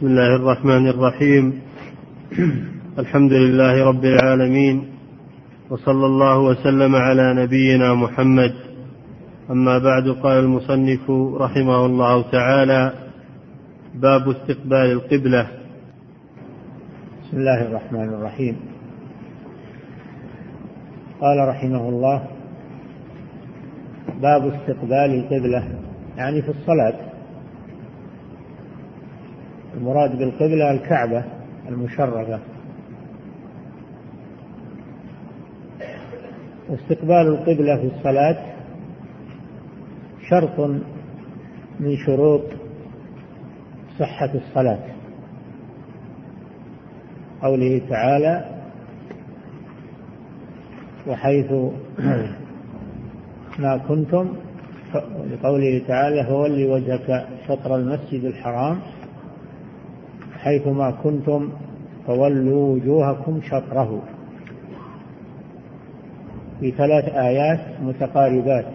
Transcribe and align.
بسم 0.00 0.08
الله 0.08 0.36
الرحمن 0.36 0.88
الرحيم. 0.88 1.60
الحمد 2.98 3.32
لله 3.32 3.84
رب 3.84 4.04
العالمين 4.04 4.84
وصلى 5.70 6.06
الله 6.06 6.38
وسلم 6.38 6.96
على 6.96 7.34
نبينا 7.34 7.94
محمد. 7.94 8.54
أما 9.50 9.78
بعد 9.78 10.08
قال 10.08 10.44
المصنف 10.44 11.10
رحمه 11.40 11.86
الله 11.86 12.30
تعالى 12.30 12.92
باب 13.94 14.28
استقبال 14.28 14.92
القبلة. 14.92 15.46
بسم 17.22 17.36
الله 17.36 17.62
الرحمن 17.62 18.08
الرحيم. 18.08 18.56
قال 21.20 21.48
رحمه 21.48 21.88
الله 21.88 22.26
باب 24.22 24.42
استقبال 24.46 25.10
القبلة 25.20 25.78
يعني 26.16 26.42
في 26.42 26.48
الصلاة. 26.48 27.09
المراد 29.80 30.18
بالقبلة 30.18 30.70
الكعبة 30.70 31.24
المشرفة. 31.68 32.40
واستقبال 36.68 37.26
القبلة 37.26 37.76
في 37.76 37.96
الصلاة 37.96 38.36
شرط 40.30 40.60
من 41.80 41.96
شروط 42.06 42.42
صحة 43.98 44.30
الصلاة. 44.34 44.78
قوله 47.42 47.80
تعالى 47.88 48.44
وحيث 51.06 51.52
ما 53.58 53.76
كنتم 53.88 54.28
لقوله 55.30 55.82
تعالى 55.88 56.26
فولي 56.26 56.66
وجهك 56.66 57.26
شطر 57.48 57.76
المسجد 57.76 58.24
الحرام 58.24 58.80
حيثما 60.40 60.90
كنتم 60.90 61.48
فولوا 62.06 62.74
وجوهكم 62.74 63.40
شطره. 63.42 64.02
في 66.60 66.70
ثلاث 66.70 67.04
آيات 67.04 67.60
متقاربات 67.82 68.66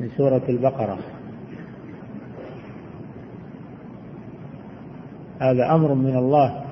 من 0.00 0.08
سورة 0.16 0.42
البقرة. 0.48 0.98
هذا 5.40 5.74
أمر 5.74 5.94
من 5.94 6.16
الله 6.16 6.64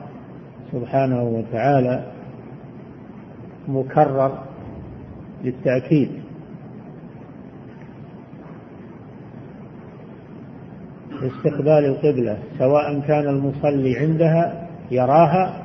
سبحانه 0.73 1.23
وتعالى 1.23 2.07
مكرر 3.69 4.39
للتأكيد. 5.45 6.26
استقبال 11.27 11.85
القبلة 11.85 12.39
سواء 12.59 13.01
كان 13.01 13.29
المصلي 13.29 13.99
عندها 13.99 14.69
يراها 14.91 15.63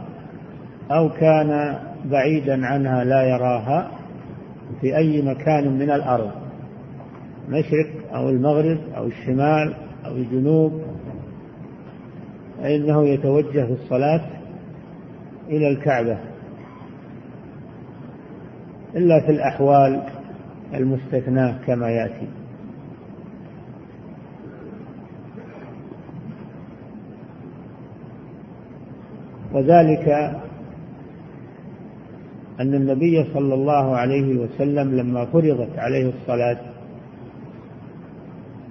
أو 0.91 1.09
كان 1.09 1.79
بعيدا 2.05 2.65
عنها 2.65 3.03
لا 3.03 3.23
يراها 3.23 3.91
في 4.81 4.97
أي 4.97 5.21
مكان 5.21 5.77
من 5.79 5.91
الأرض. 5.91 6.31
مشرق 7.49 8.13
أو 8.13 8.29
المغرب 8.29 8.77
أو 8.97 9.05
الشمال 9.05 9.73
أو 10.05 10.15
الجنوب. 10.15 10.81
فإنه 12.61 13.07
يتوجه 13.07 13.65
في 13.65 13.71
الصلاة 13.71 14.21
إلى 15.49 15.67
الكعبة. 15.67 16.17
إلا 18.95 19.19
في 19.25 19.31
الأحوال 19.31 20.03
المستثناة 20.73 21.55
كما 21.67 21.89
يأتي. 21.89 22.40
وذلك 29.53 30.07
أن 32.59 32.73
النبي 32.73 33.23
صلى 33.33 33.53
الله 33.53 33.95
عليه 33.95 34.35
وسلم 34.39 34.95
لما 34.95 35.25
فرضت 35.25 35.79
عليه 35.79 36.09
الصلاة 36.09 36.57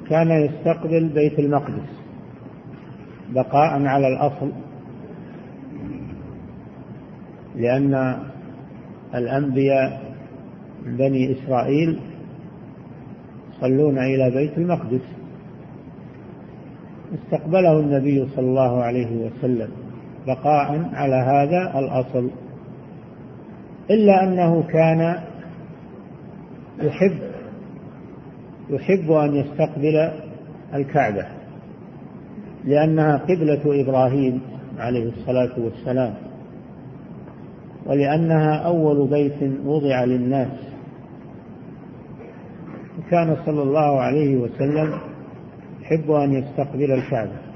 كان 0.08 0.30
يستقبل 0.30 1.08
بيت 1.08 1.38
المقدس 1.38 2.00
بقاء 3.34 3.86
على 3.86 4.08
الأصل 4.08 4.50
لأن 7.56 8.16
الأنبياء 9.14 10.02
بني 10.86 11.32
إسرائيل 11.32 12.00
يصلون 13.52 13.98
إلى 13.98 14.30
بيت 14.30 14.58
المقدس. 14.58 15.00
استقبله 17.14 17.80
النبي 17.80 18.26
صلى 18.36 18.46
الله 18.46 18.82
عليه 18.82 19.26
وسلم. 19.26 19.68
بقاء 20.26 20.90
على 20.92 21.14
هذا 21.14 21.78
الأصل. 21.78 22.30
إلا 23.90 24.24
أنه 24.24 24.62
كان 24.62 25.20
يحب 26.82 27.18
يحب 28.70 29.10
أن 29.10 29.34
يستقبل 29.34 30.10
الكعبة 30.74 31.26
لأنها 32.64 33.16
قبلة 33.16 33.82
إبراهيم 33.82 34.40
عليه 34.78 35.08
الصلاة 35.08 35.50
والسلام 35.58 36.14
ولأنها 37.86 38.56
أول 38.56 39.08
بيت 39.08 39.52
وضع 39.64 40.04
للناس. 40.04 40.52
كان 43.10 43.36
صلى 43.46 43.62
الله 43.62 44.00
عليه 44.00 44.36
وسلم 44.36 44.98
يحب 45.82 46.10
أن 46.10 46.32
يستقبل 46.32 46.92
الكعبة. 46.92 47.49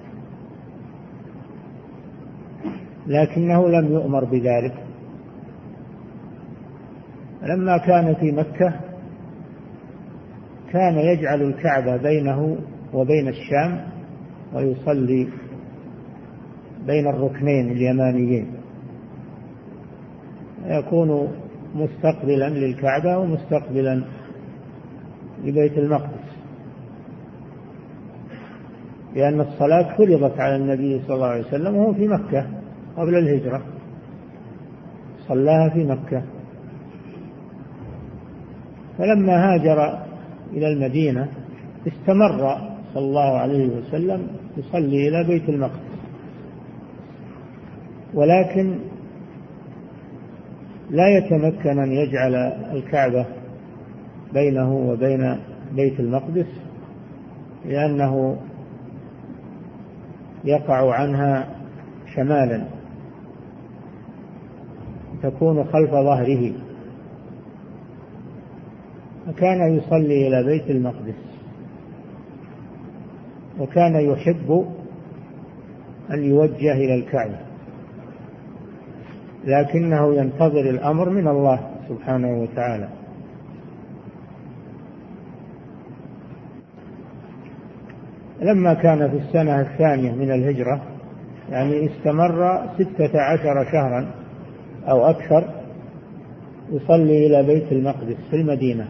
لكنه 3.07 3.69
لم 3.69 3.93
يؤمر 3.93 4.25
بذلك. 4.25 4.75
لما 7.43 7.79
كان 7.79 8.15
في 8.15 8.33
مكة 8.33 8.73
كان 10.73 10.99
يجعل 10.99 11.43
الكعبة 11.43 11.97
بينه 11.97 12.57
وبين 12.93 13.29
الشام 13.29 13.87
ويصلي 14.55 15.29
بين 16.87 17.07
الركنين 17.09 17.71
اليمانيين. 17.71 18.47
يكون 20.67 21.29
مستقبلا 21.75 22.49
للكعبة 22.49 23.19
ومستقبلا 23.19 24.05
لبيت 25.45 25.79
المقدس. 25.79 26.35
لأن 29.15 29.41
الصلاة 29.41 29.97
فرضت 29.97 30.41
على 30.41 30.57
النبي 30.57 31.03
صلى 31.07 31.15
الله 31.15 31.27
عليه 31.27 31.47
وسلم 31.47 31.77
وهو 31.77 31.95
في 31.95 32.09
مكة. 32.09 32.64
قبل 32.97 33.15
الهجرة. 33.15 33.63
صلاها 35.29 35.69
في 35.69 35.85
مكة. 35.85 36.23
فلما 38.99 39.33
هاجر 39.33 40.05
إلى 40.53 40.73
المدينة 40.73 41.29
استمر 41.87 42.59
صلى 42.95 43.05
الله 43.05 43.39
عليه 43.39 43.69
وسلم 43.69 44.27
يصلي 44.57 45.09
إلى 45.09 45.25
بيت 45.25 45.49
المقدس. 45.49 45.95
ولكن 48.15 48.79
لا 50.91 51.09
يتمكن 51.19 51.79
أن 51.79 51.93
يجعل 51.93 52.35
الكعبة 52.73 53.27
بينه 54.33 54.75
وبين 54.75 55.39
بيت 55.73 56.01
المقدس 56.01 56.47
لأنه 57.65 58.37
يقع 60.45 60.95
عنها 60.95 61.49
شمالا. 62.15 62.65
تكون 65.25 65.65
خلف 65.65 65.91
ظهره. 65.91 66.53
فكان 69.27 69.75
يصلي 69.77 70.29
إلى 70.29 70.45
بيت 70.45 70.71
المقدس. 70.71 71.15
وكان 73.61 73.95
يحب 73.95 74.67
أن 76.11 76.25
يوجه 76.25 76.73
إلى 76.73 76.95
الكعبة. 76.95 77.39
لكنه 79.45 80.15
ينتظر 80.15 80.71
الأمر 80.71 81.11
من 81.11 81.29
الله 81.29 81.71
سبحانه 81.89 82.43
وتعالى. 82.43 82.89
لما 88.41 88.75
كان 88.75 89.11
في 89.11 89.17
السنة 89.17 89.61
الثانية 89.61 90.13
من 90.13 90.31
الهجرة 90.31 90.83
يعني 91.51 91.87
استمر 91.87 92.67
ستة 92.79 93.21
عشر 93.21 93.65
شهرا 93.73 94.24
أو 94.89 95.11
أكثر 95.11 95.45
يصلي 96.73 97.27
إلى 97.27 97.43
بيت 97.43 97.73
المقدس 97.73 98.17
في 98.31 98.37
المدينة. 98.37 98.89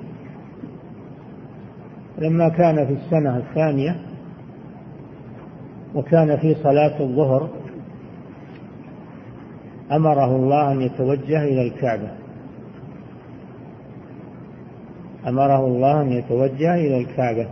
لما 2.19 2.49
كان 2.49 2.87
في 2.87 2.93
السنة 2.93 3.37
الثانية 3.37 3.97
وكان 5.95 6.37
في 6.37 6.55
صلاة 6.55 7.01
الظهر 7.01 7.51
أمره 9.93 10.37
الله 10.37 10.73
أن 10.73 10.81
يتوجه 10.81 11.45
إلى 11.45 11.69
الكعبة. 11.69 12.11
أمره 15.29 15.67
الله 15.67 16.03
أن 16.03 16.13
يتوجه 16.13 16.75
إلى 16.75 16.99
الكعبة. 16.99 17.47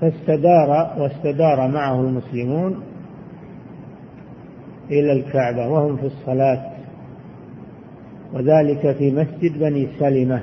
فاستدار 0.00 0.94
واستدار 0.98 1.68
معه 1.68 2.00
المسلمون 2.00 2.82
إلى 4.90 5.12
الكعبة 5.12 5.68
وهم 5.68 5.96
في 5.96 6.06
الصلاة. 6.06 6.70
وذلك 8.32 8.96
في 8.96 9.10
مسجد 9.10 9.58
بني 9.58 9.88
سلمة 9.98 10.40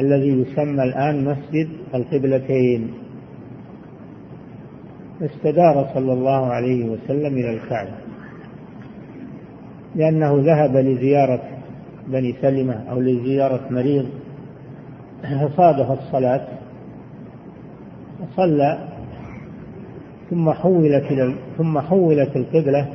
الذي 0.00 0.28
يسمى 0.28 0.82
الآن 0.82 1.24
مسجد 1.24 1.68
القبلتين. 1.94 2.90
استدار 5.22 5.90
صلى 5.94 6.12
الله 6.12 6.46
عليه 6.46 6.84
وسلم 6.84 7.34
إلى 7.34 7.54
الكعبة 7.54 7.96
لأنه 9.94 10.36
ذهب 10.36 10.76
لزيارة 10.76 11.42
بني 12.06 12.34
سلمة 12.42 12.74
أو 12.90 13.00
لزيارة 13.00 13.60
مريض. 13.70 14.06
فصادف 15.22 15.90
الصلاة 15.90 16.48
وصلى 18.20 18.88
ثم 20.32 20.50
حولت 20.50 21.04
إلى 21.10 21.34
ثم 21.58 21.78
حولت 21.78 22.36
القبلة 22.36 22.88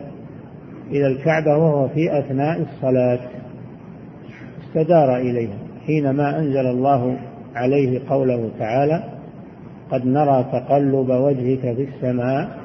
إلى 0.91 1.07
الكعبة 1.07 1.57
وهو 1.57 1.87
في 1.87 2.19
أثناء 2.19 2.61
الصلاة. 2.61 3.19
استدار 4.67 5.17
إليها 5.17 5.57
حينما 5.85 6.39
أنزل 6.39 6.67
الله 6.67 7.17
عليه 7.55 8.01
قوله 8.09 8.49
تعالى 8.59 9.03
قد 9.91 10.05
نرى 10.05 10.45
تقلب 10.51 11.09
وجهك 11.09 11.75
في 11.75 11.83
السماء 11.83 12.57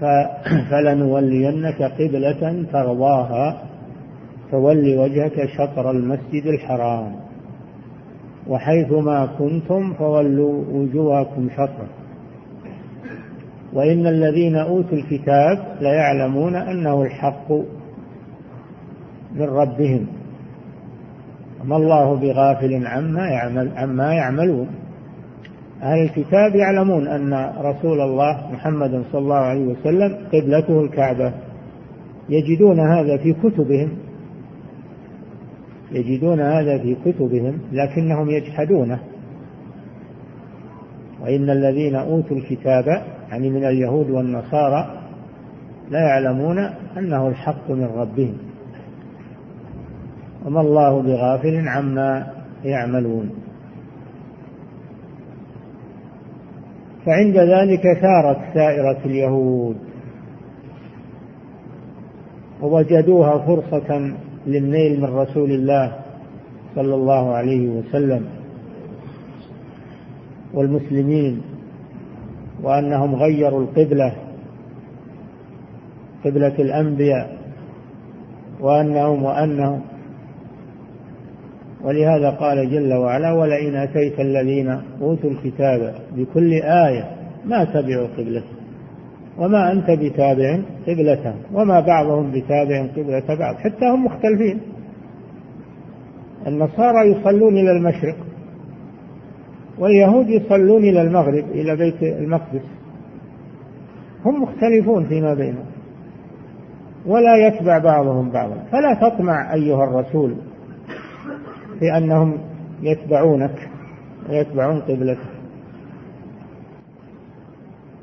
فلنولينك 0.70 1.82
قبلة 1.82 2.64
ترضاها 2.72 3.62
فول 4.50 4.98
وجهك 4.98 5.48
شطر 5.58 5.90
المسجد 5.90 6.46
الحرام 6.46 7.16
وحيثما 8.48 9.26
كنتم 9.38 9.92
فولوا 9.92 10.64
وجوهكم 10.72 11.48
شطره 11.56 12.03
وإن 13.74 14.06
الذين 14.06 14.56
أوتوا 14.56 14.98
الكتاب 14.98 15.76
ليعلمون 15.80 16.56
أنه 16.56 17.02
الحق 17.02 17.52
من 19.34 19.42
ربهم. 19.42 20.06
وما 21.60 21.76
الله 21.76 22.14
بغافل 22.14 22.86
عما 22.86 23.28
يعمل 23.28 23.70
عما 23.76 24.14
يعملون. 24.14 24.68
أهل 25.82 26.02
الكتاب 26.02 26.54
يعلمون 26.54 27.08
أن 27.08 27.52
رسول 27.60 28.00
الله 28.00 28.52
محمد 28.52 29.04
صلى 29.12 29.20
الله 29.20 29.36
عليه 29.36 29.66
وسلم 29.66 30.16
قبلته 30.32 30.80
الكعبة. 30.80 31.32
يجدون 32.28 32.80
هذا 32.80 33.16
في 33.16 33.32
كتبهم. 33.32 33.88
يجدون 35.92 36.40
هذا 36.40 36.78
في 36.78 36.96
كتبهم 37.04 37.58
لكنهم 37.72 38.30
يجحدونه. 38.30 38.98
وإن 41.24 41.50
الذين 41.50 41.94
أوتوا 41.94 42.36
الكتاب 42.36 42.84
يعني 43.30 43.50
من 43.50 43.64
اليهود 43.64 44.10
والنصارى 44.10 45.00
لا 45.90 46.00
يعلمون 46.00 46.58
أنه 46.98 47.28
الحق 47.28 47.70
من 47.70 47.84
ربهم. 47.84 48.38
وما 50.46 50.60
الله 50.60 51.02
بغافل 51.02 51.68
عما 51.68 52.26
يعملون. 52.64 53.30
فعند 57.06 57.36
ذلك 57.36 57.82
ثارت 58.00 58.38
سائرة 58.54 58.98
اليهود. 59.04 59.76
ووجدوها 62.62 63.38
فرصة 63.38 64.14
للنيل 64.46 65.00
من 65.00 65.16
رسول 65.16 65.50
الله 65.50 65.92
صلى 66.74 66.94
الله 66.94 67.34
عليه 67.34 67.68
وسلم. 67.68 68.33
والمسلمين 70.54 71.42
وأنهم 72.62 73.14
غيروا 73.14 73.62
القبلة 73.62 74.12
قبلة 76.24 76.54
الأنبياء 76.58 77.38
وأنهم 78.60 79.22
وأنهم. 79.22 79.80
ولهذا 81.84 82.30
قال 82.30 82.70
جل 82.70 82.94
وعلا 82.94 83.32
ولئن 83.32 83.76
أتيت 83.76 84.20
الذين 84.20 84.80
أوتوا 85.00 85.30
الكتاب 85.30 85.94
بكل 86.16 86.52
آية 86.62 87.10
ما 87.44 87.64
تبعوا 87.64 88.08
قبلته 88.18 88.54
وما 89.38 89.72
أنت 89.72 89.90
بتابع 89.90 90.58
قبلتهم 90.86 91.36
وما 91.52 91.80
بعضهم 91.80 92.30
بتابع 92.30 92.86
قبلة 92.86 93.34
بعض. 93.38 93.54
حتى 93.54 93.84
هم 93.94 94.04
مختلفين. 94.04 94.60
النصارى 96.46 97.10
يصلون 97.10 97.58
إلى 97.58 97.70
المشرق 97.70 98.16
واليهود 99.78 100.28
يصلون 100.28 100.84
إلى 100.84 101.02
المغرب 101.02 101.44
إلى 101.50 101.76
بيت 101.76 102.02
المقدس. 102.02 102.62
هم 104.24 104.42
مختلفون 104.42 105.04
فيما 105.04 105.34
بينهم. 105.34 105.66
ولا 107.06 107.46
يتبع 107.46 107.78
بعضهم 107.78 108.30
بعضا. 108.30 108.64
فلا 108.72 109.08
تطمع 109.08 109.54
أيها 109.54 109.84
الرسول 109.84 110.34
في 111.78 111.96
أنهم 111.96 112.38
يتبعونك 112.82 113.70
ويتبعون 114.30 114.80
قبلتك. 114.80 115.34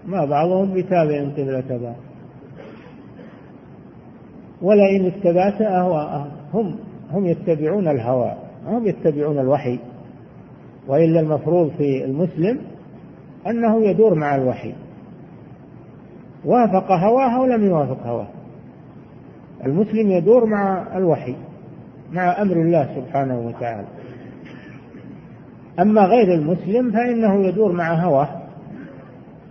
ما 0.05 0.25
بعضهم 0.25 0.73
بتابع 0.73 1.23
قبلة 1.37 1.79
بعض. 1.83 1.95
ولئن 4.61 5.05
اتبعت 5.05 5.61
أهواءهم 5.61 6.31
هم 6.53 6.75
هم 7.11 7.25
يتبعون 7.25 7.87
الهوى 7.87 8.33
هم 8.65 8.87
يتبعون 8.87 9.39
الوحي. 9.39 9.79
وإلا 10.87 11.19
المفروض 11.19 11.71
في 11.77 12.05
المسلم 12.05 12.59
أنه 13.47 13.85
يدور 13.85 14.15
مع 14.15 14.35
الوحي. 14.35 14.73
وافق 16.45 16.91
هواه 16.91 17.37
أو 17.37 17.45
لم 17.45 17.63
يوافق 17.63 18.07
هواه. 18.07 18.27
المسلم 19.65 20.11
يدور 20.11 20.45
مع 20.45 20.97
الوحي 20.97 21.35
مع 22.11 22.41
أمر 22.41 22.53
الله 22.53 22.95
سبحانه 22.95 23.39
وتعالى. 23.39 23.87
أما 25.79 26.01
غير 26.01 26.33
المسلم 26.33 26.91
فإنه 26.91 27.47
يدور 27.47 27.71
مع 27.71 27.93
هواه 27.93 28.41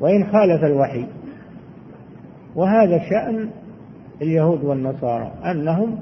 وإن 0.00 0.24
خالف 0.24 0.64
الوحي. 0.64 1.06
وهذا 2.56 2.98
شأن 2.98 3.50
اليهود 4.22 4.64
والنصارى 4.64 5.32
أنهم 5.44 5.98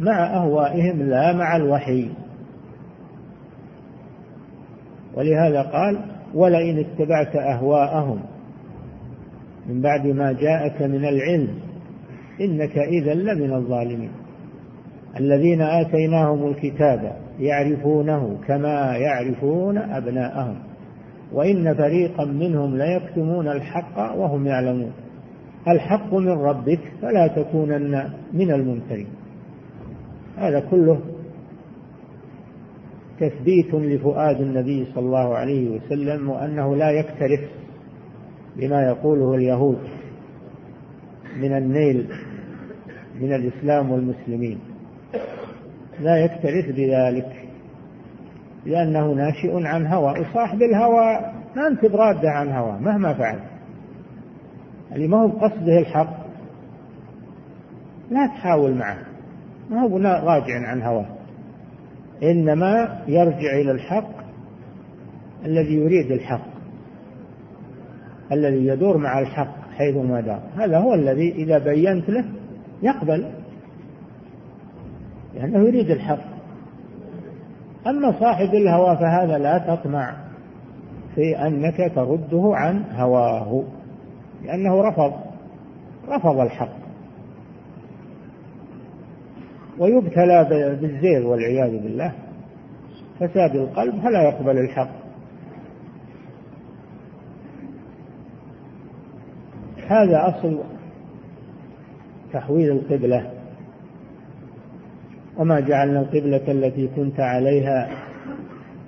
مع 0.00 0.36
أهوائهم 0.36 1.02
لا 1.02 1.32
مع 1.32 1.56
الوحي. 1.56 2.10
ولهذا 5.16 5.62
قال 5.62 5.98
ولئن 6.34 6.78
اتبعت 6.78 7.36
أهواءهم 7.36 8.20
من 9.68 9.80
بعد 9.80 10.06
ما 10.06 10.32
جاءك 10.32 10.82
من 10.82 11.04
العلم 11.04 11.48
إنك 12.40 12.78
إذا 12.78 13.14
لمن 13.14 13.52
الظالمين. 13.52 14.10
الذين 15.20 15.62
آتيناهم 15.62 16.46
الكتاب 16.48 17.16
يعرفونه 17.40 18.38
كما 18.46 18.96
يعرفون 18.96 19.78
أبناءهم 19.78 20.56
وإن 21.32 21.74
فريقا 21.74 22.24
منهم 22.24 22.76
ليكتمون 22.76 23.48
الحق 23.48 24.16
وهم 24.16 24.46
يعلمون. 24.46 24.92
الحق 25.68 26.14
من 26.14 26.38
ربك 26.38 26.80
فلا 27.02 27.26
تكونن 27.26 28.10
من 28.32 28.50
الممترين. 28.50 29.06
هذا 30.38 30.60
كله 30.60 31.00
تثبيت 33.20 33.74
لفؤاد 33.74 34.40
النبي 34.40 34.86
صلى 34.94 35.04
الله 35.04 35.36
عليه 35.36 35.70
وسلم 35.70 36.30
وأنه 36.30 36.76
لا 36.76 36.90
يكترث 36.90 37.40
بما 38.56 38.82
يقوله 38.82 39.34
اليهود 39.34 39.78
من 41.36 41.56
النيل 41.56 42.08
من 43.20 43.34
الإسلام 43.34 43.90
والمسلمين. 43.90 44.58
لا 46.00 46.16
يكترث 46.16 46.66
بذلك 46.76 47.32
لأنه 48.66 49.12
ناشئ 49.12 49.66
عن 49.66 49.86
هوى 49.86 50.20
وصاحب 50.20 50.62
الهوى 50.62 51.32
ما 51.56 51.66
أنت 51.66 51.86
برادة 51.86 52.30
عن 52.30 52.48
هوى 52.48 52.78
مهما 52.80 53.14
فعل. 53.14 53.38
اللي 54.92 55.08
ما 55.08 55.22
هو 55.22 55.28
قصده 55.28 55.78
الحق 55.78 56.24
لا 58.10 58.26
تحاول 58.26 58.74
معه 58.74 58.98
ما 59.70 59.82
هو 59.82 59.98
راجع 59.98 60.68
عن 60.68 60.82
هواه. 60.82 61.13
إنما 62.22 63.02
يرجع 63.08 63.60
إلى 63.60 63.70
الحق 63.70 64.10
الذي 65.44 65.74
يريد 65.74 66.12
الحق 66.12 66.46
الذي 68.32 68.66
يدور 68.66 68.98
مع 68.98 69.18
الحق 69.18 69.54
حيث 69.76 69.96
ما 69.96 70.20
دار. 70.20 70.42
هذا 70.56 70.78
هو 70.78 70.94
الذي 70.94 71.32
إذا 71.32 71.58
بينت 71.58 72.10
له 72.10 72.24
يقبل 72.82 73.30
لأنه 75.34 75.58
يريد 75.58 75.90
الحق. 75.90 76.24
أما 77.86 78.20
صاحب 78.20 78.54
الهوى 78.54 78.96
فهذا 78.96 79.38
لا 79.38 79.58
تطمع 79.58 80.16
في 81.14 81.46
أنك 81.46 81.92
ترده 81.94 82.50
عن 82.54 82.84
هواه 82.92 83.64
لأنه 84.44 84.88
رفض 84.88 85.12
رفض 86.08 86.40
الحق. 86.40 86.83
ويبتلى 89.78 90.46
بالزيغ 90.80 91.26
والعياذ 91.26 91.82
بالله. 91.82 92.12
فساد 93.20 93.56
القلب 93.56 94.00
فلا 94.02 94.22
يقبل 94.22 94.58
الحق. 94.58 94.90
هذا 99.86 100.28
أصل 100.28 100.58
تحويل 102.32 102.70
القبلة. 102.70 103.30
وما 105.38 105.60
جعلنا 105.60 106.00
القبلة 106.00 106.42
التي 106.48 106.88
كنت 106.96 107.20
عليها 107.20 107.90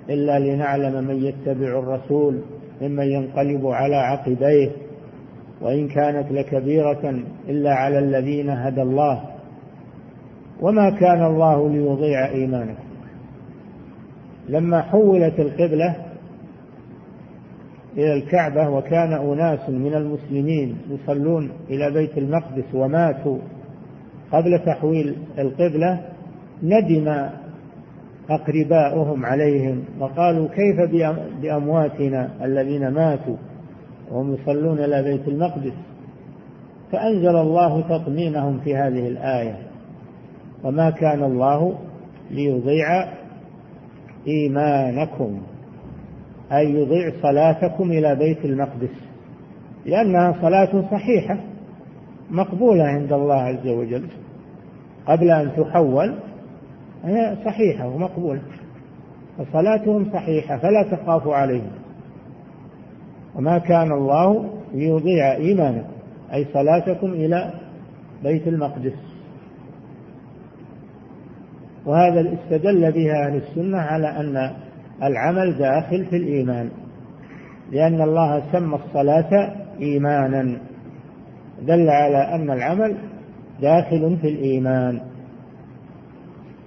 إلا 0.09 0.39
لنعلم 0.39 1.07
من 1.07 1.15
يتبع 1.23 1.79
الرسول 1.79 2.41
ممن 2.81 3.05
ينقلب 3.05 3.67
على 3.67 3.95
عقبيه. 3.95 4.71
وإن 5.61 5.87
كانت 5.87 6.31
لكبيرة 6.31 7.19
إلا 7.49 7.73
على 7.73 7.99
الذين 7.99 8.49
هدى 8.49 8.81
الله. 8.81 9.36
وما 10.61 10.89
كان 10.89 11.25
الله 11.25 11.69
ليضيع 11.69 12.29
إيمانكم. 12.29 12.83
لما 14.49 14.81
حولت 14.81 15.39
القبلة 15.39 15.95
إلى 17.97 18.13
الكعبة 18.13 18.69
وكان 18.69 19.13
أناس 19.13 19.69
من 19.69 19.93
المسلمين 19.93 20.77
يصلون 20.89 21.51
إلى 21.69 21.91
بيت 21.91 22.17
المقدس 22.17 22.65
وماتوا 22.73 23.37
قبل 24.31 24.59
تحويل 24.65 25.15
القبلة 25.39 26.01
ندم 26.63 27.29
أقرباؤهم 28.29 29.25
عليهم 29.25 29.83
وقالوا 29.99 30.47
كيف 30.47 30.91
بأمواتنا 31.41 32.29
الذين 32.45 32.87
ماتوا 32.87 33.35
وهم 34.11 34.33
يصلون 34.33 34.79
إلى 34.79 35.03
بيت 35.03 35.27
المقدس؟ 35.27 35.73
فأنزل 36.91 37.35
الله 37.35 37.81
تطمينهم 37.81 38.59
في 38.59 38.75
هذه 38.75 39.07
الآية. 39.07 39.66
وما 40.63 40.89
كان 40.89 41.23
الله 41.23 41.77
ليضيع 42.31 43.13
إيمانكم 44.27 45.41
أي 46.51 46.73
يضيع 46.73 47.11
صلاتكم 47.21 47.91
إلى 47.91 48.15
بيت 48.15 48.45
المقدس 48.45 49.07
لأنها 49.85 50.33
صلاة 50.41 50.89
صحيحة 50.91 51.37
مقبولة 52.29 52.83
عند 52.83 53.13
الله 53.13 53.35
عز 53.35 53.67
وجل. 53.67 54.07
قبل 55.07 55.31
أن 55.31 55.51
تحول 55.57 56.15
هي 57.03 57.37
صحيحة 57.45 57.87
ومقبولة 57.87 58.41
فصلاتهم 59.37 60.11
صحيحة 60.13 60.57
فلا 60.57 60.83
تخافوا 60.91 61.35
عليهم. 61.35 61.71
وما 63.35 63.57
كان 63.57 63.91
الله 63.91 64.49
ليضيع 64.73 65.31
إيمانكم 65.35 65.91
أي 66.33 66.45
صلاتكم 66.53 67.07
إلى 67.07 67.53
بيت 68.23 68.47
المقدس. 68.47 69.06
وهذا 71.87 72.33
استدل 72.33 72.91
بها 72.91 73.27
أهل 73.27 73.35
السنة 73.35 73.77
على 73.77 74.07
أن 74.07 74.51
العمل 75.03 75.57
داخل 75.57 76.05
في 76.05 76.15
الإيمان 76.15 76.69
لأن 77.71 78.01
الله 78.01 78.43
سمى 78.51 78.75
الصلاة 78.75 79.55
إيمانا 79.79 80.57
دل 81.61 81.89
على 81.89 82.17
أن 82.17 82.51
العمل 82.51 82.97
داخل 83.61 84.17
في 84.21 84.27
الإيمان. 84.27 85.01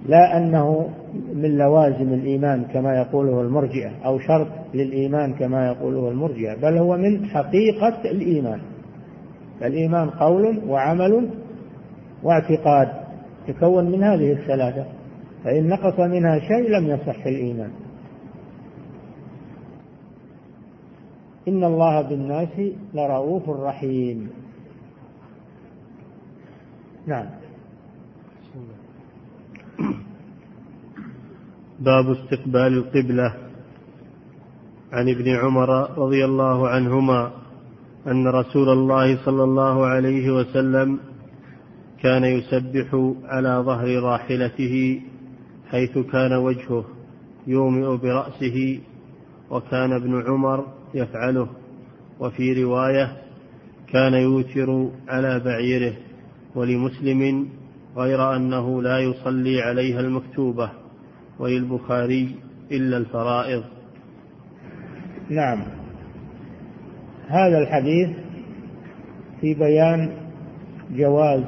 لا 0.05 0.37
أنه 0.37 0.89
من 1.33 1.57
لوازم 1.57 2.13
الإيمان 2.13 2.63
كما 2.63 2.97
يقوله 2.97 3.41
المرجئة 3.41 3.91
أو 4.05 4.19
شرط 4.19 4.47
للإيمان 4.73 5.33
كما 5.33 5.67
يقوله 5.67 6.09
المرجئة 6.09 6.55
بل 6.55 6.77
هو 6.77 6.97
من 6.97 7.25
حقيقة 7.25 8.01
الإيمان. 8.05 8.59
الإيمان 9.61 10.09
قول 10.09 10.61
وعمل 10.67 11.29
واعتقاد 12.23 12.87
يتكون 13.47 13.91
من 13.91 14.03
هذه 14.03 14.31
الثلاثة. 14.31 14.85
فإن 15.43 15.67
نقص 15.67 15.99
منها 15.99 16.39
شيء 16.39 16.69
لم 16.69 16.87
يصح 16.87 17.25
الإيمان. 17.25 17.71
إن 21.47 21.63
الله 21.63 22.01
بالناس 22.01 22.55
لرؤوف 22.93 23.49
رحيم. 23.49 24.29
نعم. 27.07 27.25
باب 31.79 32.11
استقبال 32.11 32.73
القبلة. 32.77 33.51
عن 34.93 35.09
ابن 35.09 35.35
عمر 35.35 35.97
رضي 35.97 36.25
الله 36.25 36.67
عنهما 36.67 37.31
أن 38.07 38.27
رسول 38.27 38.69
الله 38.69 39.25
صلى 39.25 39.43
الله 39.43 39.85
عليه 39.85 40.31
وسلم 40.31 40.99
كان 42.01 42.23
يسبح 42.23 43.13
على 43.23 43.63
ظهر 43.65 44.03
راحلته 44.03 45.01
حيث 45.71 45.97
كان 45.97 46.33
وجهه 46.33 46.85
يومئ 47.47 47.97
برأسه 47.97 48.79
وكان 49.51 49.93
ابن 49.93 50.23
عمر 50.27 50.67
يفعله. 50.93 51.47
وفي 52.19 52.63
رواية 52.63 53.17
كان 53.87 54.13
يوتر 54.13 54.89
على 55.07 55.39
بعيره 55.39 55.93
ولمسلم 56.55 57.49
غير 57.97 58.35
أنه 58.35 58.81
لا 58.81 58.99
يصلي 58.99 59.61
عليها 59.61 59.99
المكتوبة 59.99 60.69
وللبخاري 61.39 62.35
إلا 62.71 62.97
الفرائض. 62.97 63.63
نعم. 65.29 65.63
هذا 67.27 67.57
الحديث 67.57 68.09
في 69.41 69.53
بيان 69.53 70.11
جواز 70.91 71.43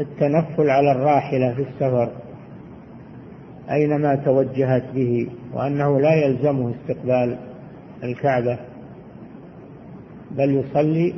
التنفل 0.00 0.70
على 0.70 0.92
الراحلة 0.92 1.54
في 1.54 1.62
السفر. 1.62 2.27
أينما 3.70 4.14
توجهت 4.14 4.84
به 4.94 5.28
وأنه 5.54 6.00
لا 6.00 6.14
يلزمه 6.14 6.74
استقبال 6.74 7.38
الكعبة 8.04 8.58
بل 10.30 10.54
يصلي 10.54 11.14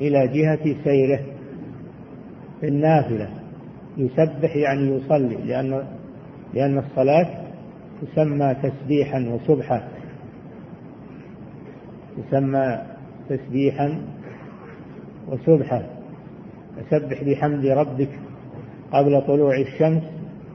إلى 0.00 0.28
جهة 0.28 0.84
سيره 0.84 1.20
في 2.60 2.68
النافلة 2.68 3.28
يسبح 3.96 4.56
يعني 4.56 4.96
يصلي 4.96 5.36
لأن 5.36 5.84
لأن 6.54 6.78
الصلاة 6.78 7.44
تسمى 8.02 8.54
تسبيحا 8.62 9.20
وسبحة 9.20 9.88
تسمى 12.16 12.78
تسبيحا 13.28 14.00
وسبحة 15.28 15.82
فسبح 16.76 17.22
بحمد 17.24 17.66
ربك 17.66 18.08
قبل 18.92 19.22
طلوع 19.26 19.60
الشمس 19.60 20.02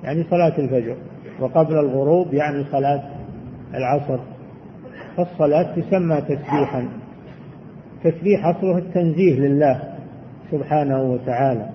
يعني 0.04 0.24
صلاة 0.24 0.58
الفجر. 0.60 0.96
وقبل 1.42 1.80
الغروب 1.80 2.34
يعني 2.34 2.64
صلاة 2.72 3.04
العصر 3.74 4.20
فالصلاة 5.18 5.76
تسمى 5.76 6.22
تسبيحا. 6.22 6.90
تسبيح 8.04 8.46
أصله 8.46 8.78
التنزيه 8.78 9.40
لله 9.40 9.94
سبحانه 10.52 11.02
وتعالى. 11.04 11.70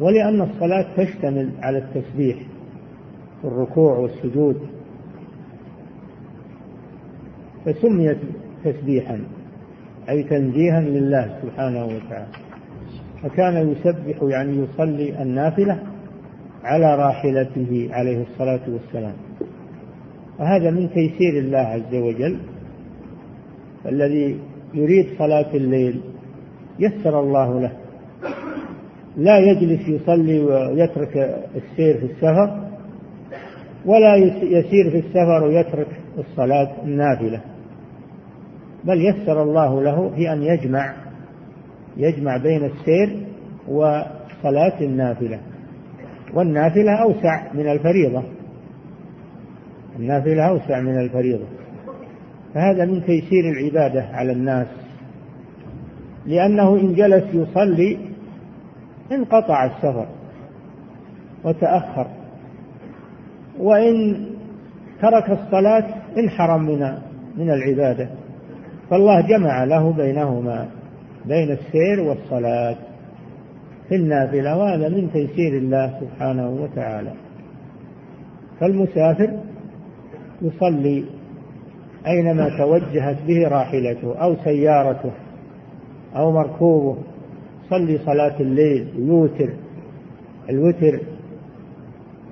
ولأن 0.00 0.42
الصلاة 0.42 0.86
تشتمل 0.96 1.50
على 1.62 1.78
التسبيح 1.78 2.36
الركوع 3.44 3.98
والسجود. 3.98 4.60
فسميت 7.64 8.18
تسبيحا 8.64 9.20
أي 10.08 10.22
تنزيها 10.22 10.80
لله 10.80 11.38
سبحانه 11.42 11.84
وتعالى. 11.84 12.32
فكان 13.22 13.68
يسبح 13.68 14.22
يعني 14.22 14.56
يصلي 14.56 15.22
النافلة 15.22 15.82
على 16.64 16.94
راحلته 16.96 17.88
عليه 17.90 18.22
الصلاة 18.22 18.60
والسلام. 18.68 19.14
وهذا 20.38 20.70
من 20.70 20.90
تيسير 20.90 21.38
الله 21.38 21.58
عز 21.58 21.94
وجل 21.94 22.38
الذي 23.86 24.40
يريد 24.74 25.06
صلاة 25.18 25.54
الليل 25.54 26.00
يسر 26.78 27.20
الله 27.20 27.60
له. 27.60 27.72
لا 29.16 29.38
يجلس 29.38 29.88
يصلي 29.88 30.40
ويترك 30.40 31.16
السير 31.56 31.98
في 31.98 32.04
السفر 32.04 32.66
ولا 33.86 34.16
يسير 34.42 34.90
في 34.90 34.98
السفر 34.98 35.44
ويترك 35.44 35.88
الصلاة 36.18 36.82
النافلة. 36.84 37.40
بل 38.84 39.00
يسر 39.00 39.42
الله 39.42 39.82
له 39.82 40.10
في 40.16 40.32
أن 40.32 40.42
يجمع 40.42 40.94
يجمع 41.96 42.36
بين 42.36 42.64
السير 42.64 43.26
وصلاة 43.68 44.80
النافلة. 44.80 45.40
والنافلة 46.34 47.02
أوسع 47.02 47.52
من 47.54 47.68
الفريضة. 47.70 48.22
النافلة 49.98 50.48
أوسع 50.48 50.80
من 50.80 51.00
الفريضة. 51.00 51.44
فهذا 52.54 52.84
من 52.84 53.04
تيسير 53.04 53.44
العبادة 53.50 54.04
على 54.12 54.32
الناس. 54.32 54.66
لأنه 56.26 56.76
إن 56.76 56.94
جلس 56.94 57.24
يصلي 57.34 57.98
انقطع 59.12 59.64
السفر 59.64 60.06
وتأخر. 61.44 62.06
وإن 63.58 64.26
ترك 65.02 65.30
الصلاة 65.30 65.84
انحرم 66.18 66.62
من 66.62 66.92
من 67.36 67.50
العبادة. 67.50 68.08
فالله 68.90 69.20
جمع 69.20 69.64
له 69.64 69.92
بينهما 69.92 70.68
بين 71.24 71.50
السير 71.50 72.00
والصلاة. 72.00 72.76
في 73.88 73.94
النافلة 73.94 74.56
وهذا 74.56 74.88
من 74.88 75.12
تيسير 75.12 75.58
الله 75.58 76.00
سبحانه 76.00 76.50
وتعالى. 76.50 77.12
فالمسافر 78.60 79.30
يصلي 80.42 81.04
أينما 82.06 82.58
توجهت 82.58 83.16
به 83.26 83.48
راحلته 83.48 84.16
أو 84.16 84.36
سيارته 84.44 85.12
أو 86.16 86.32
مركوبه. 86.32 86.98
يصلي 87.66 87.98
صلاة 87.98 88.40
الليل 88.40 88.88
ويوتر 88.98 89.50
الوتر 90.50 91.00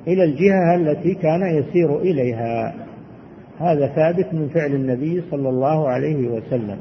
إلى 0.07 0.25
الجهة 0.25 0.75
التي 0.75 1.15
كان 1.15 1.43
يسير 1.43 1.99
إليها. 1.99 2.75
هذا 3.59 3.87
ثابت 3.87 4.35
من 4.35 4.49
فعل 4.49 4.75
النبي 4.75 5.23
صلى 5.31 5.49
الله 5.49 5.89
عليه 5.89 6.29
وسلم. 6.29 6.79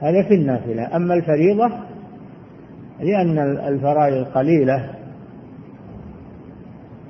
هذا 0.00 0.28
في 0.28 0.34
النافلة. 0.34 0.96
أما 0.96 1.14
الفريضة 1.14 1.70
لأن 3.00 3.38
الفرائض 3.38 4.24
قليلة 4.24 4.90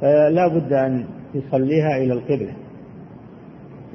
فلا 0.00 0.48
بد 0.48 0.72
أن 0.72 1.04
يصليها 1.34 1.96
إلى 1.96 2.12
القبلة. 2.12 2.52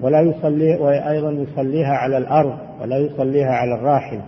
ولا 0.02 0.22
يصلي 0.22 0.76
وأيضا 0.76 1.32
يصليها 1.32 1.94
على 1.94 2.18
الأرض 2.18 2.58
ولا 2.82 2.98
يصليها 2.98 3.52
على 3.52 3.76
الراحل. 3.76 4.22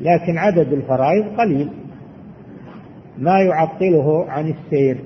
لكن 0.00 0.38
عدد 0.38 0.72
الفرائض 0.72 1.24
قليل. 1.38 1.70
ما 3.18 3.40
يعطله 3.40 4.24
عن 4.28 4.48
السير. 4.48 4.98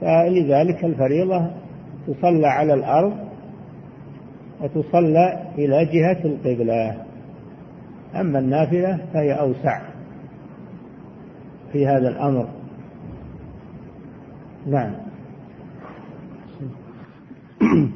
فلذلك 0.00 0.84
الفريضة 0.84 1.50
تصلى 2.06 2.46
على 2.46 2.74
الأرض 2.74 3.12
وتصلى 4.60 5.42
إلى 5.58 5.84
جهة 5.84 6.24
القبلة. 6.24 6.96
أما 8.20 8.38
النافلة 8.38 9.00
فهي 9.12 9.32
أوسع 9.32 9.80
في 11.72 11.86
هذا 11.86 12.08
الأمر. 12.08 12.48
نعم. 14.66 14.94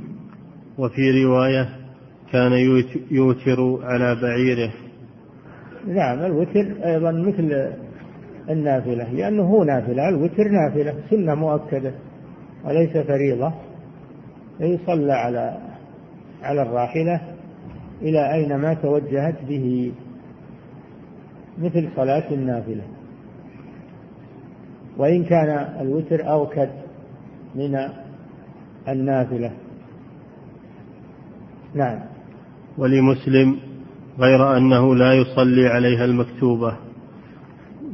وفي 0.79 1.25
رواية 1.25 1.69
كان 2.33 2.53
يوتر 3.11 3.79
على 3.83 4.15
بعيره. 4.23 4.73
نعم 5.87 6.19
الوتر 6.19 6.67
أيضا 6.85 7.13
مثل 7.13 7.73
النافلة 8.51 9.13
لأنه 9.13 9.43
هو 9.43 9.65
نافلة 9.65 10.09
الوتر 10.09 10.49
نافلة 10.49 10.95
سنة 11.11 11.35
مؤكدة 11.35 11.93
وليس 12.65 12.97
فريضة. 12.97 13.53
يصلى 14.61 15.13
على 15.13 15.59
على 16.43 16.63
الراحلة 16.63 17.21
إلى 18.03 18.35
أينما 18.35 18.75
توجهت 18.75 19.37
به. 19.49 19.93
مثل 21.59 21.89
صلاة 21.97 22.31
النافلة. 22.31 22.83
وإن 24.97 25.25
كان 25.25 25.49
الوتر 25.81 26.31
أوكد 26.31 26.69
من 27.55 27.79
النافلة. 28.89 29.51
نعم. 31.75 32.01
ولمسلم 32.79 33.57
غير 34.19 34.57
أنه 34.57 34.95
لا 34.95 35.15
يصلي 35.15 35.67
عليها 35.67 36.05
المكتوبة. 36.05 36.77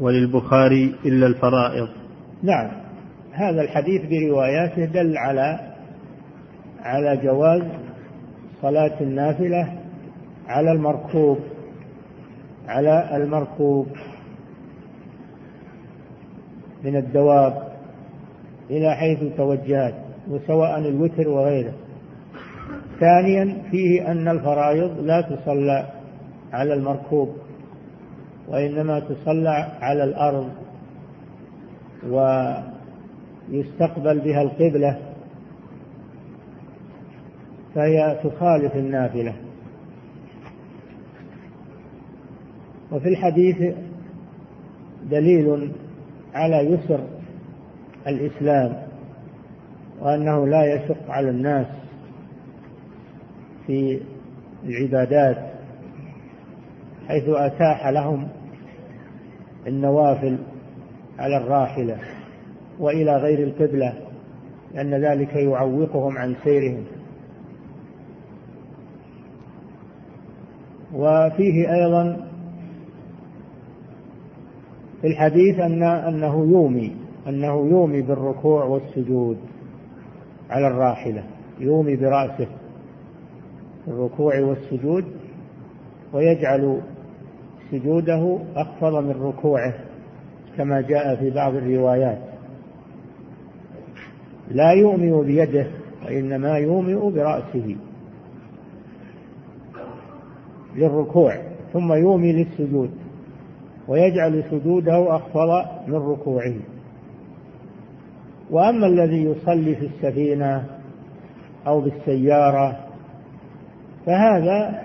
وللبخاري 0.01 0.95
إلا 1.05 1.27
الفرائض. 1.27 1.89
نعم. 2.43 2.71
هذا 3.33 3.63
الحديث 3.63 4.03
برواياته 4.11 4.85
دل 4.85 5.19
على 5.19 5.75
على 6.81 7.17
جواز 7.17 7.63
صلاة 8.63 9.01
النافلة 9.01 9.79
على 10.47 10.73
المركوب. 10.73 11.39
على 12.69 13.17
المركوب 13.17 13.87
من 16.85 16.97
الدواب 16.97 17.69
إلى 18.71 18.95
حيث 18.95 19.37
توجهت 19.37 19.95
وسواء 20.31 20.79
الوتر 20.79 21.29
وغيره. 21.29 21.73
ثانيا 23.01 23.63
فيه 23.71 24.11
أن 24.11 24.29
الفرائض 24.29 25.01
لا 25.01 25.21
تصلى 25.21 25.87
على 26.53 26.75
المركوب 26.75 27.37
وإنما 28.49 29.01
تصلى 29.01 29.67
على 29.81 30.05
الأرض 30.05 30.49
ويستقبل 33.49 34.21
بها 34.21 34.43
القبلة 34.43 34.99
فهي 37.75 38.19
تخالف 38.25 38.77
النافلة. 38.77 39.35
وفي 42.93 43.09
الحديث 43.09 43.75
دليل 45.11 45.73
على 46.35 46.57
يسر 46.57 47.01
الإسلام 48.07 48.83
وأنه 50.01 50.47
لا 50.47 50.75
يشق 50.75 51.11
على 51.11 51.31
الناس 51.31 51.67
في 53.67 54.01
العبادات 54.65 55.37
حيث 57.09 57.29
أتاح 57.29 57.87
لهم 57.89 58.29
النوافل 59.67 60.39
على 61.19 61.37
الراحلة 61.37 61.99
وإلى 62.79 63.17
غير 63.17 63.43
القبلة 63.43 63.95
لأن 64.75 64.95
ذلك 64.95 65.35
يعوقهم 65.35 66.19
عن 66.19 66.35
سيرهم. 66.45 66.85
وفيه 70.95 71.75
أيضا 71.75 72.29
في 75.05 75.11
الحديث 75.11 75.59
أن 75.59 75.83
أنه 75.83 76.51
يومي 76.51 76.97
أنه 77.29 77.67
يومي 77.67 78.03
بالركوع 78.03 78.65
والسجود 78.65 79.37
على 80.51 80.67
الراحلة 80.67 81.25
يومي 81.61 81.97
برأسه 81.97 82.47
الركوع 83.89 84.41
والسجود 84.41 85.05
ويجعل 86.13 86.81
سجوده 87.71 88.39
أخفض 88.57 88.95
من 88.95 89.11
ركوعه 89.11 89.75
كما 90.57 90.81
جاء 90.81 91.17
في 91.17 91.31
بعض 91.31 91.55
الروايات. 91.55 92.19
لا 94.51 94.71
يومئ 94.73 95.25
بيده 95.25 95.67
وإنما 96.05 96.59
يومئ 96.59 97.11
برأسه 97.11 97.77
للركوع 100.77 101.37
ثم 101.73 101.93
يومي 101.93 102.33
للسجود. 102.33 103.04
ويجعل 103.89 104.45
سجوده 104.51 105.17
أخفض 105.17 105.49
من 105.87 105.95
ركوعه. 105.95 106.55
وأما 108.51 108.87
الذي 108.87 109.25
يصلي 109.25 109.75
في 109.75 109.87
السفينة 109.87 110.65
أو 111.67 111.81
بالسيارة 111.81 112.79
فهذا 114.07 114.83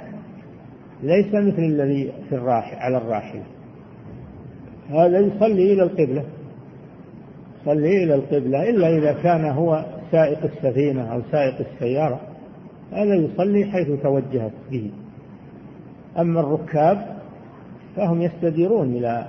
ليس 1.03 1.27
مثل 1.27 1.63
الذي 1.63 2.11
في 2.29 2.35
الراحل 2.35 2.75
على 2.75 2.97
الراحلة 2.97 3.43
هذا 4.89 5.19
يصلي 5.19 5.73
إلى 5.73 5.83
القبلة 5.83 6.23
يصلي 7.61 8.03
إلى 8.03 8.15
القبلة 8.15 8.69
إلا 8.69 8.97
إذا 8.97 9.13
كان 9.13 9.45
هو 9.45 9.85
سائق 10.11 10.39
السفينة 10.43 11.13
أو 11.13 11.21
سائق 11.31 11.55
السيارة 11.59 12.19
هذا 12.91 13.15
يصلي 13.15 13.65
حيث 13.65 13.87
توجهت 14.03 14.51
به. 14.71 14.91
أما 16.19 16.39
الركاب 16.39 17.18
فهم 17.99 18.21
يستديرون 18.21 18.95
إلى 18.95 19.27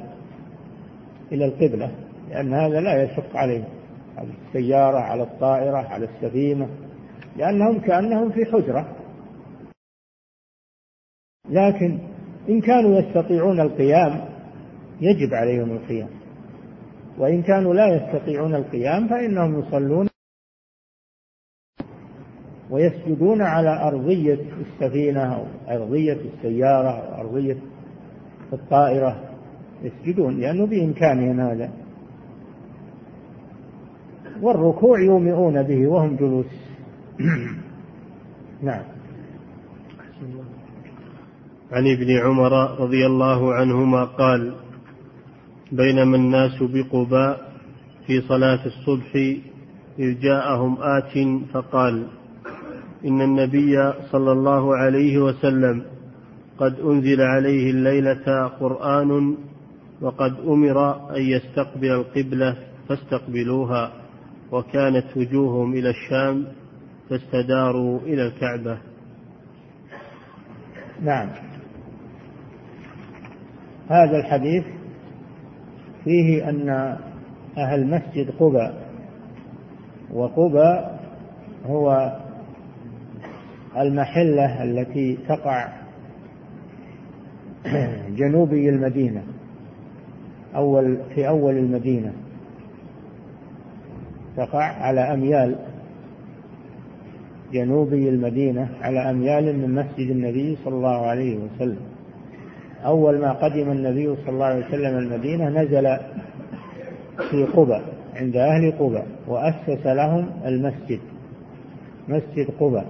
إلى 1.32 1.44
القبلة 1.44 1.90
لأن 2.28 2.54
هذا 2.54 2.80
لا 2.80 3.02
يشق 3.02 3.36
عليهم 3.36 3.68
على 4.16 4.28
السيارة 4.46 4.98
على 4.98 5.22
الطائرة 5.22 5.76
على 5.76 6.04
السفينة 6.04 6.68
لأنهم 7.36 7.80
كأنهم 7.80 8.30
في 8.30 8.44
حجرة. 8.44 8.96
لكن 11.48 11.98
إن 12.48 12.60
كانوا 12.60 13.00
يستطيعون 13.00 13.60
القيام 13.60 14.28
يجب 15.00 15.34
عليهم 15.34 15.72
القيام. 15.72 16.08
وإن 17.18 17.42
كانوا 17.42 17.74
لا 17.74 17.86
يستطيعون 17.86 18.54
القيام 18.54 19.08
فإنهم 19.08 19.58
يصلون 19.58 20.08
ويسجدون 22.70 23.42
على 23.42 23.88
أرضية 23.88 24.38
السفينة 24.60 25.34
أو 25.34 25.44
أرضية 25.68 26.12
السيارة 26.34 26.90
أو 26.90 27.20
أرضية 27.20 27.56
الطائرة 28.52 29.16
يسجدون 29.82 30.40
لأنه 30.40 30.66
بإمكانهم 30.66 31.40
هذا. 31.40 31.70
والركوع 34.42 35.00
يومئون 35.00 35.62
به 35.62 35.86
وهم 35.86 36.16
جلوس. 36.16 36.46
نعم. 38.62 38.82
عن 41.72 41.86
ابن 41.86 42.18
عمر 42.18 42.80
رضي 42.80 43.06
الله 43.06 43.54
عنهما 43.54 44.04
قال 44.04 44.54
بينما 45.72 46.16
الناس 46.16 46.62
بقباء 46.62 47.52
في 48.06 48.20
صلاة 48.20 48.66
الصبح 48.66 49.14
إذ 49.98 50.20
جاءهم 50.20 50.76
آت 50.82 51.12
فقال 51.52 52.06
إن 53.04 53.20
النبي 53.20 53.92
صلى 54.12 54.32
الله 54.32 54.76
عليه 54.76 55.18
وسلم 55.18 55.82
قد 56.60 56.80
أنزل 56.80 57.20
عليه 57.20 57.70
الليلة 57.70 58.46
قرآن 58.46 59.36
وقد 60.00 60.32
أمر 60.40 61.10
أن 61.16 61.22
يستقبل 61.22 61.90
القبلة 61.90 62.56
فاستقبلوها 62.88 63.92
وكانت 64.52 65.16
وجوههم 65.16 65.72
إلى 65.72 65.90
الشام 65.90 66.46
فاستداروا 67.10 68.00
إلى 68.00 68.26
الكعبة. 68.26 68.78
نعم. 71.02 71.28
هذا 73.88 74.16
الحديث 74.16 74.64
فيه 76.04 76.48
أن 76.48 76.68
أهل 77.58 77.86
مسجد 77.86 78.30
قبى 78.30 78.70
وقبى 80.12 80.80
هو 81.66 82.16
المحلة 83.76 84.62
التي 84.62 85.18
تقع 85.28 85.79
جنوبي 88.18 88.68
المدينة. 88.68 89.22
أول 90.54 90.98
في 91.14 91.28
أول 91.28 91.56
المدينة. 91.56 92.12
تقع 94.36 94.64
على 94.64 95.00
أميال. 95.00 95.56
جنوبي 97.52 98.08
المدينة 98.08 98.68
على 98.80 99.10
أميال 99.10 99.58
من 99.58 99.74
مسجد 99.74 100.10
النبي 100.10 100.56
صلى 100.64 100.74
الله 100.74 101.06
عليه 101.06 101.38
وسلم. 101.38 101.80
أول 102.84 103.20
ما 103.20 103.32
قدم 103.32 103.70
النبي 103.70 104.16
صلى 104.16 104.28
الله 104.28 104.44
عليه 104.44 104.66
وسلم 104.66 104.98
المدينة 104.98 105.48
نزل 105.48 105.96
في 107.30 107.44
قبى 107.44 107.80
عند 108.16 108.36
أهل 108.36 108.72
قبى 108.78 109.02
وأسس 109.28 109.86
لهم 109.86 110.30
المسجد 110.46 111.00
مسجد 112.08 112.46
قبى. 112.60 112.82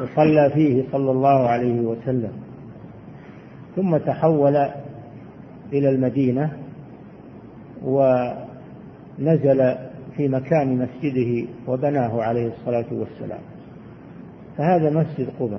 وصلى 0.00 0.50
فيه 0.54 0.84
صلى 0.92 1.10
الله 1.10 1.48
عليه 1.48 1.80
وسلم. 1.80 2.32
ثم 3.76 3.96
تحول 3.96 4.56
إلى 5.72 5.88
المدينة 5.90 6.52
ونزل 7.84 9.74
في 10.16 10.28
مكان 10.28 10.78
مسجده 10.78 11.48
وبناه 11.68 12.22
عليه 12.22 12.46
الصلاة 12.46 12.86
والسلام. 12.92 13.40
فهذا 14.58 14.90
مسجد 14.90 15.28
قبى 15.40 15.58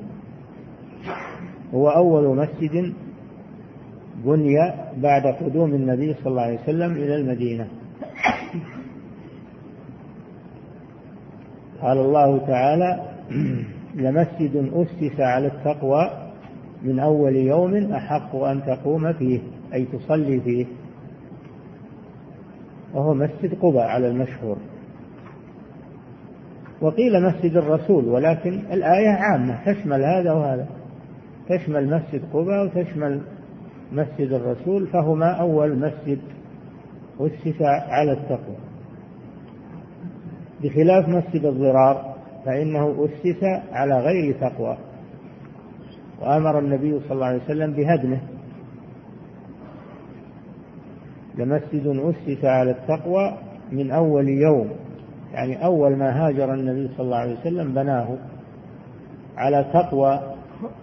هو 1.74 1.89
أول 1.89 2.38
مسجد 2.38 2.93
بني 4.26 4.56
بعد 4.98 5.26
قدوم 5.26 5.74
النبي 5.74 6.13
صلى 6.13 6.28
الله 6.28 6.41
عليه 6.41 6.60
وسلم 6.60 6.91
إلى 6.91 7.15
المدينة. 7.15 7.67
قال 11.82 11.98
الله 11.98 12.38
تعالى 12.38 13.10
لمسجد 13.96 14.72
أسس 14.74 15.20
على 15.20 15.48
التقوى 15.48 16.12
من 16.84 17.00
أول 17.00 17.36
يوم 17.36 17.76
أحق 17.76 18.36
أن 18.36 18.62
تقوم 18.62 19.14
فيه 19.14 19.40
أي 19.74 19.86
تصلي 19.86 20.42
فيه. 20.42 20.66
وهو 22.94 23.14
مسجد 23.14 23.54
قباء 23.62 23.84
على 23.84 24.08
المشهور. 24.08 24.58
وقيل 26.82 27.24
مسجد 27.24 27.58
الرسول 27.58 28.06
ولكن 28.06 28.52
الآية 28.52 29.10
عامة 29.10 29.60
تشمل 29.66 30.04
هذا 30.04 30.32
وهذا. 30.32 30.68
تشمل 31.50 31.86
مسجد 31.86 32.22
قباء 32.34 32.66
وتشمل 32.66 33.22
مسجد 33.92 34.34
الرسول 34.34 34.88
فهما 34.88 35.32
أول 35.32 35.80
مسجد 35.80 36.20
أسس 37.20 37.62
على 37.90 38.12
التقوى. 38.12 38.56
بخلاف 40.64 41.10
مسجد 41.10 41.46
الضرار 41.46 42.12
فإنه 42.46 43.06
أسس 43.06 43.44
على 43.72 44.00
غير 44.00 44.36
تقوى. 44.42 44.78
وأمر 46.22 46.60
النبي 46.60 47.00
صلى 47.00 47.12
الله 47.12 47.26
عليه 47.26 47.44
وسلم 47.44 47.74
بهدمه. 47.74 48.22
لمسجد 51.38 51.88
أسس 51.88 52.46
على 52.46 52.72
التقوى 52.72 53.38
من 53.72 53.92
أول 53.92 54.30
يوم. 54.30 54.70
يعني 55.34 55.66
أول 55.66 55.96
ما 55.96 56.28
هاجر 56.28 56.54
النبي 56.54 56.88
صلى 56.88 57.06
الله 57.06 57.18
عليه 57.18 57.40
وسلم 57.40 57.74
بناه. 57.74 58.08
على 59.38 59.66
تقوى 59.74 60.20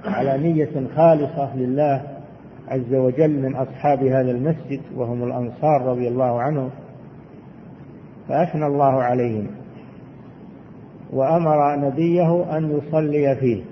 على 0.05 0.38
نية 0.38 0.87
خالصة 0.96 1.57
لله 1.57 2.03
عز 2.68 2.94
وجل 2.94 3.42
من 3.42 3.57
أصحاب 3.57 4.03
هذا 4.03 4.31
المسجد 4.31 4.81
وهم 4.94 5.25
الأنصار 5.25 5.83
رضي 5.83 6.09
الله 6.09 6.42
عنهم. 6.42 6.70
فأثنى 8.29 8.66
الله 8.66 9.03
عليهم. 9.03 9.60
وأمر 11.12 11.77
نبيه 11.77 12.57
أن 12.57 12.79
يصلي 12.79 13.37
فيه. 13.37 13.62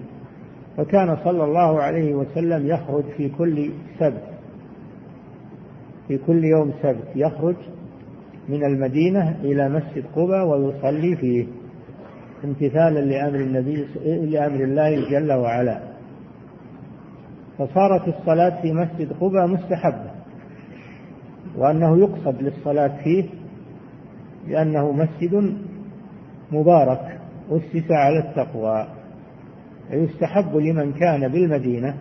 فكان 0.76 1.16
صلى 1.24 1.44
الله 1.44 1.82
عليه 1.82 2.14
وسلم 2.14 2.66
يخرج 2.66 3.04
في 3.16 3.28
كل 3.28 3.70
سبت 3.98 4.22
في 6.08 6.18
كل 6.18 6.44
يوم 6.44 6.72
سبت 6.82 7.08
يخرج 7.16 7.56
من 8.48 8.64
المدينة 8.64 9.36
إلى 9.42 9.68
مسجد 9.68 10.04
قبى 10.16 10.40
ويصلي 10.40 11.16
فيه 11.16 11.46
امتثالا 12.44 13.00
لأمر 13.00 13.34
النبي 13.40 13.86
لأمر 14.04 14.64
الله 14.64 15.10
جل 15.10 15.32
وعلا. 15.32 15.80
فصارت 17.58 18.08
الصلاة 18.08 18.62
في 18.62 18.72
مسجد 18.72 19.12
قبى 19.20 19.46
مستحبة 19.46 20.10
وأنه 21.56 21.98
يقصد 21.98 22.42
للصلاة 22.42 23.02
فيه 23.04 23.24
لأنه 24.48 24.92
مسجد 24.92 25.56
مبارك. 26.52 27.17
أسس 27.50 27.90
على 27.90 28.18
التقوى. 28.18 28.86
يستحب 29.90 30.56
لمن 30.56 30.92
كان 30.92 31.28
بالمدينة 31.28 31.94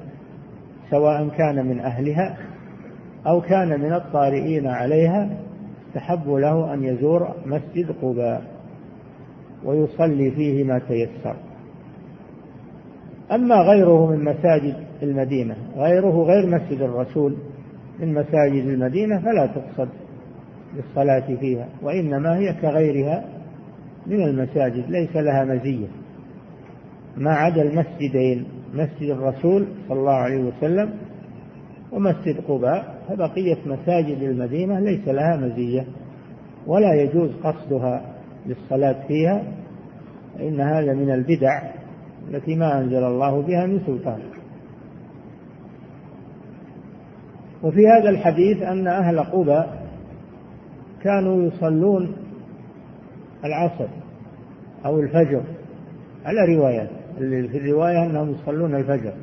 سواء 0.89 1.27
كان 1.27 1.65
من 1.65 1.79
أهلها 1.79 2.37
أو 3.27 3.41
كان 3.41 3.79
من 3.79 3.93
الطارئين 3.93 4.67
عليها 4.67 5.29
استحب 5.87 6.29
له 6.29 6.73
أن 6.73 6.83
يزور 6.83 7.35
مسجد 7.45 7.91
قباء 8.01 8.41
ويصلي 9.63 10.31
فيه 10.31 10.63
ما 10.63 10.79
تيسر. 10.79 11.35
أما 13.31 13.55
غيره 13.55 14.05
من 14.05 14.23
مساجد 14.23 14.75
المدينة 15.03 15.55
غيره 15.77 16.23
غير 16.23 16.47
مسجد 16.47 16.81
الرسول 16.81 17.35
من 17.99 18.13
مساجد 18.13 18.67
المدينة 18.67 19.19
فلا 19.19 19.45
تقصد 19.45 19.89
للصلاة 20.75 21.35
فيها 21.35 21.67
وإنما 21.81 22.37
هي 22.37 22.53
كغيرها 22.53 23.25
من 24.07 24.23
المساجد 24.23 24.89
ليس 24.89 25.15
لها 25.15 25.45
مزية. 25.45 25.87
ما 27.17 27.31
عدا 27.31 27.61
المسجدين 27.61 28.45
مسجد 28.73 29.09
الرسول 29.09 29.67
صلى 29.87 29.99
الله 29.99 30.13
عليه 30.13 30.43
وسلم 30.43 30.93
ومسجد 31.91 32.41
قباء 32.47 32.97
فبقية 33.09 33.57
مساجد 33.65 34.21
المدينة 34.21 34.79
ليس 34.79 35.07
لها 35.07 35.37
مزية 35.37 35.85
ولا 36.67 36.93
يجوز 36.93 37.29
قصدها 37.43 38.15
للصلاة 38.45 39.07
فيها 39.07 39.43
فإن 40.37 40.61
هذا 40.61 40.93
من 40.93 41.11
البدع 41.11 41.61
التي 42.29 42.55
ما 42.55 42.79
أنزل 42.79 43.03
الله 43.03 43.41
بها 43.41 43.65
من 43.65 43.79
سلطان. 43.85 44.19
وفي 47.63 47.87
هذا 47.87 48.09
الحديث 48.09 48.61
أن 48.61 48.87
أهل 48.87 49.19
قبى 49.19 49.63
كانوا 51.03 51.43
يصلون 51.43 52.26
العصر 53.45 53.87
أو 54.85 54.99
الفجر. 54.99 55.43
على 56.25 56.55
روايات 56.55 56.89
في 57.17 57.57
الرواية 57.57 58.05
أنهم 58.05 58.31
يصلون 58.31 58.75
الفجر. 58.75 59.13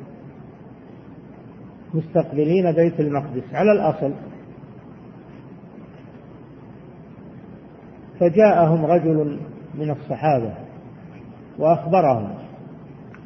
مستقبلين 1.93 2.71
بيت 2.71 2.99
المقدس 2.99 3.53
على 3.53 3.71
الأصل. 3.71 4.13
فجاءهم 8.19 8.85
رجل 8.85 9.39
من 9.75 9.91
الصحابة 9.91 10.53
وأخبرهم 11.59 12.29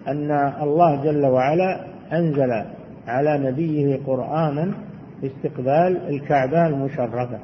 أن 0.08 0.32
الله 0.62 1.04
جل 1.04 1.25
وعلا 1.25 1.86
أنزل 2.13 2.65
على 3.08 3.52
نبيه 3.52 3.99
قرآنا 4.08 4.73
باستقبال 5.21 6.10
الكعبة 6.10 6.67
المشرفة. 6.67 7.39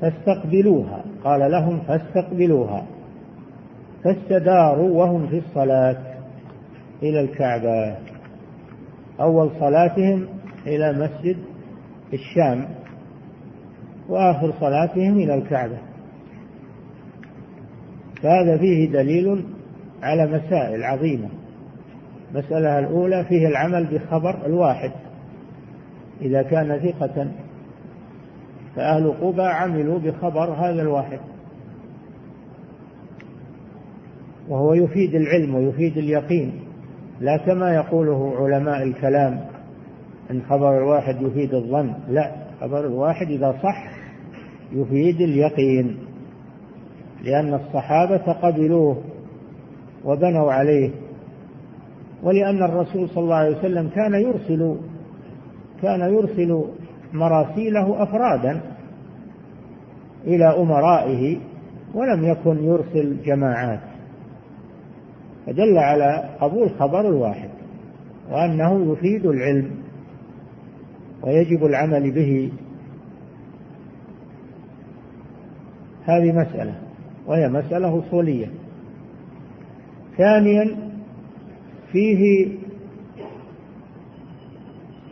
فاستقبلوها. 0.00 1.04
قال 1.24 1.50
لهم 1.50 1.80
فاستقبلوها. 1.80 2.86
فاستداروا 4.04 4.90
وهم 4.90 5.26
في 5.26 5.38
الصلاة 5.38 5.96
إلى 7.02 7.20
الكعبة. 7.20 7.96
أول 9.20 9.50
صلاتهم 9.60 10.26
إلى 10.66 10.92
مسجد 10.92 11.36
الشام 12.12 12.68
وآخر 14.08 14.52
صلاتهم 14.60 15.18
إلى 15.18 15.34
الكعبة. 15.34 15.78
فهذا 18.22 18.58
فيه 18.58 18.92
دليل 18.92 19.44
على 20.02 20.26
مسائل 20.26 20.84
عظيمة. 20.84 21.28
المسألة 22.34 22.78
الأولى 22.78 23.24
فيه 23.24 23.48
العمل 23.48 23.86
بخبر 23.86 24.46
الواحد. 24.46 24.92
إذا 26.20 26.42
كان 26.42 26.78
ثقة 26.78 27.28
فأهل 28.76 29.12
قبى 29.22 29.42
عملوا 29.42 29.98
بخبر 29.98 30.52
هذا 30.52 30.82
الواحد. 30.82 31.20
وهو 34.48 34.74
يفيد 34.74 35.14
العلم 35.14 35.54
ويفيد 35.54 35.98
اليقين 35.98 36.52
لا 37.20 37.36
كما 37.36 37.74
يقوله 37.74 38.34
علماء 38.38 38.82
الكلام 38.82 39.40
أن 40.30 40.42
خبر 40.42 40.78
الواحد 40.78 41.22
يفيد 41.22 41.54
الظن 41.54 41.94
لا 42.08 42.32
خبر 42.60 42.86
الواحد 42.86 43.26
إذا 43.26 43.52
صح 43.62 43.90
يفيد 44.72 45.20
اليقين 45.20 45.96
لأن 47.24 47.54
الصحابة 47.54 48.32
قبلوه 48.32 49.02
وبنوا 50.04 50.52
عليه 50.52 50.90
ولأن 52.22 52.62
الرسول 52.62 53.08
صلى 53.08 53.24
الله 53.24 53.34
عليه 53.34 53.58
وسلم 53.58 53.88
كان 53.88 54.14
يرسل 54.14 54.76
كان 55.82 56.00
يرسل 56.14 56.64
مراسيله 57.12 58.02
أفرادا 58.02 58.60
إلى 60.24 60.44
أمرائه 60.44 61.38
ولم 61.94 62.24
يكن 62.24 62.64
يرسل 62.64 63.22
جماعات. 63.22 63.80
فدل 65.46 65.78
على 65.78 66.30
قبول 66.40 66.70
خبر 66.70 67.00
الواحد 67.00 67.48
وأنه 68.30 68.92
يفيد 68.92 69.26
العلم 69.26 69.70
ويجب 71.22 71.64
العمل 71.64 72.10
به. 72.10 72.52
هذه 76.04 76.32
مسألة 76.32 76.74
وهي 77.26 77.48
مسألة 77.48 77.98
أصولية. 77.98 78.46
ثانيا 80.16 80.76
فيه 81.92 82.48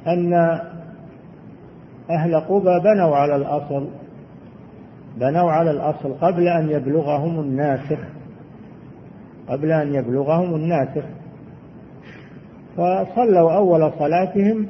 أن 0.07 0.61
أهل 2.11 2.41
قبى 2.41 2.81
بنوا 2.85 3.17
على 3.17 3.37
الأصل 3.37 3.89
بنوا 5.17 5.51
على 5.53 5.71
الأصل 5.71 6.15
قبل 6.21 6.49
أن 6.49 6.71
يبلغهم 6.71 7.41
الناسخ 7.41 7.99
قبل 9.49 9.73
أن 9.73 9.95
يبلغهم 9.95 10.55
الناسخ. 10.55 11.05
فصلوا 12.77 13.53
أول 13.57 13.93
صلاتهم 13.99 14.67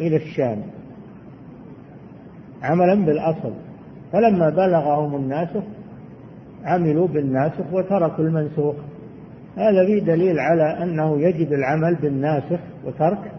إلى 0.00 0.16
الشام 0.16 0.62
عملا 2.62 2.94
بالأصل. 3.04 3.52
فلما 4.12 4.50
بلغهم 4.50 5.16
الناسخ 5.16 5.62
عملوا 6.64 7.08
بالناسخ 7.08 7.72
وتركوا 7.72 8.24
المنسوخ. 8.24 8.74
هذا 9.56 9.86
فيه 9.86 10.02
دليل 10.02 10.38
على 10.38 10.82
أنه 10.82 11.20
يجب 11.20 11.52
العمل 11.52 11.94
بالناسخ 11.94 12.60
وترك 12.84 13.32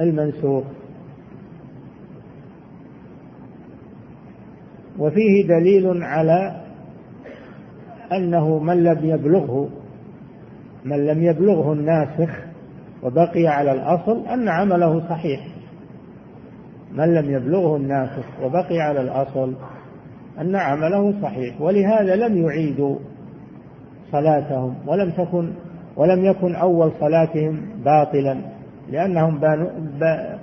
المنسوخ. 0.00 0.64
وفيه 4.98 5.46
دليل 5.48 6.02
على 6.02 6.60
أنه 8.12 8.58
من 8.58 8.84
لم 8.84 9.04
يبلغه 9.04 9.68
من 10.84 11.06
لم 11.06 11.22
يبلغه 11.22 11.72
الناسخ 11.72 12.30
وبقي 13.02 13.46
على 13.46 13.72
الأصل 13.72 14.26
أن 14.26 14.48
عمله 14.48 15.08
صحيح. 15.08 15.40
من 16.92 17.14
لم 17.14 17.30
يبلغه 17.30 17.76
الناسخ 17.76 18.24
وبقي 18.42 18.80
على 18.80 19.00
الأصل 19.00 19.54
أن 20.40 20.56
عمله 20.56 21.22
صحيح 21.22 21.60
ولهذا 21.60 22.16
لم 22.16 22.36
يعيدوا 22.46 22.96
صلاتهم 24.12 24.74
ولم 24.86 25.10
تكن 25.10 25.52
ولم 25.96 26.24
يكن 26.24 26.54
أول 26.54 26.92
صلاتهم 27.00 27.60
باطلا 27.84 28.36
لأنهم 28.90 29.40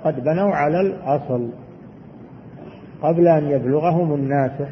قد 0.04 0.24
بنوا 0.24 0.54
على 0.54 0.80
الأصل. 0.80 1.48
قبل 3.04 3.28
أن 3.28 3.50
يبلغهم 3.50 4.14
الناسخ 4.14 4.68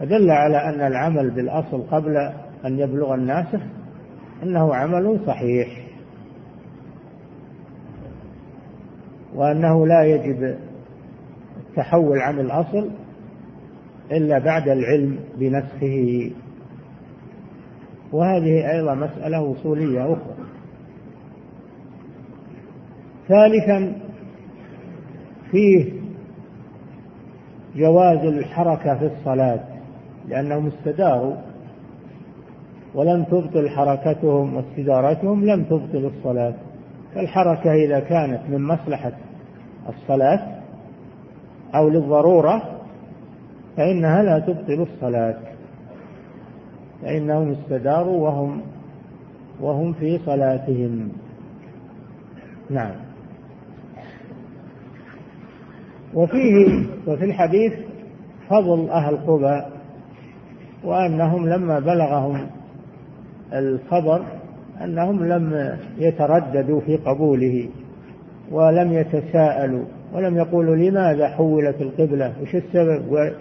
فدل 0.00 0.30
على 0.30 0.56
أن 0.56 0.80
العمل 0.80 1.30
بالأصل 1.30 1.82
قبل 1.82 2.16
أن 2.64 2.78
يبلغ 2.78 3.14
الناسخ 3.14 3.60
أنه 4.42 4.74
عمل 4.74 5.20
صحيح 5.26 5.68
وأنه 9.34 9.86
لا 9.86 10.04
يجب 10.04 10.56
التحول 11.56 12.18
عن 12.18 12.40
الأصل 12.40 12.90
إلا 14.12 14.38
بعد 14.38 14.68
العلم 14.68 15.18
بنسخه. 15.38 16.30
وهذه 18.12 18.70
أيضا 18.70 18.94
مسألة 18.94 19.52
أصولية 19.52 20.12
أخرى. 20.12 20.34
ثالثا 23.28 23.96
فيه 25.50 25.97
جواز 27.78 28.24
الحركة 28.24 28.98
في 28.98 29.06
الصلاة 29.06 29.60
لأنهم 30.28 30.66
استداروا 30.66 31.34
ولم 32.94 33.24
تبطل 33.24 33.68
حركتهم 33.68 34.56
واستدارتهم 34.56 35.44
لم 35.44 35.64
تبطل 35.64 36.10
الصلاة. 36.16 36.54
فالحركة 37.14 37.72
إذا 37.72 38.00
كانت 38.00 38.40
من 38.48 38.62
مصلحة 38.62 39.12
الصلاة 39.88 40.58
أو 41.74 41.88
للضرورة 41.88 42.62
فإنها 43.76 44.22
لا 44.22 44.38
تبطل 44.38 44.86
الصلاة. 44.92 45.38
فإنهم 47.02 47.52
استداروا 47.52 48.28
وهم 48.28 48.60
وهم 49.60 49.92
في 49.92 50.18
صلاتهم. 50.18 51.08
نعم. 52.70 53.07
وفيه 56.14 56.86
وفي 57.06 57.24
الحديث 57.24 57.72
فضل 58.50 58.90
أهل 58.90 59.16
قبى 59.16 59.62
وأنهم 60.84 61.48
لما 61.48 61.78
بلغهم 61.78 62.46
الخبر 63.52 64.22
أنهم 64.84 65.24
لم 65.24 65.76
يترددوا 65.98 66.80
في 66.80 66.96
قبوله 66.96 67.68
ولم 68.50 68.92
يتساءلوا 68.92 69.84
ولم 70.14 70.36
يقولوا 70.36 70.76
لماذا 70.76 71.28
حولت 71.28 71.80
القبلة؟ 71.80 72.32
وش 72.42 72.54
السبب؟ 72.54 73.32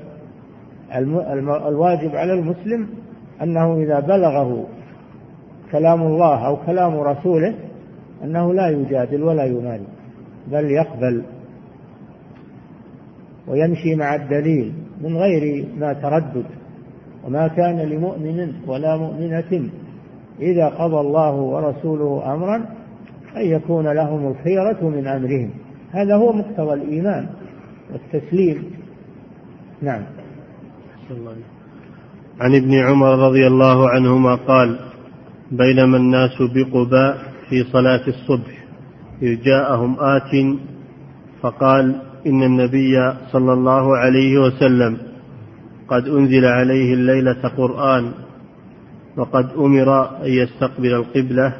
الواجب 1.68 2.16
على 2.16 2.34
المسلم 2.34 2.88
أنه 3.42 3.76
إذا 3.76 4.00
بلغه 4.00 4.66
كلام 5.72 6.02
الله 6.02 6.48
أو 6.48 6.58
كلام 6.66 7.00
رسوله 7.00 7.56
أنه 8.24 8.54
لا 8.54 8.70
يجادل 8.70 9.24
ولا 9.24 9.46
يماري 9.46 9.88
بل 10.52 10.72
يقبل. 10.72 11.24
ويمشي 13.48 13.96
مع 13.96 14.16
الدليل 14.16 14.74
من 15.02 15.18
غير 15.18 15.66
ما 15.80 15.94
تردد. 15.94 16.46
وما 17.24 17.48
كان 17.48 17.80
لمؤمن 17.80 18.54
ولا 18.68 18.98
مؤمنة 18.98 19.70
إذا 20.40 20.68
قضى 20.68 21.00
الله 21.00 21.36
ورسوله 21.36 22.34
أمرا 22.34 22.56
أن 23.38 23.46
يكون 23.46 23.88
لهم 23.88 24.28
الخيرة 24.28 24.90
من 24.90 25.08
أمرهم. 25.08 25.50
هذا 25.92 26.16
هو 26.16 26.34
مقتضى 26.34 26.74
الإيمان 26.74 27.28
والتسليم. 27.92 28.64
نعم. 29.82 30.04
عن 32.40 32.56
ابن 32.56 32.74
عمر 32.74 33.28
رضي 33.28 33.48
الله 33.48 33.90
عنهما 33.90 34.36
قال 34.36 34.80
بينما 35.52 35.98
الناس 35.98 36.42
بقباء 36.42 37.18
في 37.50 37.64
صلاة 37.64 38.08
الصبح 38.08 38.66
إذ 39.22 39.42
جاءهم 39.42 39.98
آت 40.00 40.58
فقال 41.42 42.02
إن 42.26 42.44
النبي 42.44 43.14
صلى 43.32 43.54
الله 43.54 43.98
عليه 43.98 44.38
وسلم 44.38 44.98
قد 45.88 46.08
أنزل 46.08 46.46
عليه 46.46 46.94
الليلة 46.94 47.48
قرآن 47.58 48.12
وقد 49.18 49.50
أمر 49.58 50.22
أن 50.26 50.30
يستقبل 50.30 50.94
القبلة 50.94 51.54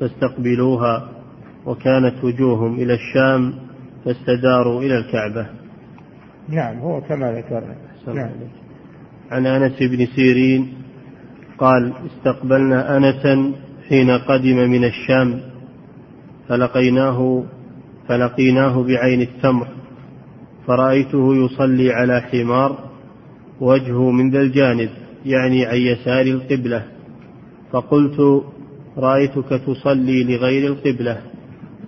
فاستقبلوها 0.00 1.08
وكانت 1.66 2.24
وجوههم 2.24 2.74
إلى 2.74 2.94
الشام 2.94 3.54
فاستداروا 4.04 4.82
إلى 4.82 4.98
الكعبة. 4.98 5.46
نعم 6.48 6.78
هو 6.78 7.00
كما 7.00 7.32
ذكرنا 7.32 7.76
نعم. 8.06 8.30
عن 9.30 9.46
أنس 9.46 9.82
بن 9.82 10.06
سيرين 10.06 10.72
قال 11.58 11.92
استقبلنا 12.06 12.96
أنسا 12.96 13.52
حين 13.88 14.10
قدم 14.10 14.56
من 14.70 14.84
الشام 14.84 15.40
فلقيناه 16.48 17.44
فلقيناه 18.08 18.82
بعين 18.82 19.22
التمر 19.22 19.68
فرأيته 20.66 21.34
يصلي 21.34 21.92
على 21.92 22.20
حمار 22.20 22.78
وجهه 23.60 24.10
من 24.10 24.30
ذا 24.30 24.40
الجانب 24.40 24.90
يعني 25.26 25.66
عن 25.66 25.76
يسار 25.76 26.26
القبلة. 26.26 26.84
فقلت 27.72 28.44
رأيتك 28.98 29.48
تصلي 29.66 30.24
لغير 30.24 30.72
القبلة. 30.72 31.20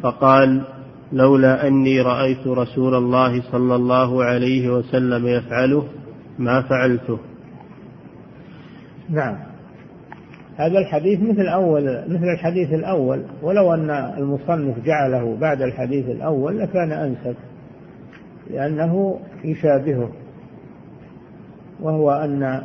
فقال 0.03 0.65
لولا 1.13 1.67
أني 1.67 2.01
رأيت 2.01 2.47
رسول 2.47 2.95
الله 2.95 3.43
صلى 3.53 3.75
الله 3.75 4.25
عليه 4.25 4.69
وسلم 4.69 5.27
يفعله 5.27 5.89
ما 6.39 6.63
فعلته. 6.63 7.19
نعم. 9.11 9.48
هذا 10.59 10.79
الحديث 10.79 11.21
مثل 11.21 11.47
أول 11.47 12.05
مثل 12.09 12.25
الحديث 12.25 12.73
الأول. 12.73 13.23
ولو 13.43 13.75
أن 13.75 13.91
المصنف 13.91 14.85
جعله 14.85 15.37
بعد 15.37 15.63
الحديث 15.63 16.09
الأول 16.09 16.59
لكان 16.59 16.93
أنسب 16.93 17.37
لأنه 18.51 19.21
يشابهه. 19.45 20.11
وهو 21.81 22.11
أن 22.11 22.63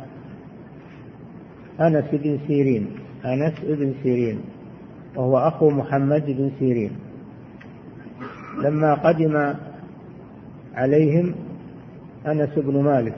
أنس 1.80 2.04
بن 2.12 2.38
سيرين 2.46 2.86
أنس 3.24 3.54
بن 3.62 3.94
سيرين 4.02 4.40
وهو 5.16 5.38
أخو 5.38 5.70
محمد 5.70 6.24
بن 6.26 6.50
سيرين. 6.58 6.90
لما 8.62 8.94
قدم 8.94 9.54
عليهم 10.74 11.34
أنس 12.26 12.50
بن 12.56 12.82
مالك 12.82 13.16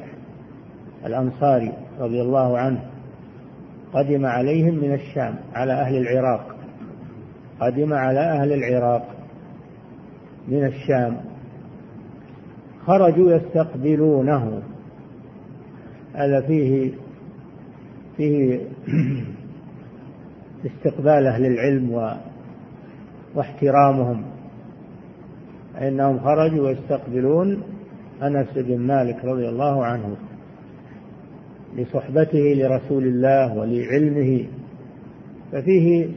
الأنصاري 1.06 1.72
رضي 2.00 2.22
الله 2.22 2.58
عنه 2.58 2.95
قدم 3.92 4.26
عليهم 4.26 4.74
من 4.74 4.94
الشام 4.94 5.34
على 5.54 5.72
أهل 5.72 5.96
العراق. 5.96 6.56
قدم 7.60 7.92
على 7.92 8.20
أهل 8.20 8.52
العراق 8.52 9.08
من 10.48 10.64
الشام. 10.64 11.16
خرجوا 12.86 13.32
يستقبلونه. 13.32 14.62
هذا 16.14 16.40
فيه 16.40 16.92
فيه 18.16 18.60
استقبال 20.66 21.26
أهل 21.26 21.46
العلم 21.46 21.92
و 21.92 22.12
واحترامهم. 23.34 24.24
فإنهم 25.74 26.18
خرجوا 26.18 26.70
يستقبلون 26.70 27.62
أنس 28.22 28.48
بن 28.56 28.78
مالك 28.78 29.24
رضي 29.24 29.48
الله 29.48 29.84
عنه. 29.84 30.16
لصحبته 31.76 32.54
لرسول 32.56 33.04
الله 33.04 33.58
ولعلمه 33.58 34.44
ففيه 35.52 36.08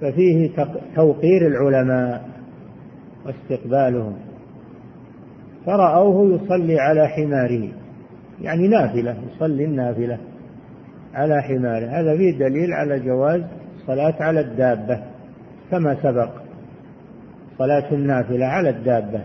ففيه 0.00 0.50
توقير 0.96 1.46
العلماء 1.46 2.28
واستقبالهم. 3.26 4.16
فرأوه 5.66 6.34
يصلي 6.34 6.80
على 6.80 7.08
حماره 7.08 7.68
يعني 8.42 8.68
نافلة 8.68 9.16
يصلي 9.30 9.64
النافلة 9.64 10.18
على 11.14 11.42
حماره. 11.42 11.86
هذا 11.86 12.16
فيه 12.16 12.38
دليل 12.38 12.72
على 12.72 13.00
جواز 13.00 13.42
الصلاة 13.76 14.14
على 14.22 14.40
الدابة 14.40 15.02
كما 15.70 15.96
سبق. 16.02 16.30
صلاة 17.58 17.92
النافلة 17.92 18.46
على 18.46 18.70
الدابة 18.70 19.20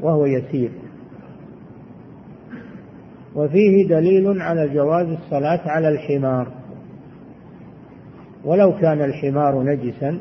وهو 0.00 0.26
يسير. 0.26 0.70
وفيه 3.34 3.88
دليل 3.88 4.42
على 4.42 4.68
جواز 4.68 5.06
الصلاة 5.06 5.60
على 5.66 5.88
الحمار. 5.88 6.52
ولو 8.44 8.78
كان 8.78 9.04
الحمار 9.04 9.62
نجسا 9.62 10.18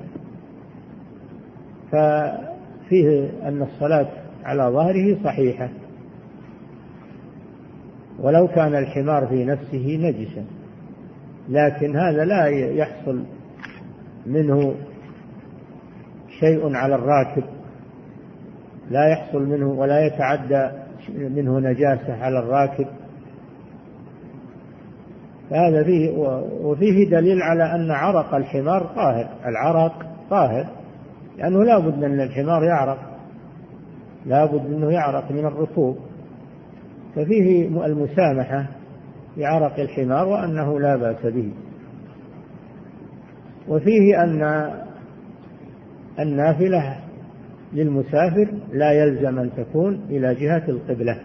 ففيه 1.92 3.30
أن 3.44 3.62
الصلاة 3.62 4.08
على 4.44 4.64
ظهره 4.64 5.24
صحيحة. 5.24 5.70
ولو 8.20 8.48
كان 8.48 8.76
الحمار 8.76 9.28
في 9.28 9.46
نفسه 9.46 9.98
نجسا. 10.02 10.46
لكن 11.50 11.96
هذا 11.96 12.26
لا 12.26 12.46
يحصل 12.48 13.24
منه 14.26 14.76
شيء 16.40 16.76
على 16.76 16.96
الراكب. 16.96 17.44
لا 18.92 19.08
يحصل 19.08 19.46
منه 19.46 19.68
ولا 19.68 20.06
يتعدى 20.06 20.72
منه 21.10 21.60
نجاسة 21.60 22.24
على 22.24 22.40
الراكب. 22.40 22.88
فهذا 25.52 25.84
فيه 25.84 26.12
وفيه 26.64 27.10
دليل 27.10 27.42
على 27.42 27.64
أن 27.76 27.92
عرق 27.92 28.36
الحمار 28.36 28.84
طاهر. 28.96 29.30
العرق 29.46 30.06
طاهر 30.30 30.66
لأنه 31.38 31.64
لا 31.64 31.80
بد 31.80 32.04
أن 32.04 32.22
الحمار 32.22 32.64
يعرق. 32.64 32.98
لا 34.26 34.46
بد 34.46 34.66
أنه 34.66 34.92
يعرق 34.92 35.32
من 35.32 35.46
الرطوب. 35.46 35.98
ففيه 37.16 37.68
المسامحة 37.86 38.66
بعرق 39.38 39.80
الحمار 39.80 40.28
وأنه 40.28 40.80
لا 40.80 40.96
بأس 40.96 41.26
به. 41.26 41.52
وفيه 43.68 44.24
أن 44.24 44.72
النافلة 46.20 46.96
للمسافر 47.74 48.48
لا 48.74 48.92
يلزم 48.92 49.40
أن 49.40 49.50
تكون 49.58 50.02
إلى 50.10 50.36
جهة 50.36 50.64
القبلة 50.70 51.18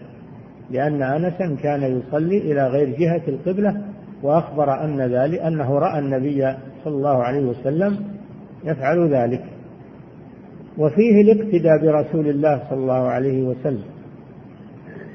لأن 0.71 1.03
أنسا 1.03 1.57
كان 1.63 1.83
يصلي 1.83 2.39
إلى 2.39 2.67
غير 2.67 2.97
جهة 2.99 3.23
القبلة 3.29 3.86
وأخبر 4.23 4.85
أن 4.85 5.01
ذلك 5.01 5.41
أنه 5.41 5.79
رأى 5.79 5.99
النبي 5.99 6.55
صلى 6.85 6.95
الله 6.95 7.23
عليه 7.23 7.47
وسلم 7.47 7.99
يفعل 8.65 9.15
ذلك. 9.15 9.45
وفيه 10.79 11.21
الاقتداء 11.21 11.79
برسول 11.83 12.29
الله 12.29 12.63
صلى 12.71 12.79
الله 12.79 13.09
عليه 13.09 13.43
وسلم. 13.43 13.85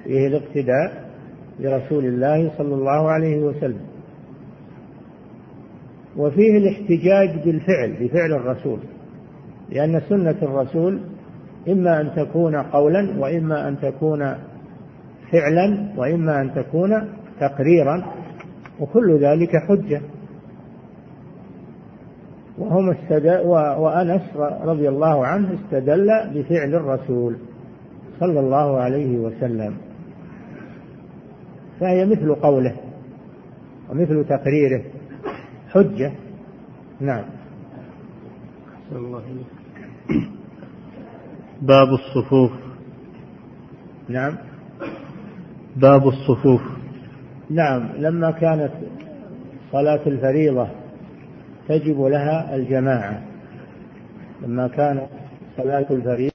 فيه 0.03 0.27
الاقتداء 0.27 1.11
برسول 1.59 2.05
الله 2.05 2.51
صلى 2.57 2.73
الله 2.73 3.11
عليه 3.11 3.41
وسلم. 3.41 3.81
وفيه 6.17 6.57
الاحتجاج 6.57 7.43
بالفعل 7.45 7.93
بفعل 7.99 8.33
الرسول. 8.33 8.79
لأن 9.69 10.01
سنة 10.09 10.37
الرسول 10.41 10.99
إما 11.69 12.01
أن 12.01 12.11
تكون 12.15 12.55
قولا 12.55 13.19
وإما 13.19 13.67
أن 13.67 13.79
تكون 13.79 14.19
فعلا 15.31 15.93
وإما 15.97 16.41
أن 16.41 16.53
تكون 16.53 16.89
تقريرا. 17.39 18.20
وكل 18.81 19.17
ذلك 19.17 19.57
حجة. 19.57 20.01
وهم 22.57 22.89
استدل 22.89 23.47
وأنس 23.77 24.21
رضي 24.63 24.89
الله 24.89 25.25
عنه 25.25 25.53
استدل 25.53 26.07
بفعل 26.33 26.75
الرسول 26.75 27.35
صلى 28.19 28.39
الله 28.39 28.77
عليه 28.77 29.17
وسلم. 29.17 29.77
فهي 31.79 32.05
مثل 32.05 32.35
قوله 32.35 32.75
ومثل 33.89 34.25
تقريره 34.25 34.83
حجة. 35.69 36.11
نعم. 36.99 37.23
الله 38.91 39.23
باب 41.61 41.87
الصفوف. 41.87 42.51
نعم. 44.09 44.37
باب 45.75 46.07
الصفوف. 46.07 46.80
نعم 47.51 47.91
لما 47.95 48.31
كانت 48.31 48.71
صلاة 49.71 50.07
الفريضة 50.07 50.69
تجب 51.67 52.01
لها 52.01 52.55
الجماعة. 52.55 53.23
لما 54.41 54.67
كانت 54.67 55.09
صلاة 55.57 55.85
الفريضة 55.91 56.31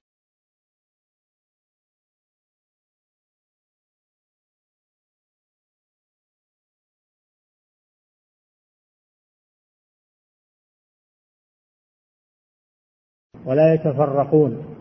ولا 13.44 13.74
يتفرقون 13.74 14.76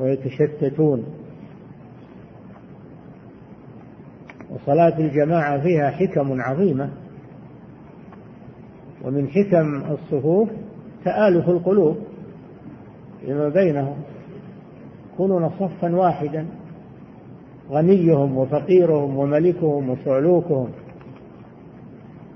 ويتشتتون. 0.00 1.23
وصلاة 4.50 4.98
الجماعة 4.98 5.60
فيها 5.60 5.90
حكم 5.90 6.40
عظيمة 6.40 6.90
ومن 9.04 9.28
حكم 9.28 9.82
الصفوف 9.92 10.48
تآلف 11.04 11.48
القلوب 11.48 11.96
فيما 13.20 13.48
بينهم 13.48 13.96
يكونون 15.14 15.50
صفا 15.50 15.96
واحدا 15.96 16.46
غنيهم 17.70 18.36
وفقيرهم 18.36 19.16
وملكهم 19.16 19.90
وصعلوكهم 19.90 20.68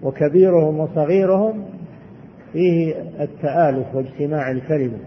وكبيرهم 0.02 0.78
وصغيرهم 0.80 1.64
فيه 2.52 2.94
التآلف 3.20 3.94
واجتماع 3.94 4.50
الكلمة 4.50 4.98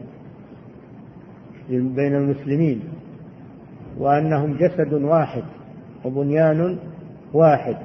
بين 1.70 2.16
المسلمين 2.16 2.82
وأنهم 3.98 4.58
جسد 4.58 4.94
واحد 4.94 5.44
وبنيان 6.06 6.78
واحد. 7.34 7.78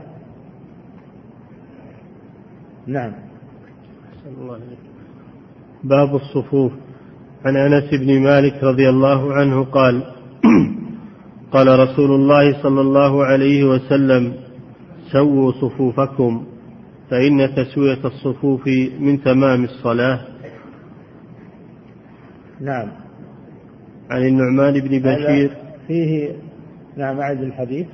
نعم. 2.86 3.12
باب 5.84 6.14
الصفوف. 6.14 6.72
عن 7.44 7.56
أنس 7.56 7.90
بن 8.00 8.20
مالك 8.20 8.64
رضي 8.64 8.88
الله 8.88 9.32
عنه 9.32 9.64
قال 9.64 10.12
قال 11.52 11.78
رسول 11.78 12.10
الله 12.10 12.62
صلى 12.62 12.80
الله 12.80 13.24
عليه 13.24 13.64
وسلم 13.64 14.34
سووا 15.12 15.52
صفوفكم 15.52 16.46
فإن 17.10 17.54
تسوية 17.54 18.04
الصفوف 18.04 18.66
من 19.00 19.22
تمام 19.22 19.64
الصلاة. 19.64 20.20
نعم. 22.60 22.88
عن 24.10 24.22
النعمان 24.22 24.80
بن 24.80 24.98
بشير. 24.98 25.50
فيه 25.86 26.32
نعم 26.96 27.20
أعد 27.20 27.42
الحديث. 27.42 27.86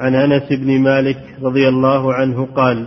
عن 0.00 0.14
أنس 0.14 0.52
بن 0.52 0.80
مالك 0.80 1.18
رضي 1.42 1.68
الله 1.68 2.14
عنه 2.14 2.46
قال 2.46 2.86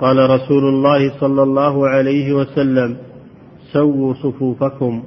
قال 0.00 0.30
رسول 0.30 0.64
الله 0.64 1.20
صلى 1.20 1.42
الله 1.42 1.88
عليه 1.88 2.32
وسلم 2.32 2.96
سووا 3.72 4.14
صفوفكم 4.14 5.02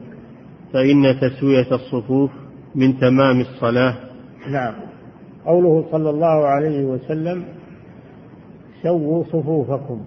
فإن 0.73 1.19
تسوية 1.21 1.67
الصفوف 1.71 2.31
من 2.75 2.99
تمام 2.99 3.41
الصلاة. 3.41 3.95
نعم. 4.51 4.73
قوله 5.45 5.85
صلى 5.91 6.09
الله 6.09 6.45
عليه 6.45 6.85
وسلم 6.85 7.43
سووا 8.83 9.23
صفوفكم. 9.23 10.01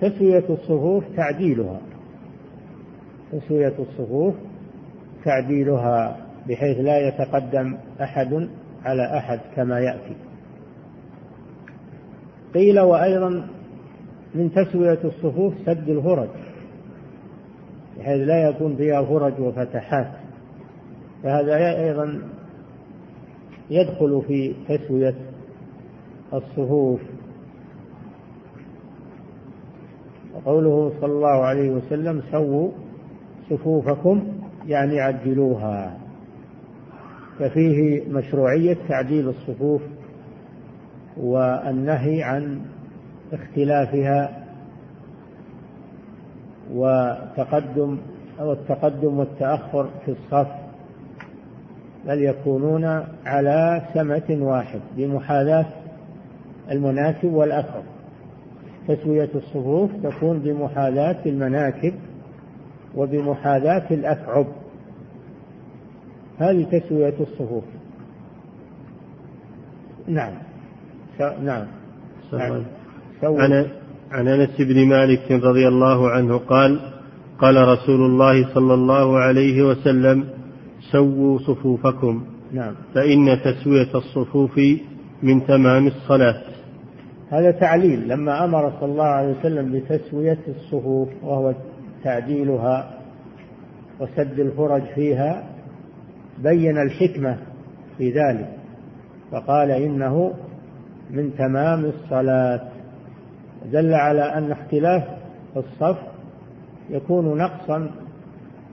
تسوية 0.00 0.44
الصفوف 0.50 1.04
تعديلها. 1.16 1.80
تسوية 3.32 3.74
الصفوف 3.78 4.34
تعديلها 5.24 6.16
بحيث 6.48 6.78
لا 6.80 7.08
يتقدم 7.08 7.76
أحد 8.02 8.48
على 8.84 9.18
أحد 9.18 9.40
كما 9.56 9.80
يأتي. 9.80 10.16
قيل 12.54 12.80
وأيضا 12.80 13.48
من 14.34 14.52
تسوية 14.52 14.98
الصفوف 15.04 15.54
سد 15.66 15.88
الفرج 15.88 16.28
بحيث 17.98 18.28
لا 18.28 18.48
يكون 18.48 18.76
فيها 18.76 19.04
فرج 19.04 19.40
وفتحات. 19.40 20.12
فهذا 21.22 21.80
أيضا 21.84 22.22
يدخل 23.70 24.22
في 24.28 24.54
تسوية 24.68 25.14
الصفوف. 26.34 27.00
وقوله 30.34 30.92
صلى 31.00 31.12
الله 31.12 31.44
عليه 31.44 31.70
وسلم 31.70 32.22
سووا 32.30 32.70
صفوفكم 33.50 34.22
يعني 34.66 35.00
عدلوها 35.00 36.01
ففيه 37.42 38.02
مشروعية 38.08 38.76
تعديل 38.88 39.28
الصفوف 39.28 39.82
والنهي 41.16 42.22
عن 42.22 42.60
اختلافها 43.32 44.44
وتقدم 46.72 47.98
أو 48.40 48.52
التقدم 48.52 49.18
والتأخر 49.18 49.88
في 50.04 50.10
الصف 50.10 50.48
بل 52.06 52.22
يكونون 52.22 52.84
على 53.26 53.82
سمة 53.94 54.38
واحد 54.40 54.80
بمحاذاة 54.96 55.66
المناكب 56.70 57.32
والأثر 57.32 57.82
تسوية 58.88 59.30
الصفوف 59.34 59.90
تكون 60.02 60.38
بمحاذاة 60.38 61.18
المناكب 61.26 61.94
وبمحاذاة 62.96 63.84
الأكعب 63.90 64.46
هذه 66.38 66.78
تسوية 66.78 67.14
الصفوف. 67.20 67.64
نعم. 70.08 70.32
نعم, 71.20 71.44
نعم. 71.44 71.66
عن 73.22 73.66
عن 74.10 74.28
أنس 74.28 74.60
بن 74.60 74.88
مالك 74.88 75.32
رضي 75.32 75.68
الله 75.68 76.10
عنه 76.10 76.38
قال 76.38 76.80
قال 77.38 77.68
رسول 77.68 78.00
الله 78.00 78.54
صلى 78.54 78.74
الله 78.74 79.18
عليه 79.18 79.62
وسلم 79.62 80.24
سووا 80.92 81.38
صفوفكم. 81.38 82.24
نعم. 82.52 82.74
فإن 82.94 83.38
تسوية 83.44 83.94
الصفوف 83.94 84.60
من 85.22 85.46
تمام 85.46 85.86
الصلاة. 85.86 86.42
هذا 87.30 87.50
تعليل. 87.50 88.08
لما 88.08 88.44
أمر 88.44 88.72
صلى 88.80 88.92
الله 88.92 89.04
عليه 89.04 89.38
وسلم 89.38 89.72
بتسوية 89.72 90.38
الصفوف 90.48 91.08
وهو 91.22 91.54
تعديلها 92.04 92.98
وسد 94.00 94.40
الفرج 94.40 94.82
فيها 94.94 95.51
بين 96.42 96.78
الحكمة 96.78 97.38
في 97.98 98.10
ذلك 98.10 98.48
فقال 99.30 99.70
إنه 99.70 100.34
من 101.10 101.36
تمام 101.36 101.84
الصلاة. 101.84 102.68
دل 103.72 103.94
على 103.94 104.22
أن 104.22 104.52
اختلاف 104.52 105.04
الصف 105.56 105.98
يكون 106.90 107.38
نقصا 107.38 107.90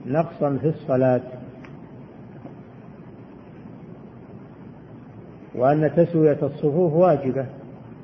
نقصا 0.06 0.56
في 0.56 0.68
الصلاة. 0.68 1.22
وأن 5.54 5.90
تسوية 5.96 6.38
الصفوف 6.42 6.92
واجبة 6.92 7.46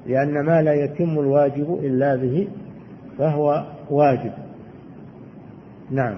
لأن 0.07 0.45
ما 0.45 0.63
لا 0.63 0.75
يتم 0.75 1.19
الواجب 1.19 1.79
إلا 1.83 2.17
به 2.17 2.49
فهو 3.19 3.65
واجب. 3.91 4.33
نعم. 5.91 6.17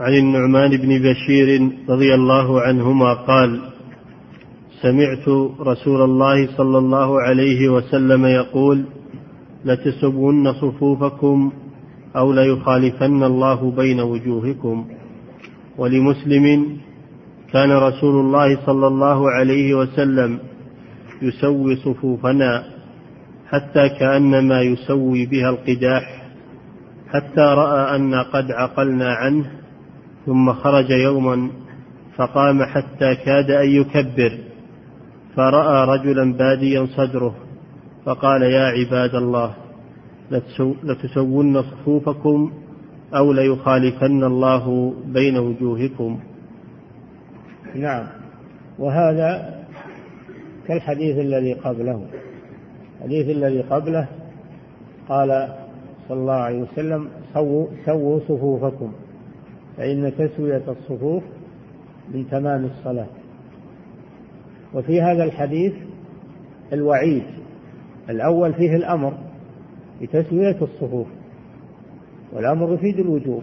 عن 0.00 0.12
النعمان 0.14 0.76
بن 0.76 0.98
بشير 0.98 1.70
رضي 1.88 2.14
الله 2.14 2.60
عنهما 2.60 3.14
قال 3.14 3.60
سمعت 4.82 5.28
رسول 5.60 6.02
الله 6.02 6.56
صلى 6.56 6.78
الله 6.78 7.20
عليه 7.20 7.68
وسلم 7.68 8.26
يقول 8.26 8.84
لتسبون 9.64 10.52
صفوفكم 10.52 11.52
أو 12.16 12.32
ليخالفن 12.32 13.22
الله 13.22 13.70
بين 13.70 14.00
وجوهكم. 14.00 14.86
ولمسلم 15.78 16.76
كان 17.52 17.72
رسول 17.72 18.20
الله 18.20 18.66
صلى 18.66 18.86
الله 18.86 19.30
عليه 19.30 19.74
وسلم 19.74 20.38
يسوي 21.22 21.76
صفوفنا 21.76 22.64
حتى 23.48 23.88
كأنما 23.88 24.60
يسوي 24.62 25.26
بها 25.26 25.50
القداح 25.50 26.22
حتى 27.08 27.40
رأى 27.40 27.96
أن 27.96 28.14
قد 28.14 28.50
عقلنا 28.50 29.12
عنه 29.12 29.61
ثم 30.26 30.52
خرج 30.52 30.90
يوما 30.90 31.50
فقام 32.16 32.62
حتى 32.62 33.14
كاد 33.14 33.50
أن 33.50 33.68
يكبر 33.68 34.38
فرأى 35.36 35.86
رجلا 35.88 36.32
باديا 36.32 36.86
صدره 36.96 37.34
فقال 38.04 38.42
يا 38.42 38.64
عباد 38.64 39.14
الله 39.14 39.54
لتسون 40.82 41.62
صفوفكم 41.62 42.52
أو 43.14 43.32
ليخالفن 43.32 44.24
الله 44.24 44.94
بين 45.06 45.38
وجوهكم. 45.38 46.20
نعم. 47.74 48.06
وهذا 48.78 49.60
كالحديث 50.68 51.18
الذي 51.18 51.52
قبله. 51.52 52.06
الحديث 52.98 53.36
الذي 53.36 53.60
قبله 53.60 54.06
قال 55.08 55.48
صلى 56.08 56.18
الله 56.18 56.34
عليه 56.34 56.58
وسلم 56.58 57.08
سووا, 57.34 57.66
سووا 57.86 58.20
صفوفكم. 58.28 58.92
فإن 59.82 60.12
تسوية 60.18 60.62
الصفوف 60.68 61.22
من 62.14 62.30
تمام 62.30 62.64
الصلاة. 62.64 63.06
وفي 64.74 65.02
هذا 65.02 65.24
الحديث 65.24 65.72
الوعيد 66.72 67.24
الأول 68.10 68.54
فيه 68.54 68.76
الأمر 68.76 69.14
بتسوية 70.02 70.56
الصفوف 70.62 71.06
والأمر 72.32 72.74
يفيد 72.74 72.98
الوجوب. 72.98 73.42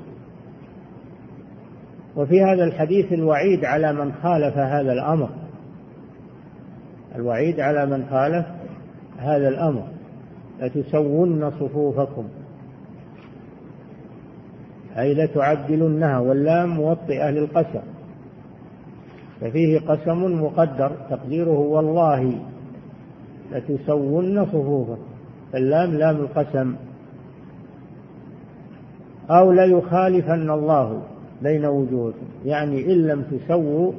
وفي 2.15 2.41
هذا 2.41 2.63
الحديث 2.63 3.13
الوعيد 3.13 3.65
على 3.65 3.93
من 3.93 4.13
خالف 4.13 4.57
هذا 4.57 4.93
الأمر. 4.93 5.29
الوعيد 7.15 7.59
على 7.59 7.85
من 7.85 8.05
خالف 8.05 8.45
هذا 9.17 9.47
الأمر. 9.47 9.87
لتسون 10.61 11.51
صفوفكم. 11.51 12.27
أي 14.99 15.13
لتعدلنها 15.13 16.19
واللام 16.19 16.69
موطئة 16.69 17.29
للقسم. 17.29 17.81
ففيه 19.41 19.79
قسم 19.79 20.43
مقدر 20.43 20.91
تقديره 21.09 21.59
والله 21.59 22.35
لتسون 23.51 24.45
صفوفكم 24.45 24.97
اللام 25.55 25.91
لام 25.91 26.15
القسم. 26.15 26.75
أو 29.29 29.51
ليخالفن 29.51 30.49
الله 30.49 31.01
بين 31.41 31.65
وجوهكم. 31.65 32.27
يعني 32.45 32.93
إن 32.93 33.07
لم 33.07 33.21
تسووا 33.21 33.91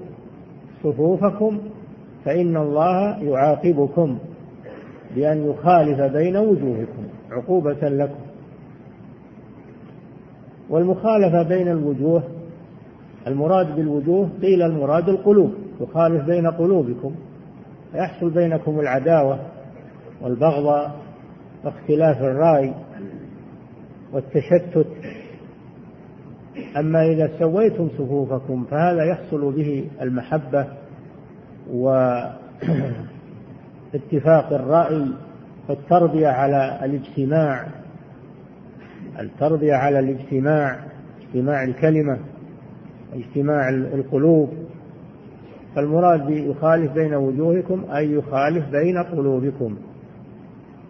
صفوفكم 0.82 1.58
فإن 2.24 2.56
الله 2.56 3.22
يعاقبكم 3.22 4.18
بأن 5.16 5.50
يخالف 5.50 6.00
بين 6.00 6.36
وجوهكم 6.36 7.04
عقوبة 7.30 7.88
لكم. 7.88 8.19
والمخالفة 10.70 11.42
بين 11.42 11.68
الوجوه 11.68 12.22
المراد 13.26 13.76
بالوجوه 13.76 14.28
قيل 14.42 14.62
المراد 14.62 15.08
القلوب 15.08 15.54
يخالف 15.80 16.24
بين 16.24 16.46
قلوبكم 16.46 17.14
فيحصل 17.92 18.30
بينكم 18.30 18.80
العداوة 18.80 19.38
والبغضاء 20.22 20.96
واختلاف 21.64 22.22
الرأي 22.22 22.74
والتشتت. 24.12 24.86
أما 26.76 27.06
إذا 27.06 27.30
سويتم 27.38 27.88
صفوفكم 27.88 28.64
فهذا 28.64 29.04
يحصل 29.04 29.52
به 29.52 29.88
المحبة 30.02 30.66
واتفاق 31.72 32.12
الرأي 34.52 35.06
والتربية 35.68 36.28
على 36.28 36.78
الاجتماع. 36.84 37.66
التربية 39.20 39.74
على 39.74 39.98
الاجتماع 39.98 40.78
اجتماع 41.22 41.64
الكلمة 41.64 42.18
اجتماع 43.14 43.68
القلوب. 43.68 44.50
فالمراد 45.76 46.30
يخالف 46.30 46.92
بين 46.92 47.14
وجوهكم 47.14 47.84
أي 47.90 48.12
يخالف 48.12 48.68
بين 48.70 48.98
قلوبكم. 48.98 49.76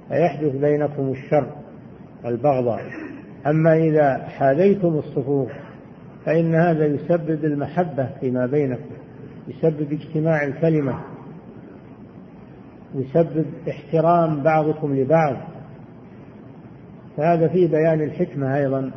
فيحدث 0.08 0.56
بينكم 0.56 1.10
الشر 1.10 1.46
والبغضاء 2.24 2.80
أما 3.46 3.76
إذا 3.76 4.16
حاذيتم 4.16 4.88
الصفوف 4.88 5.50
فإن 6.24 6.54
هذا 6.54 6.86
يسبب 6.86 7.44
المحبة 7.44 8.10
فيما 8.20 8.46
بينكم 8.46 8.90
يسبب 9.48 9.92
اجتماع 9.92 10.44
الكلمة 10.44 11.00
يسبب 12.94 13.46
احترام 13.68 14.42
بعضكم 14.42 14.94
لبعض. 14.94 15.36
فهذا 17.20 17.48
فيه 17.48 17.68
بيان 17.68 18.00
الحكمة 18.00 18.56
أيضا. 18.56 18.90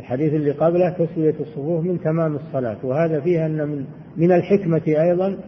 الحديث 0.00 0.34
اللي 0.34 0.50
قبله 0.50 0.90
تسوية 0.90 1.34
الصفوف 1.40 1.84
من 1.84 2.00
تمام 2.00 2.36
الصلاة 2.36 2.76
وهذا 2.82 3.20
فيه 3.20 3.46
أن 3.46 3.68
من 3.68 3.84
من 4.16 4.32
الحكمة 4.32 4.82
أيضا 4.86 5.38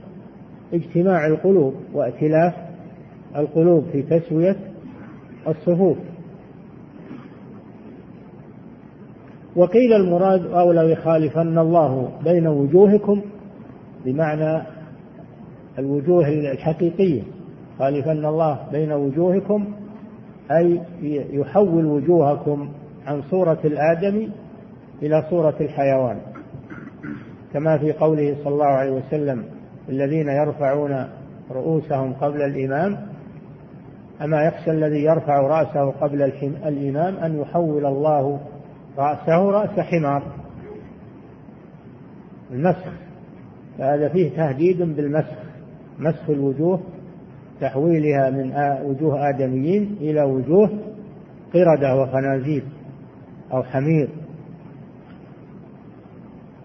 اجتماع 0.75 1.27
القلوب 1.27 1.75
وائتلاف 1.93 2.55
القلوب 3.37 3.85
في 3.93 4.03
تسوية 4.03 4.57
الصفوف. 5.49 5.97
وقيل 9.57 9.93
المراد 9.93 10.47
أو 10.47 10.73
لو 10.73 10.89
يخالفن 10.89 11.59
الله 11.59 12.11
بين 12.25 12.47
وجوهكم 12.47 13.23
بمعنى 14.05 14.63
الوجوه 15.79 16.29
الحقيقية. 16.29 17.23
خالفن 17.79 18.25
الله 18.25 18.61
بين 18.73 18.93
وجوهكم 18.93 19.67
أي 20.51 20.81
يحول 21.33 21.87
وجوهكم 21.87 22.69
عن 23.07 23.23
صورة 23.23 23.59
الآدم 23.65 24.29
إلى 25.03 25.27
صورة 25.31 25.55
الحيوان. 25.61 26.17
كما 27.53 27.79
في 27.79 27.93
قوله 27.93 28.37
صلى 28.45 28.53
الله 28.53 28.67
عليه 28.67 28.91
وسلم 28.91 29.45
الذين 29.89 30.29
يرفعون 30.29 31.09
رؤوسهم 31.51 32.13
قبل 32.13 32.43
الإمام 32.43 33.07
أما 34.23 34.43
يخشى 34.43 34.71
الذي 34.71 35.03
يرفع 35.03 35.41
رأسه 35.41 35.91
قبل 35.91 36.23
الإمام 36.67 37.17
أن 37.17 37.41
يحول 37.41 37.87
الله 37.87 38.41
رأسه 38.99 39.51
رأس 39.51 39.81
حمار. 39.81 40.23
المسخ 42.51 42.93
فهذا 43.79 44.09
فيه 44.09 44.37
تهديد 44.37 44.83
بالمسخ 44.83 45.35
مسخ 45.99 46.31
الوجوه 46.31 46.81
تحويلها 47.65 48.31
من 48.31 48.53
وجوه 48.87 49.29
آدميين 49.29 49.97
إلى 50.01 50.23
وجوه 50.23 50.71
قردة 51.55 51.97
وخنازير 51.97 52.63
أو 53.53 53.63
حمير. 53.63 54.09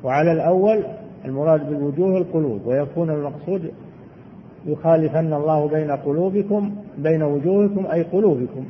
وعلى 0.04 0.32
الأول 0.32 0.84
المراد 1.26 1.70
بالوجوه 1.70 2.18
القلوب 2.18 2.66
ويكون 2.66 3.10
المقصود 3.10 3.72
يخالفن 4.66 5.34
الله 5.34 5.68
بين 5.70 5.92
قلوبكم 5.92 6.76
بين 6.98 7.24
وجوهكم 7.24 7.86
أي 7.86 8.04
قلوبكم 8.04 8.66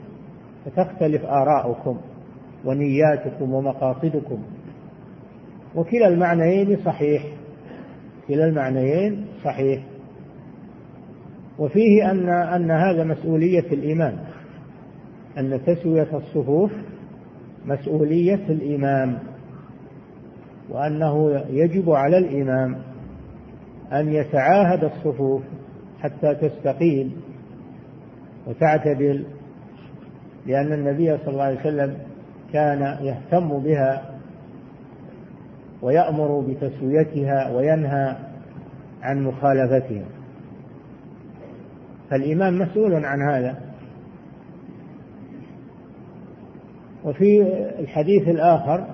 فتختلف 0.65 1.25
آراؤكم 1.25 1.97
ونياتكم 2.65 3.53
ومقاصدكم. 3.53 4.39
وكلا 5.75 6.07
المعنيين 6.07 6.77
صحيح 6.86 7.23
كلا 8.27 8.45
المعنيين 8.45 9.25
صحيح. 9.43 9.84
وفيه 11.60 12.12
أن 12.12 12.30
أن 12.30 12.72
هذا 12.72 13.03
مسؤولية 13.03 13.68
الإمام 13.72 14.18
أن 15.38 15.62
تسوية 15.66 16.18
الصفوف 16.18 16.72
مسؤولية 17.66 18.45
الإمام 18.49 19.20
وأنه 20.70 21.43
يجب 21.49 21.89
على 21.89 22.18
الإمام 22.18 22.78
أن 23.93 24.14
يتعاهد 24.14 24.84
الصفوف 24.84 25.41
حتى 26.01 26.36
تستقيم 26.36 27.12
وتعتدل 28.47 29.26
لأن 30.45 30.74
النبي 30.74 31.18
صلى 31.18 31.28
الله 31.28 31.43
عليه 31.43 31.60
وسلم 31.60 31.97
كان 32.53 32.97
يهتم 33.01 33.60
بها 33.60 34.10
ويأمر 35.82 36.39
بتسويتها 36.39 37.51
وينهى 37.55 38.16
عن 39.01 39.24
مخالفتها. 39.24 40.18
فالإمام 42.10 42.60
مسؤول 42.60 43.05
عن 43.05 43.22
هذا. 43.22 43.57
وفي 47.03 47.41
الحديث 47.80 48.28
الآخر 48.28 48.88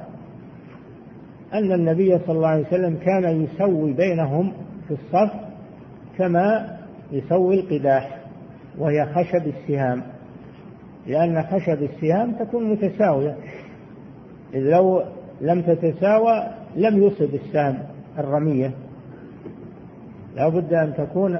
أن 1.53 1.71
النبي 1.71 2.19
صلى 2.19 2.35
الله 2.35 2.47
عليه 2.47 2.67
وسلم 2.67 2.97
كان 2.97 3.41
يسوي 3.41 3.93
بينهم 3.93 4.53
في 4.87 4.93
الصف 4.93 5.31
كما 6.17 6.77
يسوي 7.11 7.59
القداح 7.59 8.19
وهي 8.77 9.05
خشب 9.05 9.47
السهام. 9.47 10.03
لأن 11.07 11.43
خشب 11.43 11.83
السهام 11.83 12.31
تكون 12.31 12.71
متساوية. 12.71 13.35
إذ 14.53 14.59
لو 14.59 15.03
لم 15.41 15.61
تتساوى 15.61 16.47
لم 16.75 17.03
يصب 17.03 17.35
السهم 17.35 17.79
الرمية. 18.19 18.71
لا 20.35 20.49
بد 20.49 20.73
أن 20.73 20.93
تكون 20.97 21.39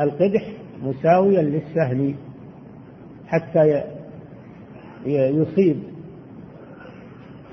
القدح 0.00 0.52
مساويا 0.82 1.42
للسهم 1.42 2.14
حتى 3.26 3.84
يصيب 5.06 5.76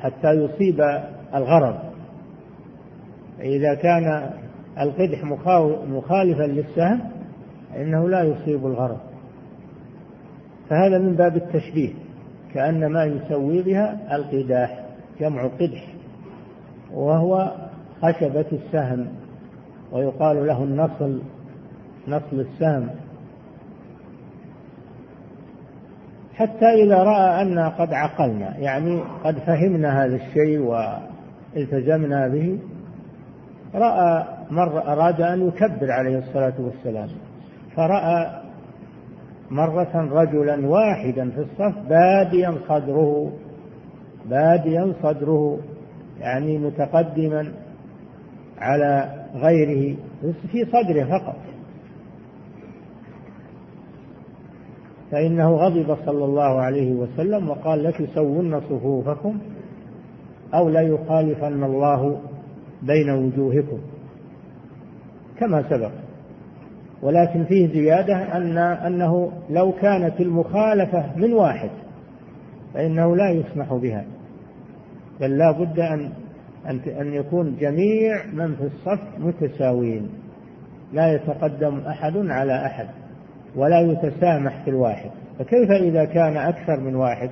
حتى 0.01 0.32
يصيب 0.32 0.82
الغرض. 1.36 1.76
إذا 3.39 3.74
كان 3.74 4.30
القدح 4.80 5.24
مخالفا 5.89 6.43
للسهم 6.43 7.01
فإنه 7.74 8.09
لا 8.09 8.24
يصيب 8.24 8.65
الغرض. 8.65 8.99
فهذا 10.69 10.99
من 10.99 11.15
باب 11.15 11.36
التشبيه 11.36 11.93
كأن 12.53 12.86
ما 12.86 13.05
يسوي 13.05 13.61
بها 13.61 14.15
القداح 14.15 14.86
جمع 15.19 15.47
قدح 15.47 15.93
وهو 16.93 17.51
خشبة 18.01 18.45
السهم 18.51 19.07
ويقال 19.91 20.47
له 20.47 20.63
النصل 20.63 21.21
نصل 22.07 22.39
السهم. 22.39 22.89
حتى 26.36 26.66
إذا 26.66 26.98
رأى 27.04 27.42
أن 27.42 27.60
قد 27.60 27.94
عقلنا 27.94 28.58
يعني 28.58 29.02
قد 29.24 29.40
فهمنا 29.40 30.06
هذا 30.06 30.16
الشيء 30.16 30.60
والتزمنا 30.60 32.28
به 32.28 32.60
رأى 33.76 34.24
مرة 34.52 34.94
أراد 34.94 35.22
أن 35.22 35.48
يكبر 35.48 35.92
عليه 35.92 36.18
الصلاة 36.18 36.54
والسلام. 36.60 37.08
فرأى 37.76 38.42
مرة 39.52 40.22
رجلا 40.22 40.68
واحدا 40.68 41.30
في 41.30 41.40
الصف 41.40 41.78
باديا 41.90 42.56
صدره 42.68 43.32
باديا 44.30 44.94
صدره 45.04 45.60
يعني 46.20 46.58
متقدما 46.58 47.52
على 48.60 49.10
غيره 49.36 49.96
في 50.52 50.66
صدره 50.66 51.20
فقط. 51.20 51.53
فإنه 55.14 55.55
غضب 55.55 55.97
صلى 56.05 56.26
الله 56.26 56.61
عليه 56.61 56.93
وسلم 56.93 57.49
وقال 57.49 57.84
لتسون 57.84 58.61
صفوفكم 58.61 59.39
أو 60.53 60.70
لا 60.70 60.82
يخالفن 60.82 61.64
الله 61.64 62.20
بين 62.82 63.09
وجوهكم. 63.09 63.78
كما 65.39 65.64
سبق. 65.70 65.91
ولكن 67.01 67.43
فيه 67.43 67.68
زيادة 67.68 68.38
أن 68.38 68.57
أنه 68.57 69.32
لو 69.49 69.72
كانت 69.72 70.22
المخالفة 70.22 71.18
من 71.18 71.34
واحد 71.34 71.70
فإنه 72.74 73.16
لا 73.16 73.30
يسمح 73.30 73.74
بها. 73.74 74.05
بل 75.22 75.38
لا 75.38 75.51
بد 75.51 75.80
أن 75.80 76.11
أن 77.01 77.14
يكون 77.14 77.55
جميع 77.59 78.26
من 78.34 78.55
في 78.55 78.64
الصف 78.64 79.01
متساويين. 79.20 80.09
لا 80.93 81.14
يتقدم 81.14 81.80
أحد 81.80 82.18
على 82.18 82.66
أحد. 82.66 82.88
ولا 83.56 83.80
يتسامح 83.80 84.64
في 84.64 84.70
الواحد. 84.70 85.10
فكيف 85.39 85.72
إذا 85.72 86.06
كان 86.06 86.38
أكثر 86.38 86.80
من 86.80 86.95
واحد؟ 86.95 87.30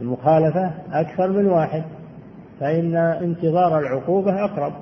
المخالفة 0.00 0.70
أكثر 0.92 1.32
من 1.32 1.46
واحد. 1.46 1.84
فإن 2.60 2.96
انتظار 2.96 3.78
العقوبة 3.78 4.44
أقرب. 4.44 4.72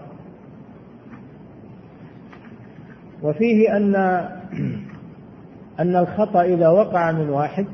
وفيه 3.22 3.76
أن 3.76 3.94
أن 5.80 5.96
الخطأ 5.96 6.42
إذا 6.42 6.68
وقع 6.68 7.12
من 7.12 7.30
واحد 7.30 7.66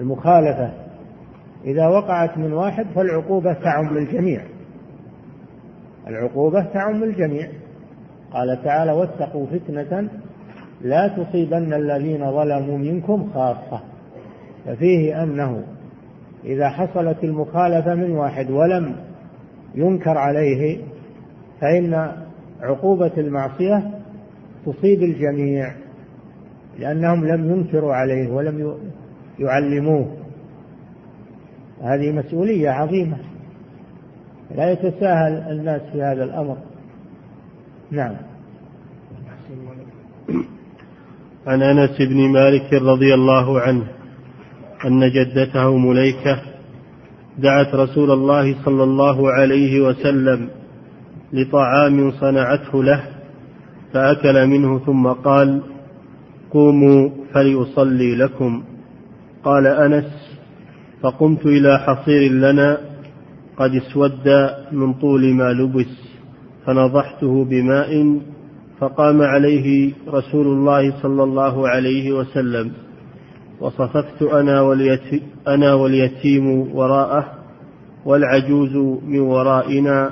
المخالفة 0.00 0.72
إذا 1.64 1.86
وقعت 1.86 2.38
من 2.38 2.52
واحد 2.52 2.86
فالعقوبة 2.94 3.52
تعم 3.52 3.96
الجميع 3.96 4.44
العقوبة 6.06 6.62
تعم 6.62 7.02
الجميع 7.02 7.48
قال 8.32 8.62
تعالى 8.64 8.92
واتقوا 8.92 9.46
فتنة 9.46 10.08
لا 10.82 11.08
تصيبن 11.08 11.74
الذين 11.74 12.32
ظلموا 12.32 12.78
منكم 12.78 13.30
خاصة. 13.34 13.80
ففيه 14.66 15.22
أنه 15.22 15.62
إذا 16.44 16.68
حصلت 16.68 17.24
المخالفة 17.24 17.94
من 17.94 18.10
واحد 18.10 18.50
ولم 18.50 18.96
ينكر 19.74 20.18
عليه 20.18 20.78
فإن 21.60 22.12
عقوبة 22.60 23.12
المعصية 23.18 23.90
تصيب 24.66 25.02
الجميع 25.02 25.72
لأنهم 26.78 27.26
لم 27.26 27.50
ينكروا 27.50 27.94
عليه 27.94 28.30
ولم 28.30 28.76
يعلموه. 29.38 30.16
هذه 31.82 32.12
مسؤولية 32.12 32.70
عظيمة. 32.70 33.16
لا 34.56 34.72
يتساهل 34.72 35.32
الناس 35.50 35.82
في 35.92 36.02
هذا 36.02 36.24
الأمر. 36.24 36.56
نعم. 37.90 38.16
عن 41.46 41.62
أنس 41.62 41.98
بن 41.98 42.28
مالك 42.28 42.72
رضي 42.72 43.14
الله 43.14 43.60
عنه 43.60 43.84
أن 44.86 45.10
جدته 45.10 45.76
مليكة 45.76 46.42
دعت 47.38 47.74
رسول 47.74 48.10
الله 48.10 48.64
صلى 48.64 48.82
الله 48.82 49.30
عليه 49.30 49.80
وسلم 49.80 50.48
لطعام 51.32 52.12
صنعته 52.12 52.84
له 52.84 53.02
فأكل 53.92 54.46
منه 54.46 54.78
ثم 54.78 55.06
قال 55.06 55.62
قوموا 56.50 57.10
فليصلي 57.34 58.14
لكم. 58.14 58.62
قال 59.44 59.66
أنس 59.66 60.38
فقمت 61.02 61.46
إلى 61.46 61.78
حصير 61.78 62.32
لنا 62.32 62.78
قد 63.56 63.74
اسود 63.74 64.28
من 64.72 64.94
طول 64.94 65.34
ما 65.34 65.52
لبس 65.52 66.12
فنضحته 66.66 67.44
بماء 67.44 68.20
فقام 68.82 69.22
عليه 69.22 69.92
رسول 70.08 70.46
الله 70.46 71.02
صلى 71.02 71.22
الله 71.22 71.68
عليه 71.68 72.12
وسلم 72.12 72.72
وصففت 73.60 74.22
أنا, 74.22 74.60
واليتيم, 74.60 75.20
أنا 75.48 75.74
واليتيم 75.74 76.76
وراءه 76.76 77.32
والعجوز 78.04 78.76
من 79.06 79.20
ورائنا 79.20 80.10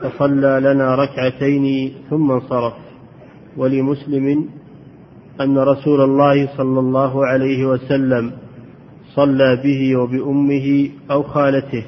فصلى 0.00 0.60
لنا 0.60 0.94
ركعتين 0.94 1.92
ثم 2.10 2.30
انصرف. 2.30 2.72
ولمسلم 3.56 4.48
أن 5.40 5.58
رسول 5.58 6.00
الله 6.00 6.56
صلى 6.56 6.80
الله 6.80 7.26
عليه 7.26 7.66
وسلم 7.66 8.32
صلى 9.14 9.60
به 9.64 9.96
وبأمه 9.96 10.88
أو 11.10 11.22
خالته. 11.22 11.84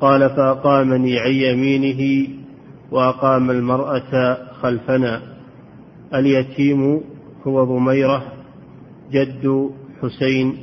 قال 0.00 0.30
فأقامني 0.30 1.18
عن 1.18 1.32
يمينه 1.32 2.28
وأقام 2.90 3.50
المرأة 3.50 4.51
خلفنا. 4.62 5.22
اليتيم 6.14 7.00
هو 7.46 7.64
ضميرة 7.64 8.32
جد 9.10 9.70
حسين 10.02 10.56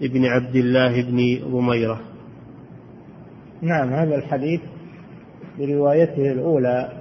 بن 0.00 0.24
عبد 0.24 0.56
الله 0.56 1.02
بن 1.02 1.50
ضميرة. 1.50 2.00
نعم 3.62 3.88
هذا 3.92 4.14
الحديث 4.14 4.60
بروايته 5.58 6.32
الأولى. 6.32 6.92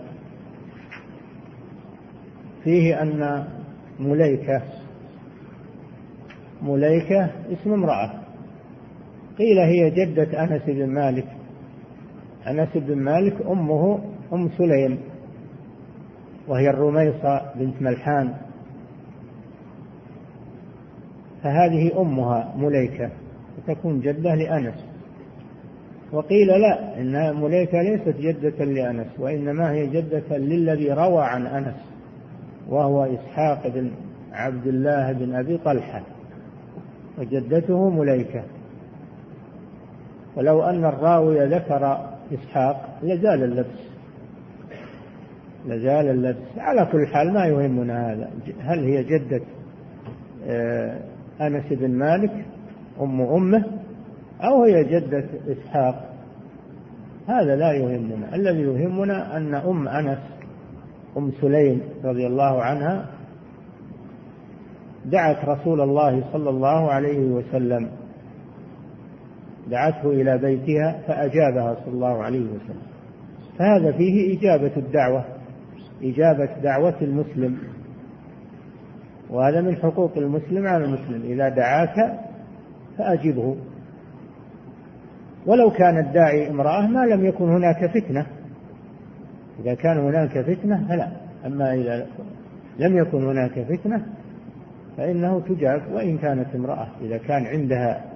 فيه 2.63 3.01
أن 3.01 3.47
مليكة 3.99 4.61
مليكة 6.61 7.32
اسم 7.51 7.74
امرأة. 7.74 8.11
قيل 9.38 9.59
هي 9.59 9.89
جدة 9.89 10.43
أنس 10.43 10.61
بن 10.68 10.93
مالك. 10.93 11.28
أنس 12.47 12.70
بن 12.76 12.95
مالك 12.95 13.41
أمه 13.47 13.99
أم 14.34 14.49
سليم. 14.57 15.14
وهي 16.47 16.69
الرميصة 16.69 17.41
بنت 17.55 17.81
ملحان. 17.81 18.33
فهذه 21.43 22.01
أمها 22.01 22.53
مليكة 22.57 23.09
وتكون 23.57 23.99
جدة 23.99 24.35
لأنس. 24.35 24.85
وقيل 26.11 26.47
لا 26.47 27.01
إن 27.01 27.41
مليكة 27.41 27.81
ليست 27.81 28.17
جدة 28.19 28.65
لأنس 28.65 29.07
وإنما 29.19 29.71
هي 29.71 29.87
جدة 29.87 30.37
للذي 30.37 30.91
روى 30.91 31.23
عن 31.23 31.45
أنس 31.45 31.75
وهو 32.69 33.03
إسحاق 33.03 33.67
بن 33.67 33.91
عبد 34.33 34.67
الله 34.67 35.11
بن 35.11 35.35
أبي 35.35 35.57
طلحة 35.57 36.01
وجدته 37.17 37.89
مليكة. 37.89 38.43
ولو 40.35 40.63
أن 40.63 40.85
الراوي 40.85 41.45
ذكر 41.45 42.09
إسحاق 42.33 42.99
لزال 43.03 43.43
اللبس. 43.43 43.84
لزال 45.68 46.09
اللبس 46.09 46.57
على 46.57 46.86
كل 46.91 47.07
حال 47.07 47.34
ما 47.34 47.45
يهمنا 47.45 48.11
هذا. 48.11 48.30
هل 48.59 48.84
هي 48.84 49.03
جدة 49.03 49.41
آه، 50.47 50.99
أنس 51.41 51.74
بن 51.74 51.91
مالك 51.91 52.45
أم 53.01 53.22
أمه 53.22 53.66
أو 54.41 54.63
هي 54.63 54.84
جدة 54.84 55.26
إسحاق؟ 55.47 56.13
هذا 57.28 57.55
لا 57.55 57.72
يهمنا. 57.72 58.36
الذي 58.36 58.61
يهمنا 58.61 59.38
أن 59.38 59.55
أم 59.55 59.88
أنس 59.88 60.20
أم 61.18 61.32
سليم 61.41 61.82
رضي 62.03 62.28
الله 62.28 62.63
عنها 62.63 63.05
دعت 65.05 65.45
رسول 65.45 65.82
الله 65.82 66.24
صلى 66.34 66.49
الله 66.49 66.91
عليه 66.91 67.20
وسلم. 67.20 67.89
دعته 69.68 70.09
إلى 70.09 70.38
بيتها 70.38 71.01
فأجابها 71.07 71.76
صلى 71.86 71.93
الله 71.93 72.24
عليه 72.24 72.45
وسلم. 72.45 72.82
فهذا 73.59 73.91
فيه 73.91 74.39
إجابة 74.39 74.72
الدعوة. 74.78 75.26
إجابة 76.03 76.49
دعوة 76.63 77.01
المسلم. 77.01 77.57
وهذا 79.29 79.61
من 79.61 79.75
حقوق 79.75 80.17
المسلم 80.17 80.67
على 80.67 80.85
المسلم. 80.85 81.21
إذا 81.21 81.49
دعاك 81.49 82.19
فأجبه. 82.97 83.55
ولو 85.45 85.71
كان 85.71 85.97
الداعي 85.97 86.49
امرأة 86.49 86.87
ما 86.87 87.05
لم 87.05 87.25
يكن 87.25 87.49
هناك 87.49 87.91
فتنة. 87.91 88.25
إذا 89.59 89.73
كان 89.73 89.97
هناك 89.97 90.41
فتنة 90.41 90.87
فلا. 90.87 91.11
أما 91.45 91.73
إذا 91.73 92.07
لم 92.79 92.97
يكن 92.97 93.25
هناك 93.25 93.59
فتنة 93.59 94.05
فإنه 94.97 95.39
تجاب 95.39 95.81
وإن 95.91 96.17
كانت 96.17 96.55
امرأة. 96.55 96.87
إذا 97.01 97.17
كان 97.17 97.45
عندها 97.45 98.15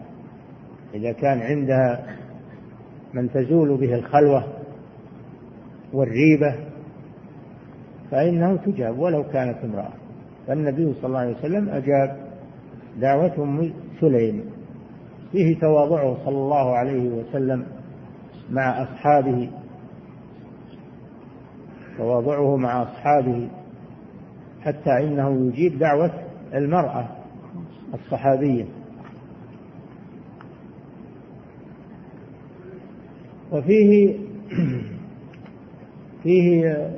إذا 0.93 1.11
كان 1.11 1.39
عندها 1.39 2.05
من 3.13 3.31
تزول 3.31 3.77
به 3.77 3.95
الخلوة 3.95 4.43
والريبة 5.93 6.55
فإنه 8.11 8.55
تجاب 8.55 8.99
ولو 8.99 9.23
كانت 9.23 9.57
امرأة. 9.63 9.93
فالنبي 10.47 10.93
صلى 10.93 11.05
الله 11.05 11.19
عليه 11.19 11.37
وسلم 11.37 11.69
أجاب 11.69 12.17
دعوة 12.97 13.43
أم 13.43 13.73
سليم. 14.01 14.45
فيه 15.31 15.59
تواضعه 15.59 16.17
صلى 16.25 16.37
الله 16.37 16.75
عليه 16.77 17.09
وسلم 17.09 17.65
مع 18.49 18.83
أصحابه. 18.83 19.49
تواضعه 21.97 22.57
مع 22.57 22.81
أصحابه 22.81 23.49
حتى 24.61 25.03
إنه 25.03 25.47
يجيب 25.47 25.79
دعوة 25.79 26.11
المرأة 26.53 27.07
الصحابية. 27.93 28.65
وفيه 33.51 34.17
فيه 36.23 36.89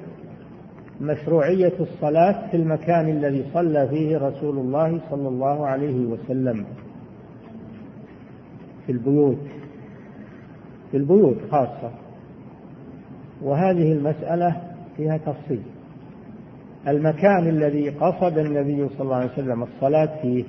مشروعية 1.02 1.74
الصلاة 1.80 2.47
في 2.52 2.58
المكان 2.58 3.10
الذي 3.10 3.45
صلى 3.54 3.88
فيه 3.88 4.18
رسول 4.18 4.58
الله 4.58 4.99
صلى 5.10 5.28
الله 5.28 5.68
عليه 5.68 6.06
وسلم. 6.06 6.66
في 8.86 8.91
البيوت. 8.91 9.38
في 10.91 10.97
البيوت 10.97 11.38
خاصة. 11.52 11.91
وهذه 13.41 13.91
المسألة 13.93 14.62
فيها 14.97 15.18
تفصيل. 15.18 15.62
المكان 16.88 17.49
الذي 17.49 17.89
قصد 17.89 18.38
النبي 18.38 18.89
صلى 18.89 19.02
الله 19.02 19.16
عليه 19.16 19.32
وسلم 19.32 19.64
الصلاة 19.64 20.22
فيه. 20.22 20.43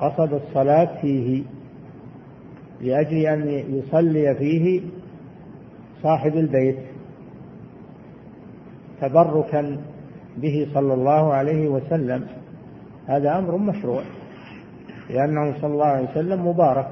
قصد 0.00 0.32
الصلاة 0.32 1.00
فيه. 1.00 1.42
لأجل 2.80 3.16
أن 3.16 3.48
يصلي 3.48 4.34
فيه 4.34 4.80
صاحب 6.02 6.36
البيت. 6.36 6.89
تبركا 9.00 9.76
به 10.36 10.68
صلى 10.74 10.94
الله 10.94 11.34
عليه 11.34 11.68
وسلم. 11.68 12.26
هذا 13.06 13.38
أمر 13.38 13.56
مشروع 13.56 14.02
لأنه 15.10 15.60
صلى 15.60 15.72
الله 15.72 15.86
عليه 15.86 16.10
وسلم 16.10 16.46
مبارك. 16.46 16.88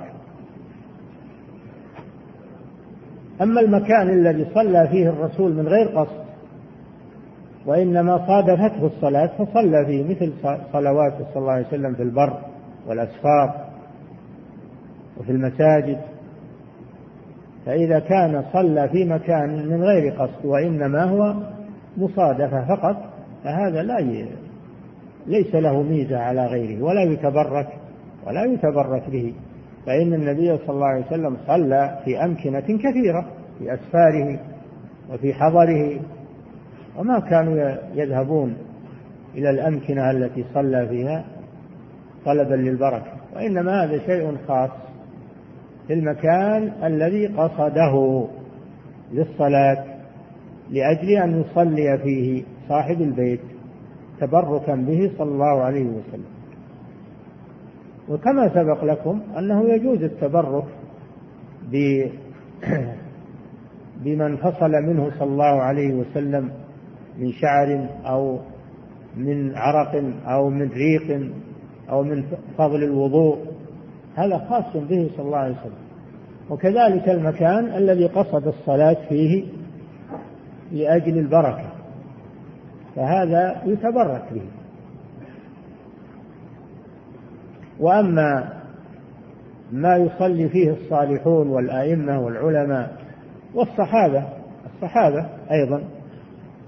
أما 3.42 3.60
المكان 3.60 4.10
الذي 4.10 4.46
صلى 4.54 4.88
فيه 4.88 5.08
الرسول 5.08 5.52
من 5.52 5.68
غير 5.68 5.88
قصد 5.88 6.24
وإنما 7.66 8.26
صادفته 8.26 8.86
الصلاة 8.86 9.26
فصلى 9.26 9.86
فيه 9.86 10.04
مثل 10.04 10.32
صلواته 10.72 11.24
صلى 11.34 11.36
الله 11.36 11.52
عليه 11.52 11.66
وسلم 11.66 11.94
في 11.94 12.02
البر 12.02 12.38
والأسفار 12.86 13.68
وفي 15.20 15.32
المساجد. 15.32 15.98
فإذا 17.66 17.98
كان 17.98 18.44
صلى 18.52 18.88
في 18.88 19.04
مكان 19.04 19.68
من 19.68 19.82
غير 19.82 20.12
قصد 20.12 20.44
وإنما 20.44 21.04
هو 21.04 21.34
مصادفة 21.98 22.76
فقط 22.76 22.96
فهذا 23.44 23.82
لا 23.82 23.98
ي... 23.98 24.28
ليس 25.26 25.54
له 25.54 25.82
ميزة 25.82 26.18
على 26.18 26.46
غيره 26.46 26.82
ولا 26.84 27.02
يتبرك 27.02 27.68
ولا 28.26 28.44
يتبرك 28.44 29.10
به. 29.10 29.34
فإن 29.86 30.14
النبي 30.14 30.56
صلى 30.56 30.70
الله 30.70 30.86
عليه 30.86 31.06
وسلم 31.06 31.36
صلى 31.46 31.98
في 32.04 32.24
أمكنة 32.24 32.60
كثيرة 32.60 33.26
في 33.58 33.74
أسفاره 33.74 34.40
وفي 35.12 35.34
حضره. 35.34 36.00
وما 36.98 37.20
كانوا 37.20 37.76
يذهبون 37.94 38.56
إلى 39.34 39.50
الأمكنة 39.50 40.10
التي 40.10 40.44
صلى 40.54 40.88
فيها 40.88 41.24
طلبا 42.24 42.54
للبركة. 42.54 43.12
وإنما 43.36 43.84
هذا 43.84 43.98
شيء 44.06 44.36
خاص 44.48 44.70
في 45.86 45.92
المكان 45.92 46.72
الذي 46.84 47.26
قصده 47.26 48.24
للصلاة. 49.12 49.97
لأجل 50.70 51.10
أن 51.10 51.40
يصلي 51.40 51.98
فيه 51.98 52.44
صاحب 52.68 53.00
البيت 53.00 53.40
تبركا 54.20 54.74
به 54.74 55.10
صلى 55.18 55.30
الله 55.30 55.62
عليه 55.62 55.84
وسلم. 55.84 56.38
وكما 58.08 58.48
سبق 58.48 58.84
لكم 58.84 59.20
أنه 59.38 59.64
يجوز 59.64 60.02
التبرك 60.02 60.64
بمن 64.04 64.36
فصل 64.36 64.70
منه 64.70 65.10
صلى 65.18 65.28
الله 65.28 65.62
عليه 65.62 65.94
وسلم 65.94 66.50
من 67.18 67.32
شعر 67.32 67.88
أو 68.06 68.38
من 69.16 69.56
عرق 69.56 70.04
أو 70.26 70.50
من 70.50 70.68
ريق 70.68 71.30
أو 71.90 72.02
من 72.02 72.24
فضل 72.58 72.84
الوضوء 72.84 73.38
هذا 74.14 74.38
خاص 74.38 74.76
به 74.76 75.10
صلى 75.16 75.26
الله 75.26 75.38
عليه 75.38 75.54
وسلم. 75.54 75.88
وكذلك 76.50 77.08
المكان 77.08 77.64
الذي 77.64 78.06
قصد 78.06 78.46
الصلاة 78.46 78.96
فيه 79.08 79.44
لأجل 80.72 81.18
البركة. 81.18 81.72
فهذا 82.96 83.62
يتبرك 83.64 84.24
به. 84.32 84.42
وأما 87.80 88.58
ما 89.72 89.96
يصلي 89.96 90.48
فيه 90.48 90.70
الصالحون 90.70 91.48
والأئمة 91.48 92.20
والعلماء 92.20 92.96
والصحابة 93.54 94.24
الصحابة 94.74 95.26
أيضا 95.50 95.82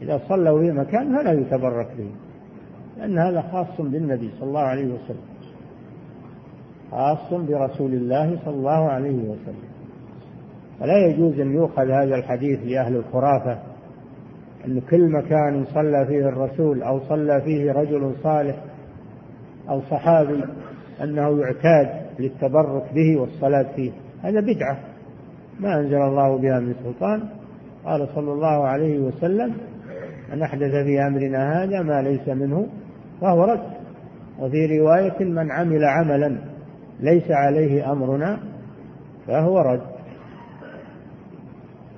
إذا 0.03 0.21
صلوا 0.29 0.61
في 0.61 0.73
مكان 0.73 1.17
فلا 1.19 1.33
يتبرك 1.33 1.89
به 1.99 2.11
لأن 2.99 3.19
هذا 3.19 3.43
خاص 3.53 3.81
بالنبي 3.81 4.31
صلى 4.39 4.49
الله 4.49 4.61
عليه 4.61 4.87
وسلم. 4.87 5.25
خاص 6.91 7.33
برسول 7.33 7.95
الله 7.95 8.39
صلى 8.45 8.55
الله 8.55 8.91
عليه 8.91 9.29
وسلم. 9.29 9.71
فلا 10.81 11.07
يجوز 11.07 11.41
أن 11.41 11.53
يؤخذ 11.53 11.91
هذا 11.91 12.15
الحديث 12.15 12.61
لأهل 12.65 12.97
الخرافة 12.97 13.59
أن 14.67 14.81
كل 14.81 15.11
مكان 15.11 15.65
صلى 15.75 16.07
فيه 16.07 16.29
الرسول 16.29 16.83
أو 16.83 17.01
صلى 17.01 17.41
فيه 17.41 17.73
رجل 17.73 18.15
صالح 18.23 18.57
أو 19.69 19.81
صحابي 19.81 20.45
أنه 21.03 21.41
يعتاد 21.41 21.89
للتبرك 22.19 22.93
به 22.95 23.21
والصلاة 23.21 23.67
فيه. 23.77 23.91
هذا 24.23 24.41
بدعة. 24.41 24.79
ما 25.61 25.81
أنزل 25.81 25.97
الله 25.97 26.39
بها 26.39 26.61
من 26.61 26.75
سلطان. 26.85 27.23
قال 27.85 28.09
صلى 28.15 28.33
الله 28.33 28.67
عليه 28.67 28.99
وسلم 28.99 29.55
من 30.33 30.43
أحدث 30.43 30.71
في 30.71 31.07
أمرنا 31.07 31.63
هذا 31.63 31.83
ما 31.83 32.03
ليس 32.03 32.29
منه 32.29 32.67
فهو 33.21 33.45
رد. 33.45 33.71
وفي 34.41 34.79
رواية 34.79 35.25
من 35.25 35.53
عمل 35.53 35.85
عملا 35.85 36.39
ليس 37.01 37.31
عليه 37.31 37.93
أمرنا 37.93 38.39
فهو 39.27 39.59
رد. 39.59 39.91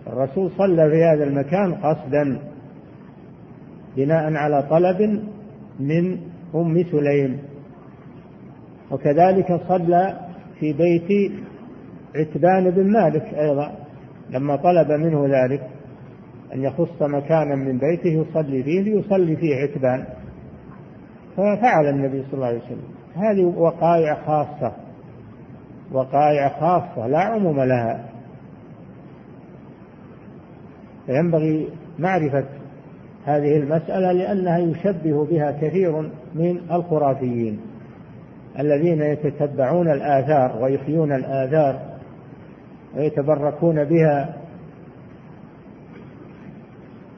الرسول 0.06 0.50
صلى 0.50 0.90
في 0.90 1.04
هذا 1.04 1.24
المكان 1.24 1.74
قصدا. 1.74 2.51
بناء 3.96 4.34
على 4.34 4.62
طلب 4.70 5.22
من 5.80 6.18
أم 6.54 6.84
سليم. 6.90 7.38
وكذلك 8.90 9.60
صلى 9.68 10.20
في 10.60 10.72
بيت 10.72 11.32
عتبان 12.16 12.70
بن 12.70 12.92
مالك 12.92 13.34
أيضا 13.34 13.72
لما 14.30 14.56
طلب 14.56 14.90
منه 14.90 15.26
ذلك 15.26 15.70
أن 16.54 16.62
يخص 16.62 17.02
مكانا 17.02 17.54
من 17.54 17.78
بيته 17.78 18.08
يصلي 18.08 18.62
فيه 18.62 18.80
ليصلي 18.80 19.36
فيه 19.36 19.56
عتبان. 19.56 20.04
ففعل 21.36 21.86
النبي 21.88 22.22
صلى 22.22 22.34
الله 22.34 22.46
عليه 22.46 22.58
وسلم. 22.58 22.84
هذه 23.14 23.44
وقائع 23.44 24.14
خاصة 24.26 24.72
وقائع 25.92 26.48
خاصة 26.48 27.06
لا 27.06 27.18
عموم 27.18 27.60
لها. 27.60 28.08
فينبغي 31.06 31.68
معرفة 31.98 32.61
هذه 33.26 33.56
المسألة 33.56 34.12
لأنها 34.12 34.58
يشبه 34.58 35.24
بها 35.24 35.50
كثير 35.50 36.10
من 36.34 36.60
الخرافيين 36.72 37.60
الذين 38.58 39.02
يتتبعون 39.02 39.90
الآثار 39.90 40.62
ويحيون 40.62 41.12
الآثار 41.12 41.80
ويتبركون 42.96 43.84
بها. 43.84 44.34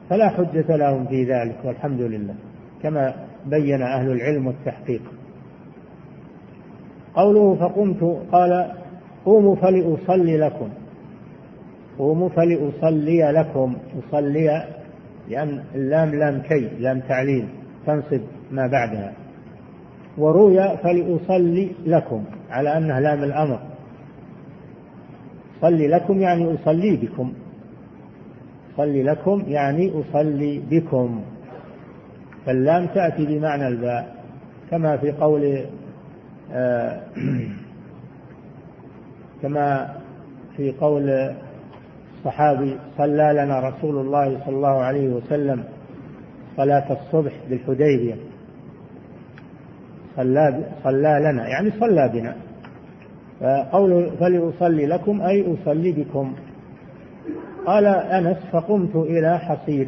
فلا 0.09 0.29
حجة 0.29 0.75
لهم 0.75 1.05
في 1.05 1.23
ذلك 1.23 1.55
والحمد 1.63 2.01
لله 2.01 2.35
كما 2.83 3.15
بين 3.45 3.81
أهل 3.81 4.11
العلم 4.11 4.47
والتحقيق 4.47 5.01
قوله 7.15 7.55
فقمت 7.55 8.21
قال 8.31 8.71
قوموا 9.25 9.55
فلأصلي 9.55 10.37
لكم 10.37 10.69
قوموا 11.97 12.29
فلأصلي 12.29 13.31
لكم 13.31 13.75
أصلي 13.99 14.74
لأن 15.29 15.63
اللام 15.75 16.15
لام 16.15 16.41
كي 16.41 16.69
لام 16.79 16.99
تعليل 16.99 17.47
تنصب 17.85 18.21
ما 18.51 18.67
بعدها. 18.67 19.13
وروي 20.17 20.77
فلأصلي 20.77 21.71
لكم 21.85 22.23
على 22.49 22.77
أنها 22.77 22.99
لام 22.99 23.23
الأمر. 23.23 23.59
صلي 25.61 25.87
لكم 25.87 26.19
يعني 26.19 26.53
أصلي 26.53 26.95
بكم. 26.95 27.33
صلي 28.77 29.03
لكم 29.03 29.43
يعني 29.47 29.91
أصلي 30.01 30.61
بكم. 30.69 31.21
فاللام 32.45 32.87
تأتي 32.87 33.25
بمعنى 33.25 33.67
الباء 33.67 34.15
كما 34.71 34.97
في 34.97 35.11
قول 35.11 35.65
آه 36.51 37.01
كما 39.41 39.95
في 40.57 40.71
قول 40.71 41.35
الصحابي 42.25 42.77
صلى 42.97 43.33
لنا 43.33 43.59
رسول 43.59 43.97
الله 43.97 44.39
صلى 44.45 44.55
الله 44.55 44.83
عليه 44.83 45.09
وسلم 45.09 45.63
صلاة 46.57 46.91
الصبح 46.91 47.31
بالحديبية. 47.49 48.15
صلى 50.15 50.63
صلى 50.83 51.19
لنا 51.21 51.47
يعني 51.47 51.71
صلى 51.71 52.09
بنا. 52.13 52.35
فقول 53.39 54.09
فلأصلي 54.19 54.85
لكم 54.85 55.21
أي 55.21 55.53
أصلي 55.53 55.91
بكم. 55.91 56.35
قال 57.65 57.85
أنس 57.85 58.37
فقمت 58.51 58.95
إلى 58.95 59.39
حصير 59.39 59.87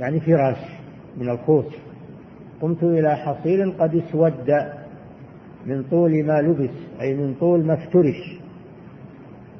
يعني 0.00 0.20
فراش 0.20 0.58
من 1.16 1.30
الخوص 1.30 1.66
قمت 2.62 2.82
إلى 2.82 3.16
حصير 3.16 3.70
قد 3.70 3.94
اسود 3.94 4.64
من 5.66 5.82
طول 5.90 6.24
ما 6.24 6.40
لبس 6.42 6.74
أي 7.00 7.14
من 7.14 7.34
طول 7.34 7.64
ما 7.64 7.74
افترش. 7.74 8.39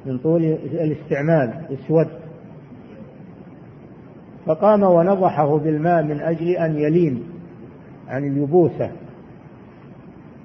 من 0.07 0.19
طول 0.19 0.45
الاستعمال 0.73 1.55
اسود 1.71 2.07
فقام 4.47 4.83
ونضحه 4.83 5.59
بالماء 5.59 6.03
من 6.03 6.21
أجل 6.21 6.49
أن 6.49 6.79
يلين 6.79 7.23
عن 8.09 8.25
اليبوسة. 8.25 8.91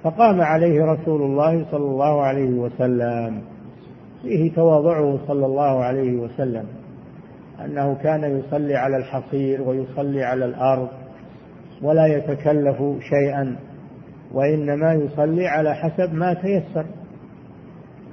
فقام 0.04 0.42
عليه 0.42 0.86
رسول 0.86 1.22
الله 1.22 1.66
صلى 1.72 1.86
الله 1.86 2.22
عليه 2.22 2.50
وسلم. 2.50 3.42
فيه 4.22 4.54
تواضعه 4.54 5.20
صلى 5.28 5.46
الله 5.46 5.84
عليه 5.84 6.18
وسلم. 6.18 6.66
أنه 7.66 7.96
كان 8.04 8.40
يصلي 8.40 8.76
على 8.76 8.98
الحصير 8.98 9.62
ويصلي 9.62 10.24
على 10.24 10.46
الأرض 10.46 10.88
ولا 11.82 12.06
يتكلف 12.06 12.78
شيئا 13.00 13.56
وإنما 14.34 14.94
يصلي 14.94 15.48
على 15.48 15.76
حسب 15.76 16.14
ما 16.14 16.34
تيسر. 16.34 16.86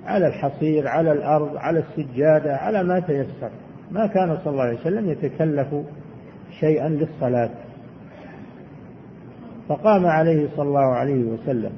على 0.07 0.27
الحصير 0.27 0.89
على 0.89 1.13
الأرض 1.13 1.57
على 1.57 1.79
السجادة 1.79 2.57
على 2.57 2.83
ما 2.85 3.01
تيسر. 3.01 3.51
ما 3.91 4.07
كان 4.07 4.37
صلى 4.45 4.53
الله 4.53 4.63
عليه 4.63 4.81
وسلم 4.81 5.11
يتكلف 5.11 5.75
شيئا 6.61 6.89
للصلاة. 6.89 7.51
فقام 9.69 10.07
عليه 10.07 10.49
صلى 10.57 10.69
الله 10.69 10.95
عليه 10.95 11.25
وسلم. 11.25 11.73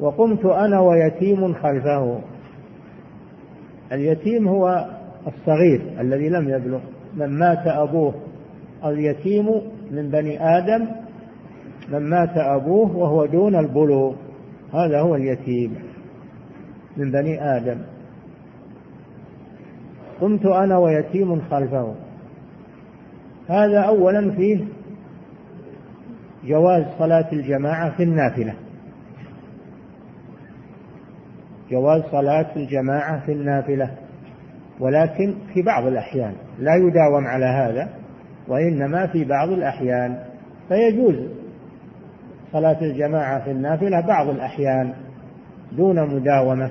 وقمت 0.00 0.44
أنا 0.44 0.80
ويتيم 0.80 1.54
خلفه. 1.54 2.20
اليتيم 3.92 4.48
هو 4.48 4.86
الصغير 5.26 5.82
الذي 6.00 6.28
لم 6.28 6.48
يبلغ. 6.48 6.80
من 7.14 7.38
مات 7.38 7.66
أبوه. 7.66 8.14
اليتيم 8.84 9.46
من 9.90 10.10
بني 10.10 10.58
آدم. 10.58 10.86
من 11.88 12.10
مات 12.10 12.36
أبوه 12.36 12.96
وهو 12.96 13.26
دون 13.26 13.56
البلوغ. 13.56 14.14
هذا 14.74 15.00
هو 15.00 15.14
اليتيم. 15.14 15.89
من 16.96 17.10
بني 17.10 17.56
آدم. 17.56 17.78
قمت 20.20 20.46
أنا 20.46 20.78
ويتيم 20.78 21.40
خلفه. 21.40 21.94
هذا 23.48 23.80
أولا 23.80 24.30
فيه 24.30 24.64
جواز 26.44 26.84
صلاة 26.98 27.32
الجماعة 27.32 27.96
في 27.96 28.02
النافلة. 28.02 28.54
جواز 31.70 32.02
صلاة 32.02 32.56
الجماعة 32.56 33.26
في 33.26 33.32
النافلة. 33.32 33.90
ولكن 34.80 35.34
في 35.54 35.62
بعض 35.62 35.86
الأحيان 35.86 36.34
لا 36.58 36.74
يداوم 36.74 37.26
على 37.26 37.44
هذا 37.44 37.88
وإنما 38.48 39.06
في 39.06 39.24
بعض 39.24 39.48
الأحيان. 39.48 40.18
فيجوز 40.68 41.16
صلاة 42.52 42.80
الجماعة 42.82 43.44
في 43.44 43.50
النافلة 43.50 44.00
بعض 44.00 44.28
الأحيان. 44.28 44.94
دون 45.76 46.14
مداومة 46.14 46.70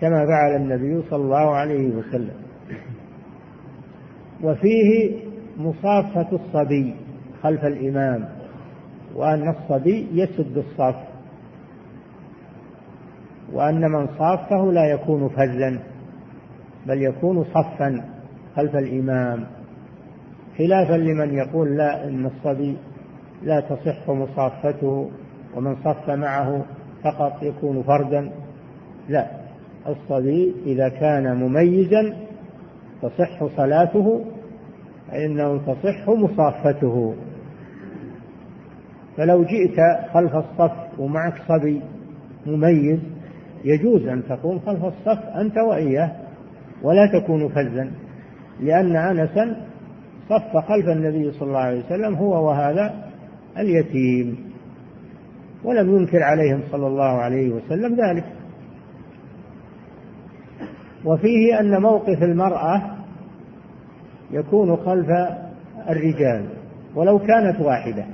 كما 0.00 0.26
فعل 0.26 0.56
النبي 0.56 1.02
صلى 1.10 1.22
الله 1.22 1.54
عليه 1.54 1.88
وسلم. 1.88 2.34
وفيه 4.42 5.16
مصافة 5.58 6.26
الصبي 6.32 6.94
خلف 7.42 7.64
الإمام 7.64 8.28
وأن 9.14 9.48
الصبي 9.48 10.06
يسد 10.12 10.56
الصف. 10.56 10.96
وأن 13.52 13.80
من 13.90 14.06
صافه 14.18 14.72
لا 14.72 14.84
يكون 14.84 15.28
فزا 15.28 15.80
بل 16.86 17.02
يكون 17.02 17.44
صفا 17.44 18.04
خلف 18.56 18.76
الإمام. 18.76 19.46
خلافا 20.58 20.94
لمن 20.94 21.34
يقول 21.34 21.76
لا 21.76 22.08
إن 22.08 22.26
الصبي 22.26 22.76
لا 23.42 23.60
تصح 23.60 24.10
مصافته 24.10 25.10
ومن 25.56 25.76
صف 25.76 26.10
معه 26.10 26.64
فقط 27.04 27.42
يكون 27.42 27.82
فردا. 27.82 28.30
لا 29.08 29.26
الصبي 29.86 30.54
إذا 30.66 30.88
كان 30.88 31.36
مميزا 31.36 32.16
تصح 33.02 33.46
صلاته 33.56 34.24
فإنه 35.10 35.58
تصح 35.58 36.08
مصافته. 36.08 37.14
فلو 39.16 39.44
جئت 39.44 39.76
خلف 40.12 40.36
الصف 40.36 40.72
ومعك 40.98 41.34
صبي 41.48 41.80
مميز 42.46 42.98
يجوز 43.64 44.06
أن 44.06 44.22
تقوم 44.28 44.58
خلف 44.58 44.84
الصف 44.84 45.24
أنت 45.24 45.58
وإياه 45.68 46.12
ولا 46.82 47.06
تكون 47.06 47.48
فزا 47.48 47.90
لأن 48.60 48.96
أنسا 48.96 49.56
صف 50.28 50.56
خلف 50.56 50.88
النبي 50.88 51.32
صلى 51.32 51.48
الله 51.48 51.58
عليه 51.58 51.84
وسلم 51.84 52.14
هو 52.14 52.48
وهذا 52.48 52.94
اليتيم. 53.58 54.47
ولم 55.64 55.96
ينكر 55.96 56.22
عليهم 56.22 56.60
صلى 56.70 56.86
الله 56.86 57.20
عليه 57.20 57.50
وسلم 57.50 57.94
ذلك. 57.94 58.24
وفيه 61.04 61.60
أن 61.60 61.82
موقف 61.82 62.22
المرأة 62.22 62.82
يكون 64.30 64.76
خلف 64.76 65.08
الرجال 65.90 66.48
ولو 66.94 67.18
كانت 67.18 67.60
واحدة. 67.60 68.04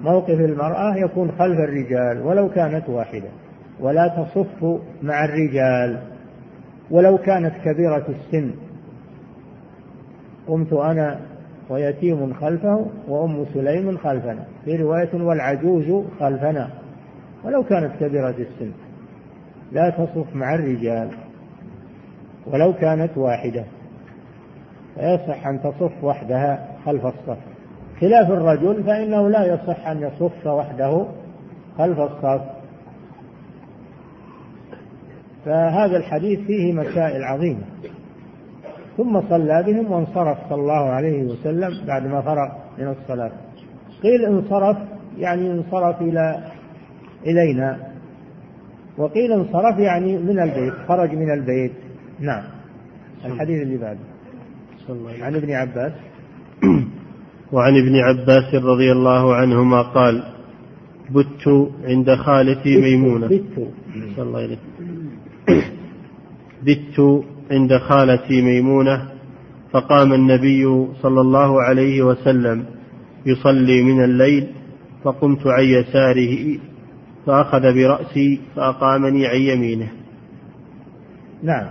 موقف 0.00 0.40
المرأة 0.40 0.96
يكون 0.96 1.30
خلف 1.30 1.58
الرجال 1.58 2.26
ولو 2.26 2.48
كانت 2.48 2.88
واحدة. 2.88 3.28
ولا 3.80 4.08
تصف 4.08 4.80
مع 5.02 5.24
الرجال 5.24 5.98
ولو 6.90 7.18
كانت 7.18 7.54
كبيرة 7.64 8.06
السن. 8.08 8.50
قمت 10.46 10.72
أنا 10.72 11.20
ويتيم 11.70 12.34
خلفه 12.34 12.86
وأم 13.08 13.44
سليم 13.54 13.96
خلفنا 13.96 14.44
في 14.64 14.76
رواية 14.76 15.14
والعجوز 15.14 16.04
خلفنا 16.20 16.70
ولو 17.44 17.64
كانت 17.64 17.92
كبيرة 18.00 18.30
السن. 18.30 18.72
لا 19.72 19.90
تصف 19.90 20.36
مع 20.36 20.54
الرجال 20.54 21.10
ولو 22.46 22.72
كانت 22.72 23.18
واحدة. 23.18 23.64
فيصح 24.94 25.46
أن 25.46 25.60
تصف 25.60 26.04
وحدها 26.04 26.68
خلف 26.84 27.06
الصف. 27.06 27.38
خلاف 28.00 28.30
الرجل 28.30 28.84
فإنه 28.84 29.28
لا 29.28 29.54
يصح 29.54 29.86
أن 29.86 30.02
يصف 30.02 30.46
وحده 30.46 31.06
خلف 31.78 31.98
الصف. 32.00 32.42
فهذا 35.44 35.96
الحديث 35.96 36.40
فيه 36.40 36.72
مسائل 36.72 37.24
عظيمة. 37.24 37.64
ثم 38.98 39.20
صلى 39.28 39.62
بهم 39.66 39.92
وانصرف 39.92 40.38
صلى 40.48 40.60
الله 40.60 40.84
عليه 40.90 41.22
وسلم 41.22 41.86
بعد 41.86 42.06
ما 42.06 42.20
فرغ 42.20 42.48
من 42.78 42.88
الصلاة. 42.88 43.32
قيل 44.02 44.24
انصرف 44.24 44.76
يعني 45.18 45.50
انصرف 45.50 46.02
إلى 46.02 46.44
إلينا. 47.26 47.78
وقيل 48.98 49.32
انصرف 49.32 49.78
يعني 49.78 50.18
من 50.18 50.40
البيت 50.40 50.74
خرج 50.88 51.14
من 51.14 51.30
البيت. 51.30 51.72
نعم. 52.20 52.42
الحديث 53.24 53.62
اللي 53.62 53.76
بعده. 53.76 53.98
عن 55.20 55.34
ابن 55.34 55.50
عباس. 55.50 55.92
وعن 57.52 57.76
ابن 57.76 57.96
عباس 57.96 58.54
رضي 58.54 58.92
الله 58.92 59.34
عنهما 59.34 59.82
قال 59.82 60.22
بت 61.10 61.70
عند 61.84 62.14
خالتي 62.14 62.80
ميمونة. 62.80 63.26
بت. 63.26 63.68
الله 64.18 64.58
بت 66.66 67.24
عند 67.50 67.78
خالتي 67.78 68.42
ميمونة 68.42 69.08
فقام 69.72 70.12
النبي 70.12 70.86
صلى 71.02 71.20
الله 71.20 71.62
عليه 71.62 72.02
وسلم 72.02 72.64
يصلي 73.26 73.82
من 73.82 74.04
الليل 74.04 74.48
فقمت 75.04 75.46
عن 75.46 75.64
يساره 75.64 76.58
فأخذ 77.26 77.74
برأسي 77.74 78.40
فأقامني 78.56 79.26
عن 79.26 79.40
يمينه. 79.40 79.88
نعم. 81.42 81.66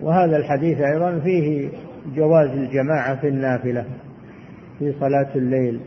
وهذا 0.00 0.36
الحديث 0.36 0.80
أيضا 0.80 1.18
فيه 1.18 1.68
جواز 2.16 2.48
الجماعة 2.48 3.20
في 3.20 3.28
النافلة 3.28 3.84
في 4.78 4.92
صلاة 5.00 5.28
الليل 5.36 5.80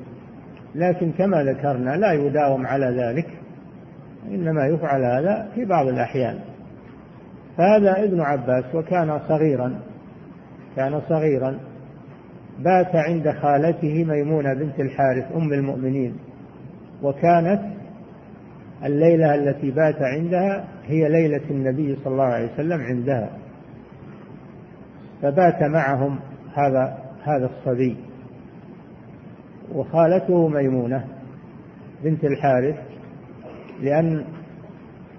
لكن 0.75 1.11
كما 1.11 1.43
ذكرنا 1.43 1.95
لا 1.97 2.13
يداوم 2.13 2.67
على 2.67 2.85
ذلك 2.85 3.27
إنما 4.31 4.67
يفعل 4.67 5.03
هذا 5.03 5.51
في 5.55 5.65
بعض 5.65 5.87
الأحيان. 5.87 6.39
فهذا 7.59 8.03
ابن 8.03 8.21
عباس 8.21 8.75
وكان 8.75 9.19
صغيرا 9.27 9.79
كان 10.75 11.01
صغيرا 11.09 11.59
بات 12.59 12.95
عند 12.95 13.31
خالته 13.31 14.03
ميمونة 14.03 14.53
بنت 14.53 14.79
الحارث 14.79 15.31
أم 15.35 15.53
المؤمنين 15.53 16.17
وكانت 17.03 17.61
الليلة 18.85 19.35
التي 19.35 19.71
بات 19.71 19.95
عندها 20.01 20.67
هي 20.85 21.09
ليلة 21.09 21.41
النبي 21.49 21.95
صلى 21.95 22.13
الله 22.13 22.23
عليه 22.23 22.53
وسلم 22.53 22.81
عندها. 22.81 23.29
فبات 25.21 25.63
معهم 25.63 26.19
هذا 26.53 26.97
هذا 27.23 27.45
الصبي. 27.45 27.97
وخالته 29.71 30.47
ميمونة 30.47 31.05
بنت 32.03 32.23
الحارث 32.23 32.75
لأن 33.81 34.25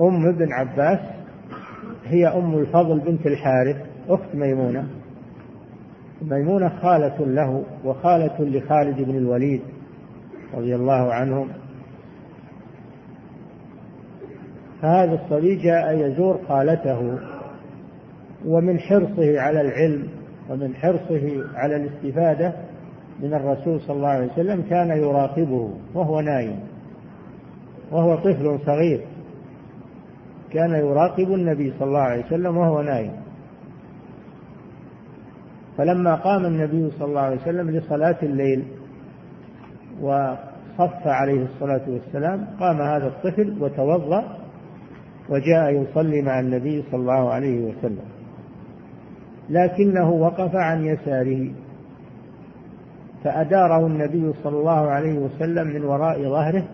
أم 0.01 0.29
ابن 0.29 0.53
عباس 0.53 1.20
هي 2.11 2.27
أم 2.27 2.59
الفضل 2.59 3.01
بنت 3.01 3.27
الحارث 3.27 3.77
أخت 4.09 4.35
ميمونة. 4.35 4.87
ميمونة 6.23 6.69
خالة 6.69 7.27
له 7.27 7.65
وخالة 7.85 8.41
لخالد 8.41 9.03
بن 9.03 9.17
الوليد 9.17 9.61
رضي 10.55 10.75
الله 10.75 11.13
عنهم. 11.15 11.49
فهذا 14.83 15.15
الصبي 15.15 15.57
جاء 15.57 16.07
يزور 16.07 16.39
خالته 16.49 17.19
ومن 18.47 18.79
حرصه 18.79 19.41
على 19.41 19.61
العلم 19.61 20.09
ومن 20.51 20.75
حرصه 20.75 21.45
على 21.55 21.77
الاستفادة 21.77 22.53
من 23.23 23.35
الرسول 23.35 23.81
صلى 23.81 23.97
الله 23.97 24.09
عليه 24.09 24.33
وسلم 24.33 24.63
كان 24.71 24.89
يراقبه 24.89 25.71
وهو 25.95 26.21
نايم 26.21 26.61
وهو 27.93 28.17
طفل 28.17 28.59
صغير. 28.67 29.01
كان 30.53 30.71
يراقب 30.71 31.33
النبي 31.33 31.73
صلى 31.79 31.89
الله 31.89 32.01
عليه 32.01 32.27
وسلم 32.27 32.57
وهو 32.57 32.83
نايم 32.83 33.13
فلما 35.79 36.15
قام 36.15 36.47
النبي 36.47 36.91
صلى 36.91 37.09
الله 37.09 37.21
عليه 37.21 37.37
وسلم 37.37 37.71
لصلاة 37.71 38.17
الليل 38.23 38.65
وصف 40.01 41.07
عليه 41.07 41.43
الصلاة 41.43 41.81
والسلام 41.89 42.47
قام 42.61 42.83
هذا 42.83 43.07
الطفل 43.07 43.63
وتوضأ 43.63 44.37
وجاء 45.29 45.83
يصلي 45.83 46.23
مع 46.23 46.41
النبي 46.41 46.83
صلى 46.83 47.01
الله 47.01 47.31
عليه 47.31 47.61
وسلم. 47.61 48.05
لكنه 49.51 50.11
وقف 50.11 50.51
عن 50.55 50.85
يساره 50.85 51.51
فأداره 53.25 53.87
النبي 53.87 54.33
صلى 54.43 54.57
الله 54.57 54.91
عليه 54.91 55.19
وسلم 55.19 55.69
من 55.69 55.85
وراء 55.85 56.23
ظهره 56.23 56.65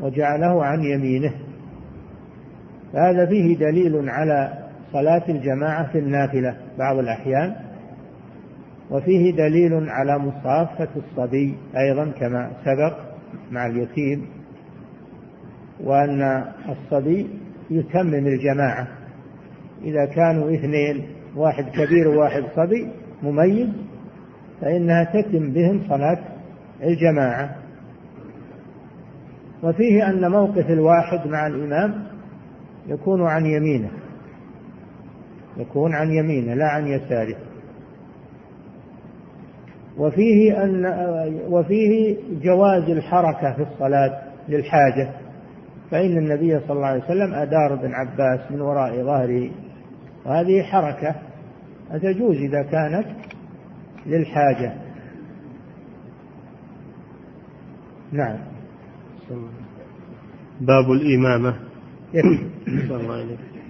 وجعله 0.00 0.64
عن 0.64 0.84
يمينه. 0.84 1.32
فهذا 2.92 3.26
فيه 3.26 3.56
دليل 3.56 4.08
على 4.08 4.58
صلاة 4.92 5.22
الجماعة 5.28 5.92
في 5.92 5.98
النافلة 5.98 6.56
بعض 6.78 6.98
الأحيان 6.98 7.56
وفيه 8.90 9.32
دليل 9.36 9.88
على 9.88 10.18
مصافة 10.18 10.88
الصبي 10.96 11.54
أيضا 11.76 12.10
كما 12.20 12.50
سبق 12.64 12.96
مع 13.50 13.66
اليتيم 13.66 14.26
وأن 15.84 16.44
الصبي 16.68 17.30
يتمم 17.70 18.26
الجماعة. 18.26 18.88
إذا 19.82 20.04
كانوا 20.04 20.54
اثنين 20.54 21.06
واحد 21.36 21.64
كبير 21.64 22.08
وواحد 22.08 22.42
صبي 22.56 22.88
مميز 23.22 23.68
فإنها 24.60 25.04
تتم 25.04 25.52
بهم 25.52 25.80
صلاة 25.88 26.18
الجماعة. 26.82 27.56
وفيه 29.62 30.08
أن 30.10 30.30
موقف 30.30 30.70
الواحد 30.70 31.26
مع 31.26 31.46
الإمام 31.46 32.11
يكون 32.86 33.22
عن 33.22 33.46
يمينه. 33.46 33.90
يكون 35.56 35.94
عن 35.94 36.10
يمينه 36.10 36.54
لا 36.54 36.68
عن 36.68 36.86
يساره. 36.86 37.36
وفيه 39.98 40.64
أن 40.64 40.86
وفيه 41.48 42.16
جواز 42.42 42.90
الحركة 42.90 43.52
في 43.52 43.62
الصلاة 43.62 44.22
للحاجة 44.48 45.10
فإن 45.90 46.18
النبي 46.18 46.60
صلى 46.60 46.76
الله 46.76 46.86
عليه 46.86 47.04
وسلم 47.04 47.34
أدار 47.34 47.74
ابن 47.74 47.92
عباس 47.94 48.50
من 48.50 48.60
وراء 48.60 49.04
ظهره. 49.04 49.50
وهذه 50.26 50.62
حركة 50.62 51.14
تجوز 51.92 52.36
إذا 52.36 52.62
كانت 52.62 53.06
للحاجة. 54.06 54.74
نعم. 58.12 58.38
باب 60.60 60.90
الإمامة. 60.90 61.71
يكفي. 62.14 63.62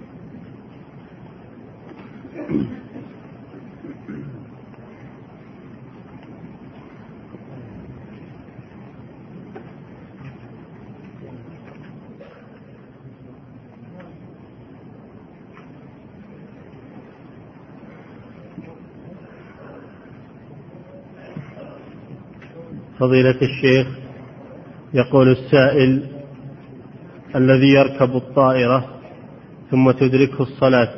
فضيلة 22.99 23.35
الشيخ 23.41 23.87
يقول 24.93 25.31
السائل 25.31 26.12
الذي 27.35 27.67
يركب 27.67 28.15
الطائرة 28.15 28.85
ثم 29.71 29.91
تدركه 29.91 30.41
الصلاة. 30.41 30.89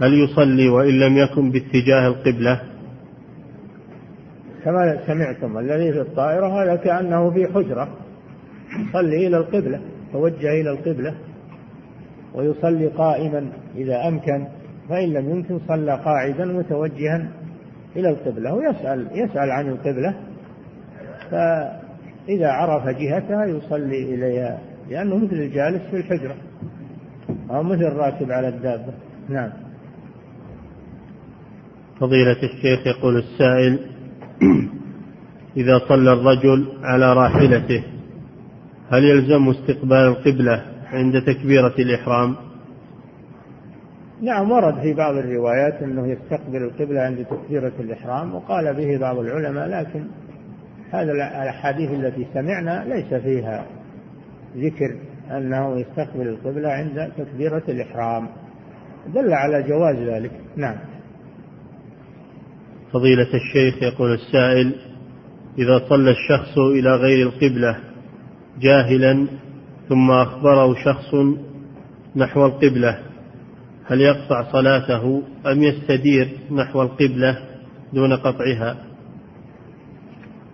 هل 0.00 0.14
يصلي 0.14 0.68
وإن 0.68 1.00
لم 1.00 1.16
يكن 1.16 1.50
باتجاه 1.50 2.06
القبلة؟ 2.08 2.60
كما 4.64 4.98
سمعتم 5.06 5.58
الذي 5.58 5.92
في 5.92 6.00
الطائرة 6.00 6.62
هذا 6.62 6.76
كأنه 6.76 7.30
في 7.30 7.46
حجرة. 7.46 7.88
يصلي 8.88 9.26
إلى 9.26 9.36
القبلة 9.36 9.80
توجه 10.12 10.60
إلى 10.60 10.70
القبلة 10.70 11.14
ويصلي 12.34 12.86
قائما 12.86 13.48
إذا 13.76 14.08
أمكن 14.08 14.46
فإن 14.88 15.12
لم 15.12 15.30
يمكن 15.30 15.58
صلى 15.68 16.00
قاعدا 16.04 16.44
متوجها 16.44 17.28
إلى 17.96 18.10
القبلة 18.10 18.54
ويسأل 18.54 19.08
يسأل 19.12 19.50
عن 19.50 19.68
القبلة. 19.68 20.14
فإذا 21.30 22.48
عرف 22.48 22.88
جهتها 22.88 23.44
يصلي 23.44 24.14
إليها. 24.14 24.58
لأنه 24.90 25.16
مثل 25.16 25.36
الجالس 25.36 25.82
في 25.90 25.96
الحجرة. 25.96 26.36
أو 27.50 27.62
مثل 27.62 27.82
الراكب 27.82 28.32
على 28.32 28.48
الدابة. 28.48 28.92
نعم. 29.28 29.50
فضيلة 32.00 32.36
الشيخ 32.42 32.86
يقول 32.86 33.16
السائل 33.16 33.78
إذا 35.56 35.78
صلى 35.88 36.12
الرجل 36.12 36.66
على 36.82 37.12
راحلته 37.12 37.84
هل 38.90 39.04
يلزم 39.04 39.48
استقبال 39.48 40.06
القبلة 40.06 40.62
عند 40.92 41.22
تكبيرة 41.22 41.74
الإحرام؟ 41.78 42.36
نعم 44.22 44.50
ورد 44.50 44.80
في 44.80 44.94
بعض 44.94 45.14
الروايات 45.14 45.82
أنه 45.82 46.06
يستقبل 46.06 46.56
القبلة 46.56 47.00
عند 47.00 47.24
تكبيرة 47.24 47.72
الإحرام 47.80 48.34
وقال 48.34 48.74
به 48.74 48.98
بعض 48.98 49.18
العلماء 49.18 49.68
لكن 49.68 50.04
هذا 50.90 51.12
الأحاديث 51.12 51.90
التي 51.90 52.26
سمعنا 52.34 52.84
ليس 52.88 53.22
فيها 53.22 53.66
ذكر 54.56 54.96
أنه 55.30 55.80
يستقبل 55.80 56.28
القبلة 56.28 56.68
عند 56.68 57.12
تكبيرة 57.18 57.62
الإحرام. 57.68 58.28
دل 59.14 59.32
على 59.32 59.62
جواز 59.62 59.96
ذلك. 59.96 60.30
نعم. 60.56 60.76
فضيلة 62.92 63.34
الشيخ 63.34 63.82
يقول 63.82 64.14
السائل 64.14 64.74
إذا 65.58 65.88
صلى 65.88 66.10
الشخص 66.10 66.58
إلى 66.58 66.96
غير 66.96 67.26
القبلة 67.26 67.76
جاهلا 68.60 69.26
ثم 69.88 70.10
أخبره 70.10 70.74
شخص 70.84 71.14
نحو 72.16 72.46
القبلة 72.46 72.98
هل 73.86 74.00
يقطع 74.00 74.52
صلاته 74.52 75.22
أم 75.46 75.62
يستدير 75.62 76.28
نحو 76.50 76.82
القبلة 76.82 77.38
دون 77.92 78.12
قطعها؟ 78.12 78.76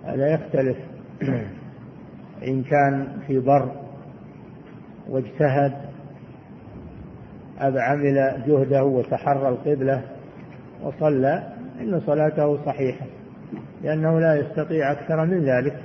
هذا 0.04 0.34
يختلف. 0.34 0.76
إن 2.48 2.62
كان 2.62 3.06
في 3.26 3.38
بر 3.38 3.81
واجتهد 5.08 5.72
أب 7.58 7.76
عمل 7.78 8.42
جهده 8.46 8.84
وتحرى 8.84 9.48
القبلة 9.48 10.02
وصلى 10.82 11.52
إن 11.80 12.00
صلاته 12.06 12.64
صحيحة 12.66 13.06
لأنه 13.82 14.20
لا 14.20 14.34
يستطيع 14.34 14.92
أكثر 14.92 15.24
من 15.24 15.44
ذلك. 15.44 15.76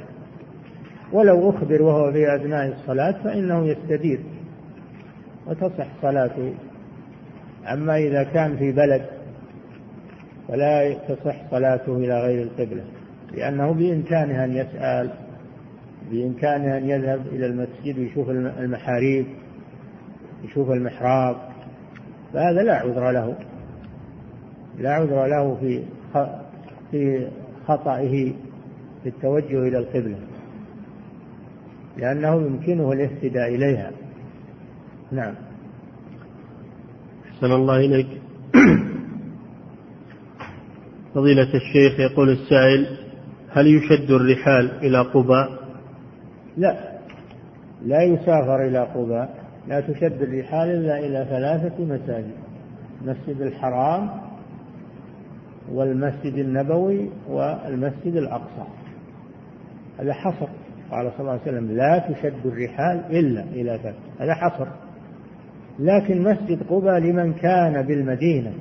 ولو 1.14 1.50
أخبر 1.50 1.82
وهو 1.82 2.12
في 2.12 2.36
أثناء 2.36 2.68
الصلاة 2.68 3.16
فإنه 3.24 3.68
يستدير 3.68 4.20
وتصح 5.48 5.88
صلاته. 6.02 6.54
أما 7.74 7.98
إذا 7.98 8.24
كان 8.24 8.58
في 8.58 8.72
بلد 8.72 9.06
فلا 10.48 10.94
تصح 10.94 11.36
صلاته 11.52 11.98
إلى 11.98 12.22
غير 12.22 12.44
القبلة 12.44 12.84
لأنه 13.34 13.72
بإمكانه 13.72 14.44
أن 14.44 14.52
يسأل 14.52 15.10
بإمكانه 16.12 16.78
أن 16.78 16.90
يذهب 16.90 17.28
إلى 17.28 17.46
المسجد 17.46 18.00
ويشوف 18.00 18.30
المحاريب 18.30 19.26
يشوف 20.44 20.72
المحراب. 20.72 21.36
فهذا 22.34 22.64
لا 22.64 22.76
عذر 22.76 23.12
له. 23.12 23.38
لا 24.80 24.94
عذر 24.94 25.26
له 25.26 25.56
في 25.56 25.84
في 26.92 27.28
خطئه 27.68 28.34
في 29.04 29.10
التوجه 29.10 29.68
إلى 29.68 29.78
القبلة. 29.78 30.18
لأنه 31.98 32.36
يمكنه 32.36 32.92
الاهتداء 32.92 33.56
إليها. 33.56 33.92
نعم. 35.12 35.34
أحسن 37.26 37.52
الله 37.52 37.78
إليك. 37.78 38.08
فضيلة 41.16 41.54
الشيخ 41.54 42.00
يقول 42.00 42.30
السائل 42.30 42.98
هل 43.50 43.68
يشد 43.68 44.12
الرحال 44.12 44.72
إلى 44.84 45.02
قباء؟ 45.02 45.67
لا. 46.58 46.98
لا 47.86 48.04
يسافر 48.04 48.68
إلى 48.68 48.80
قباء 48.80 49.30
لا 49.68 49.82
تشد 49.82 50.22
الرحال 50.22 50.70
إلا 50.70 51.00
إلى 51.00 51.26
ثلاثة 51.30 51.86
مساجد 51.86 52.32
المسجد 53.02 53.42
الحرام 53.42 54.10
والمسجد 55.72 56.34
النبوي 56.34 57.10
والمسجد 57.30 58.16
الأقصى. 58.16 58.68
هذا 60.00 60.14
حصر. 60.14 60.48
قال 60.92 61.12
صلى 61.12 61.20
الله 61.20 61.32
عليه 61.32 61.42
وسلم 61.42 61.72
لا 61.72 62.00
تشد 62.00 62.46
الرحال 62.46 63.04
إلا 63.10 63.42
إلى 63.44 63.80
ثلاثة. 63.84 64.00
هذا 64.20 64.34
حصر. 64.34 64.68
لكن 65.80 66.24
مسجد 66.24 66.64
قبى 66.70 67.00
لمن 67.00 67.34
كان 67.34 67.82
بالمدينة 67.82 68.54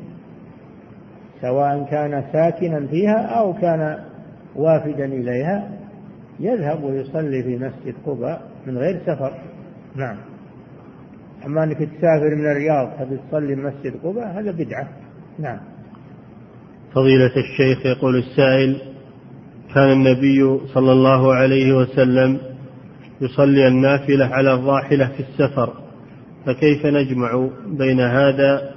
سواء 1.40 1.84
كان 1.90 2.24
ساكنا 2.32 2.86
فيها 2.86 3.26
أو 3.38 3.52
كان 3.52 3.98
وافدا 4.56 5.04
إليها 5.04 5.75
يذهب 6.40 6.84
ويصلي 6.84 7.42
في 7.42 7.56
مسجد 7.56 7.94
قبى 8.06 8.36
من 8.66 8.78
غير 8.78 9.00
سفر. 9.06 9.32
نعم. 9.96 10.16
أما 11.46 11.64
أنك 11.64 11.76
تسافر 11.76 12.34
من 12.34 12.46
الرياض 12.50 12.88
تبي 12.98 13.18
تصلي 13.28 13.56
مسجد 13.56 13.96
قبى 14.04 14.20
هذا 14.20 14.50
بدعة. 14.50 14.88
نعم. 15.38 15.58
فضيلة 16.94 17.32
الشيخ 17.36 17.86
يقول 17.86 18.16
السائل 18.16 18.80
كان 19.74 19.92
النبي 19.92 20.60
صلى 20.74 20.92
الله 20.92 21.34
عليه 21.34 21.72
وسلم 21.72 22.38
يصلي 23.20 23.68
النافلة 23.68 24.26
على 24.26 24.54
الراحلة 24.54 25.08
في 25.08 25.20
السفر 25.20 25.72
فكيف 26.46 26.86
نجمع 26.86 27.48
بين 27.66 28.00
هذا 28.00 28.70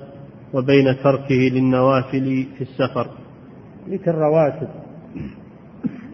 وبين 0.54 0.96
تركه 1.04 1.36
للنوافل 1.36 2.46
في 2.58 2.62
السفر؟ 2.62 3.08
لك 3.88 4.08
الرواتب 4.08 4.68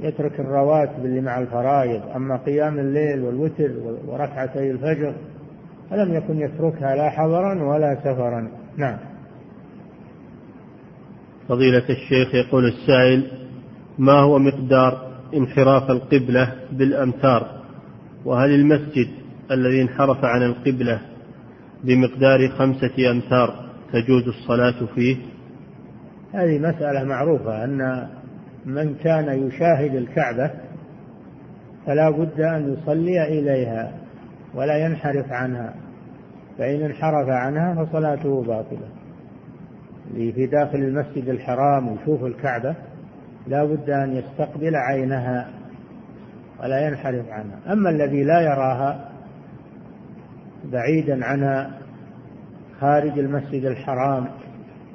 يترك 0.02 0.40
الرواتب 0.40 1.06
اللي 1.06 1.22
مع 1.22 1.40
الفرائض 1.40 2.02
أما 2.16 2.38
قيام 2.38 2.80
الليل 2.80 3.22
والوتر 3.22 3.72
وركعتي 4.08 4.72
الفجر 4.72 5.16
فلم 5.90 6.14
يكن 6.14 6.40
يتركها 6.40 6.96
لا 6.96 7.10
حضرا 7.10 7.64
ولا 7.64 7.96
سفرا. 7.96 8.52
نعم. 8.78 8.98
فضيلة 11.50 11.84
الشيخ 11.90 12.36
يقول 12.36 12.66
السائل 12.66 13.32
ما 13.98 14.14
هو 14.14 14.40
مقدار 14.40 15.12
انحراف 15.34 15.92
القبلة 15.92 16.54
بالأمتار 16.72 17.62
وهل 18.26 18.50
المسجد 18.50 19.08
الذي 19.52 19.82
انحرف 19.82 20.26
عن 20.26 20.44
القبلة 20.44 21.02
بمقدار 21.84 22.50
خمسة 22.50 23.12
أمتار 23.12 23.66
تجوز 23.94 24.28
الصلاة 24.28 24.86
فيه؟ 24.96 25.18
هذه 26.34 26.60
مسألة 26.60 27.04
معروفة 27.04 27.64
أن 27.64 28.08
من 28.66 28.96
كان 28.96 29.48
يشاهد 29.48 29.96
الكعبة 29.96 30.52
فلا 31.86 32.10
بد 32.10 32.42
أن 32.42 32.74
يصلي 32.74 33.24
إليها 33.40 33.92
ولا 34.54 34.78
ينحرف 34.78 35.32
عنها 35.32 35.74
فإن 36.58 36.82
انحرف 36.82 37.30
عنها 37.30 37.86
فصلاته 37.86 38.44
باطلة. 38.44 38.88
اللي 40.12 40.32
في 40.32 40.46
داخل 40.46 40.78
المسجد 40.78 41.30
الحرام 41.30 41.88
ويشوف 41.88 42.24
الكعبة 42.24 42.76
لا 43.48 43.66
بد 43.66 43.90
أن 43.90 44.16
يستقبل 44.16 44.76
عينها 44.76 45.50
ولا 46.64 46.88
ينحرف 46.88 47.30
عنها. 47.30 47.74
أما 47.74 47.90
الذي 47.90 48.24
لا 48.24 48.42
يراها 48.42 49.10
بعيدا 50.72 51.26
عنها 51.26 51.72
خارج 52.80 53.20
المسجد 53.20 53.66
الحرام 53.66 54.28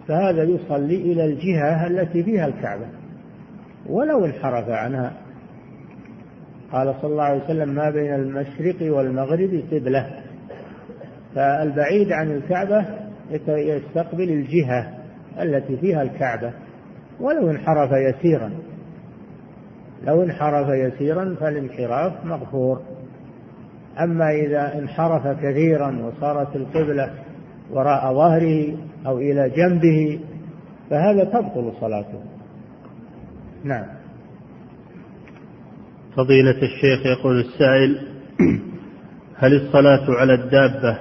فهذا 0.08 0.42
يصلي 0.42 0.96
إلى 0.96 1.24
الجهة 1.24 1.86
التي 1.86 2.22
فيها 2.22 2.46
الكعبة. 2.46 2.99
ولو 3.86 4.24
انحرف 4.24 4.68
عنها. 4.68 5.12
قال 6.72 6.94
صلى 7.02 7.12
الله 7.12 7.24
عليه 7.24 7.44
وسلم 7.44 7.68
ما 7.68 7.90
بين 7.90 8.14
المشرق 8.14 8.94
والمغرب 8.94 9.62
قبلة. 9.72 10.10
فالبعيد 11.34 12.12
عن 12.12 12.30
الكعبة 12.30 12.86
يستقبل 13.48 14.30
الجهة 14.30 14.94
التي 15.42 15.76
فيها 15.76 16.02
الكعبة. 16.02 16.52
ولو 17.20 17.50
انحرف 17.50 17.90
يسيرا. 17.92 18.52
لو 20.02 20.22
انحرف 20.22 20.68
يسيرا 20.68 21.36
فالانحراف 21.40 22.24
مغفور. 22.24 22.82
أما 24.00 24.30
إذا 24.30 24.78
انحرف 24.78 25.26
كثيرا 25.26 26.06
وصارت 26.06 26.56
القبلة 26.56 27.10
وراء 27.70 28.14
ظهره 28.14 28.76
أو 29.06 29.18
إلى 29.18 29.50
جنبه 29.50 30.20
فهذا 30.90 31.24
تبطل 31.24 31.72
صلاته. 31.80 32.29
نعم. 33.64 33.86
فضيلة 36.16 36.62
الشيخ 36.62 37.06
يقول 37.06 37.40
السائل 37.40 38.06
هل 39.36 39.54
الصلاة 39.54 40.10
على 40.10 40.34
الدابة 40.34 40.98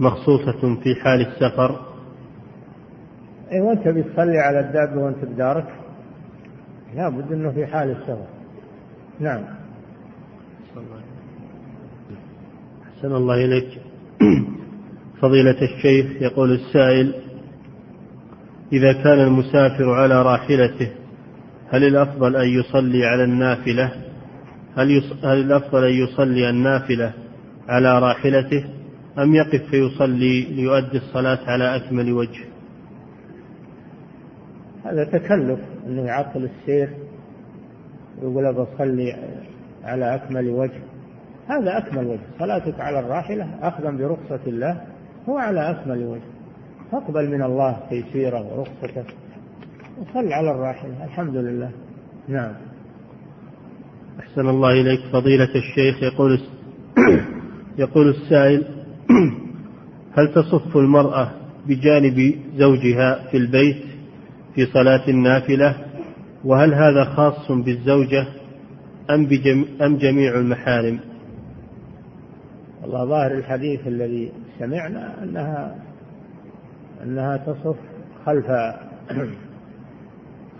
مخصوصة 0.00 0.80
في 0.82 0.94
حال 0.94 1.20
السفر؟ 1.20 1.80
أي 3.52 3.60
وأنت 3.60 3.88
بتصلي 3.88 4.38
على 4.38 4.60
الدابة 4.60 5.00
وأنت 5.00 5.24
بدارك 5.24 5.66
لابد 6.94 7.32
أنه 7.32 7.50
في 7.52 7.66
حال 7.66 7.90
السفر. 7.90 8.26
نعم. 9.20 9.44
أحسن 12.88 13.12
الله 13.12 13.44
إليك. 13.44 13.80
فضيلة 15.22 15.62
الشيخ 15.62 16.22
يقول 16.22 16.52
السائل 16.52 17.14
إذا 18.72 18.92
كان 18.92 19.20
المسافر 19.20 19.90
على 19.90 20.22
راحلته 20.22 20.90
هل 21.70 21.84
الأفضل 21.84 22.36
أن 22.36 22.48
يصلي 22.48 23.04
على 23.04 23.24
النافلة؟ 23.24 23.92
هل, 24.76 24.90
يص... 24.90 25.24
هل 25.24 25.40
الأفضل 25.40 25.84
أن 25.84 25.94
يصلي 25.94 26.50
النافلة 26.50 27.12
على 27.68 27.98
راحلته؟ 27.98 28.64
أم 29.18 29.34
يقف 29.34 29.62
فيصلي 29.70 30.40
ليؤدي 30.42 30.96
الصلاة 30.96 31.38
على 31.46 31.76
أكمل 31.76 32.12
وجه؟ 32.12 32.44
هذا 34.84 35.04
تكلف 35.04 35.60
أنه 35.86 36.02
يعطل 36.02 36.44
السير 36.44 36.90
ويقول 38.22 38.54
بصلي 38.54 39.16
على 39.84 40.14
أكمل 40.14 40.48
وجه. 40.48 40.80
هذا 41.48 41.78
أكمل 41.78 42.06
وجه. 42.06 42.20
صلاتك 42.38 42.80
على 42.80 43.00
الراحلة 43.00 43.48
أخذا 43.62 43.90
برخصة 43.90 44.40
الله 44.46 44.80
هو 45.28 45.38
على 45.38 45.70
أكمل 45.70 46.04
وجه. 46.04 46.36
فاقبل 46.92 47.30
من 47.30 47.42
الله 47.42 47.80
تيسيره 47.90 48.58
ورخصته. 48.58 49.04
وصل 50.00 50.32
على 50.32 50.50
الراحلة 50.50 51.04
الحمد 51.04 51.36
لله. 51.36 51.70
نعم. 52.28 52.52
أحسن 54.20 54.48
الله 54.48 54.72
إليك. 54.72 55.00
فضيلة 55.12 55.48
الشيخ 55.54 56.02
يقول 56.02 56.40
يقول 57.78 58.08
السائل 58.08 58.64
هل 60.16 60.34
تصف 60.34 60.76
المرأة 60.76 61.30
بجانب 61.66 62.34
زوجها 62.56 63.28
في 63.30 63.36
البيت 63.36 63.82
في 64.54 64.66
صلاة 64.66 65.08
النافلة؟ 65.08 65.76
وهل 66.44 66.74
هذا 66.74 67.04
خاص 67.04 67.52
بالزوجة 67.52 68.26
أم, 69.10 69.28
أم 69.82 69.96
جميع 69.96 70.34
المحارم؟ 70.34 71.00
والله 72.82 73.04
ظاهر 73.04 73.32
الحديث 73.32 73.86
الذي 73.86 74.32
سمعنا 74.58 75.22
أنها 75.22 75.76
أنها 77.02 77.36
تصف 77.36 77.76
خلف 78.26 78.46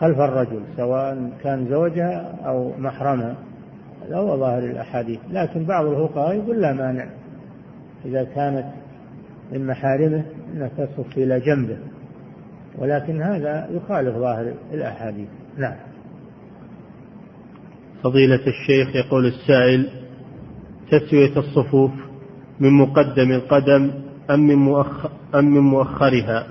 خلف 0.01 0.18
الرجل 0.18 0.61
سواء 0.76 1.30
كان 1.42 1.68
زوجها 1.68 2.38
أو 2.47 2.72
محرمها. 2.78 3.36
هذا 4.07 4.16
هو 4.16 4.38
ظاهر 4.38 4.59
الأحاديث 4.59 5.18
لكن 5.30 5.64
بعض 5.64 5.86
الفقهاء 5.86 6.36
يقول 6.36 6.61
لا 6.61 6.72
مانع. 6.72 7.07
إذا 8.05 8.24
كانت 8.24 8.66
من 9.53 9.66
محارمه 9.66 10.24
أنها 10.55 10.68
تصف 10.68 11.16
إلى 11.16 11.40
جنبه. 11.40 11.76
ولكن 12.78 13.22
هذا 13.22 13.68
يخالف 13.70 14.16
ظاهر 14.16 14.53
الأحاديث. 14.72 15.28
نعم. 15.59 15.76
فضيلة 18.03 18.40
الشيخ 18.47 18.97
يقول 18.97 19.26
السائل 19.26 19.88
تسوية 20.90 21.36
الصفوف 21.36 21.90
من 22.61 22.72
مقدم 22.72 23.32
القدم 23.32 23.90
أم 24.30 24.40
من, 24.40 24.84
أم 25.34 25.44
من 25.44 25.61
مؤخرها؟ 25.61 26.47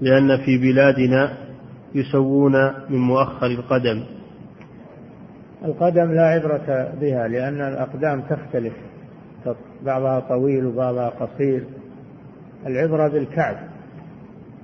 لأن 0.00 0.36
في 0.36 0.58
بلادنا 0.58 1.41
يسوون 1.94 2.52
من 2.88 2.98
مؤخر 2.98 3.46
القدم. 3.46 4.04
القدم 5.64 6.12
لا 6.12 6.22
عبرة 6.22 6.94
بها 7.00 7.28
لأن 7.28 7.60
الأقدام 7.60 8.20
تختلف. 8.20 8.72
بعضها 9.82 10.20
طويل 10.20 10.66
وبعضها 10.66 11.08
قصير. 11.08 11.64
العبرة 12.66 13.08
بالكعب 13.08 13.56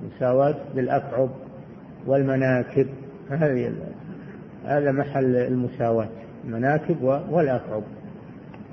مساواة 0.05 0.55
بالأكعب 0.75 1.29
والمناكب. 2.07 2.87
هذه 3.29 3.73
هذا 4.65 4.91
محل 4.91 5.35
المساواة 5.35 6.09
المناكب 6.45 7.03
والأكعب 7.29 7.83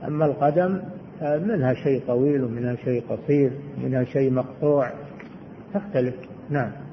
أما 0.05 0.27
القدم 0.27 0.81
منها 1.23 1.75
شيء 1.75 2.03
طويل 2.07 2.45
ومنها 2.45 2.77
شيء 2.85 3.05
قصير 3.09 3.51
منها 3.85 4.05
شيء 4.05 4.33
مقطوع. 4.33 4.91
تختلف. 5.75 6.15
نعم. 6.51 6.86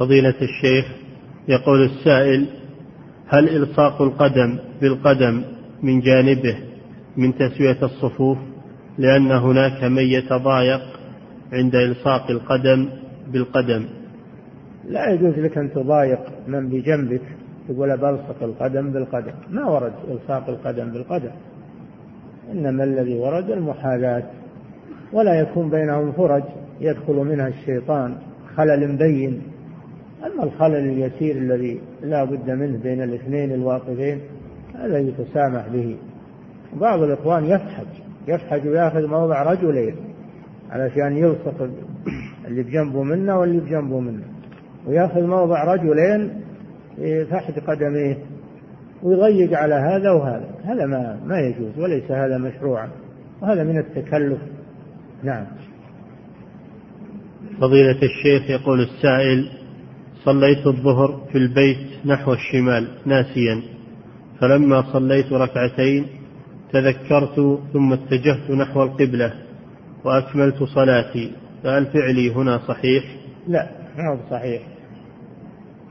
فضيلة 0.00 0.34
الشيخ 0.42 0.84
يقول 1.48 1.84
السائل 1.84 2.46
هل 3.28 3.48
إلصاق 3.48 4.02
القدم 4.02 4.58
بالقدم 4.80 5.42
من 5.82 6.00
جانبه 6.00 6.58
من 7.16 7.34
تسوية 7.34 7.82
الصفوف؟ 7.82 8.38
لأن 8.98 9.30
هناك 9.30 9.84
من 9.84 10.02
يتضايق 10.02 10.80
عند 11.52 11.74
إلصاق 11.74 12.30
القدم 12.30 12.88
بالقدم. 13.32 13.86
لا 14.88 15.10
يجوز 15.10 15.38
لك 15.38 15.58
أن 15.58 15.72
تضايق 15.72 16.20
من 16.48 16.68
بجنبك 16.68 17.22
تقول 17.68 17.96
بلصق 17.96 18.42
القدم 18.42 18.90
بالقدم. 18.90 19.32
ما 19.50 19.64
ورد 19.64 19.92
إلصاق 20.10 20.48
القدم 20.48 20.90
بالقدم. 20.90 21.30
إنما 22.52 22.84
الذي 22.84 23.14
ورد 23.14 23.50
المحاذاة. 23.50 24.24
ولا 25.12 25.40
يكون 25.40 25.70
بينهم 25.70 26.12
فرج 26.12 26.42
يدخل 26.80 27.14
منها 27.14 27.48
الشيطان 27.48 28.16
خلل 28.56 28.92
مبين 28.92 29.42
أما 30.26 30.44
الخلل 30.44 30.76
اليسير 30.76 31.36
الذي 31.36 31.80
لا 32.02 32.24
بد 32.24 32.50
منه 32.50 32.78
بين 32.82 33.02
الاثنين 33.02 33.52
الواقفين 33.52 34.20
هذا 34.74 34.98
يتسامح 34.98 35.68
به. 35.68 35.96
بعض 36.80 37.02
الإخوان 37.02 37.44
يفحج 37.44 37.86
يفحج 38.28 38.68
ويأخذ 38.68 39.06
موضع 39.06 39.42
رجلين 39.42 39.96
علشان 40.70 41.16
يلصق 41.16 41.70
اللي 42.48 42.62
بجنبه 42.62 43.02
منه 43.02 43.38
واللي 43.38 43.60
بجنبه 43.60 44.00
منه 44.00 44.24
ويأخذ 44.86 45.22
موضع 45.22 45.74
رجلين 45.74 46.30
فحد 47.30 47.58
قدميه 47.66 48.16
ويضيق 49.02 49.58
على 49.58 49.74
هذا 49.74 50.10
وهذا. 50.10 50.48
هذا 50.64 50.86
ما 50.86 51.20
ما 51.26 51.40
يجوز 51.40 51.78
وليس 51.78 52.10
هذا 52.10 52.38
مشروعا 52.38 52.88
وهذا 53.42 53.64
من 53.64 53.78
التكلف. 53.78 54.38
نعم. 55.22 55.46
فضيلة 57.60 57.98
الشيخ 58.02 58.50
يقول 58.50 58.80
السائل 58.80 59.59
صليت 60.24 60.66
الظهر 60.66 61.20
في 61.32 61.38
البيت 61.38 62.06
نحو 62.06 62.32
الشمال 62.32 62.88
ناسيا 63.06 63.62
فلما 64.40 64.92
صليت 64.92 65.32
ركعتين 65.32 66.06
تذكرت 66.72 67.60
ثم 67.72 67.92
اتجهت 67.92 68.50
نحو 68.50 68.82
القبلة 68.82 69.34
وأكملت 70.04 70.62
صلاتي. 70.62 71.32
فهل 71.62 71.86
فعلي 71.86 72.34
هنا 72.34 72.58
صحيح؟ 72.58 73.04
لا 73.48 73.70
ما 73.98 74.12
هو 74.12 74.18
صحيح. 74.30 74.62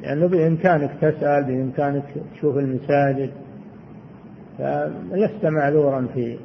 لأنه 0.02 0.28
بإمكانك 0.28 0.92
تسأل 1.02 1.44
بإمكانك 1.44 2.04
تشوف 2.36 2.58
المساجد 2.58 3.30
فلست 4.58 5.46
معذورا 5.46 6.08
في 6.14 6.38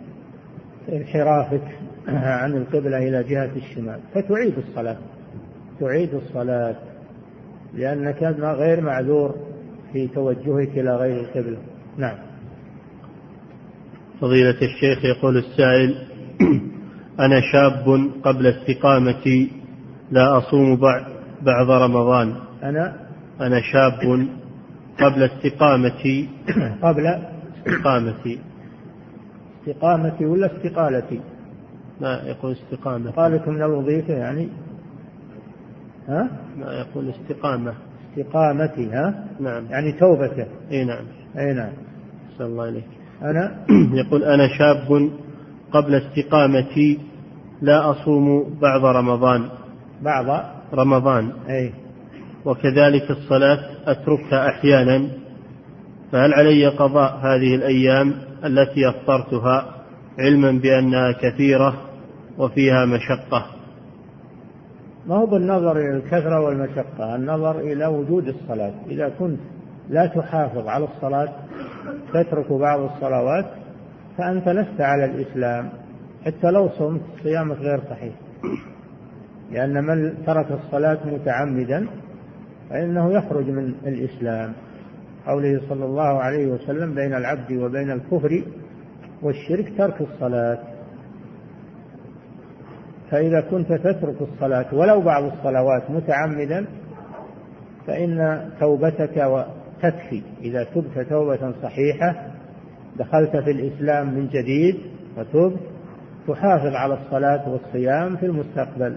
انحرافك 0.93 1.79
عن 2.09 2.53
القبلة 2.57 2.99
إلى 2.99 3.25
جهة 3.25 3.51
الشمال 3.57 4.01
فتعيد 4.15 4.55
الصلاة 4.59 4.97
تعيد 5.81 6.15
الصلاة. 6.15 6.77
لأنك 7.77 8.23
غير 8.41 8.81
معذور 8.81 9.35
في 9.93 10.07
توجهك 10.09 10.79
إلى 10.79 10.97
غير 10.97 11.21
القبلة. 11.21 11.59
نعم. 11.99 12.19
فضيلة 14.21 14.57
الشيخ 14.63 15.05
يقول 15.05 15.37
السائل 15.37 15.95
أنا 17.25 17.41
شاب 17.53 18.11
قبل 18.23 18.47
استقامتي 18.47 19.53
لا 20.11 20.39
أصوم 20.39 20.77
بعد 21.43 21.71
رمضان. 21.71 22.35
أنا؟ 22.63 22.97
أنا 23.41 23.61
شاب 23.61 24.29
قبل 25.01 25.23
استقامتي 25.23 26.29
قبل؟ 26.83 27.07
استقامتي. 27.67 28.39
استقامتي 29.69 30.27
ولا 30.27 30.57
استقالتي؟ 30.57 31.21
لا 32.01 32.23
يقول 32.29 32.53
استقامة 32.53 33.11
استقالة 33.11 33.51
من 33.51 33.63
الوظيفة 33.63 34.15
يعني؟ 34.15 34.49
ها؟ 36.09 36.29
لا 36.59 36.73
يقول 36.73 37.11
استقامة. 37.11 37.75
استقامتي 38.19 38.91
ها؟ 38.91 39.25
نعم. 39.41 39.67
يعني 39.71 39.93
توبته. 39.93 40.47
إي 40.71 40.85
نعم. 40.85 41.05
إي 41.39 41.55
نعم. 41.55 41.73
صلى 42.39 42.47
الله 42.47 42.65
عليك 42.65 42.85
أنا؟ 43.23 43.67
يقول 44.01 44.25
أنا 44.25 44.49
شاب 44.49 45.11
قبل 45.73 45.95
استقامتي 45.95 46.99
لا 47.63 47.91
أصوم 47.91 48.55
بعض 48.63 48.85
رمضان. 48.85 49.49
بعض؟ 50.03 50.45
رمضان. 50.75 51.33
أي. 51.49 51.73
وكذلك 52.45 53.11
الصلاة 53.11 53.59
أتركها 53.87 54.49
أحيانا. 54.49 55.09
فهل 56.13 56.35
علي 56.35 56.67
قضاء 56.67 57.17
هذه 57.23 57.55
الأيام 57.55 58.15
التي 58.45 58.89
أفطرتها 58.89 59.75
علما 60.19 60.51
بأنها 60.53 61.13
كثيرة 61.13 61.75
وفيها 62.39 62.85
مشقة؟ 62.87 63.47
ما 65.07 65.15
هو 65.15 65.27
بالنظر 65.27 65.77
إلى 65.77 65.97
الكثرة 65.97 66.41
والمشقة 66.41 67.15
النظر 67.15 67.59
إلى 67.59 67.87
وجود 67.87 68.29
الصلاة. 68.29 68.73
إذا 68.91 69.09
كنت 69.09 69.41
لا 69.89 70.07
تحافظ 70.07 70.69
على 70.69 70.85
الصلاة 70.85 71.29
تترك 72.15 72.53
بعض 72.53 72.81
الصلوات 72.81 73.47
فأنت 74.19 74.49
لست 74.49 74.81
على 74.81 75.05
الإسلام 75.05 75.69
حتى 76.27 76.51
لو 76.51 76.69
صمت 76.69 77.01
صيامك 77.23 77.57
غير 77.57 77.81
صحيح. 77.91 78.15
لأن 79.51 79.85
من 79.85 80.25
ترك 80.27 80.47
الصلاة 80.51 80.99
متعمدا 81.07 81.87
فإنه 82.71 83.13
يخرج 83.13 83.51
من 83.51 83.75
الإسلام. 83.87 84.53
قوله 85.27 85.61
صلى 85.69 85.85
الله 85.85 86.23
عليه 86.23 86.47
وسلم 86.47 86.95
بين 86.95 87.15
العبد 87.15 87.53
وبين 87.53 87.91
الكفر 87.91 88.43
والشرك 89.23 89.79
ترك 89.79 90.01
الصلاة. 90.01 90.59
فإذا 93.11 93.41
كنت 93.41 93.73
تترك 93.73 94.17
الصلاة 94.21 94.75
ولو 94.75 95.01
بعض 95.01 95.25
الصلوات 95.25 95.91
متعمدا 95.91 96.67
فإن 97.87 98.45
توبتك 98.61 99.45
تكفي 99.83 100.23
إذا 100.41 100.65
تبت 100.65 101.09
توبة 101.09 101.53
صحيحة 101.63 102.27
دخلت 102.99 103.37
في 103.37 103.51
الإسلام 103.51 104.15
من 104.15 104.29
جديد 104.29 104.77
وتبت 105.17 105.61
تحافظ 106.29 106.75
على 106.75 106.95
الصلاة 106.95 107.49
والصيام 107.49 108.17
في 108.17 108.27
المستقبل. 108.27 108.97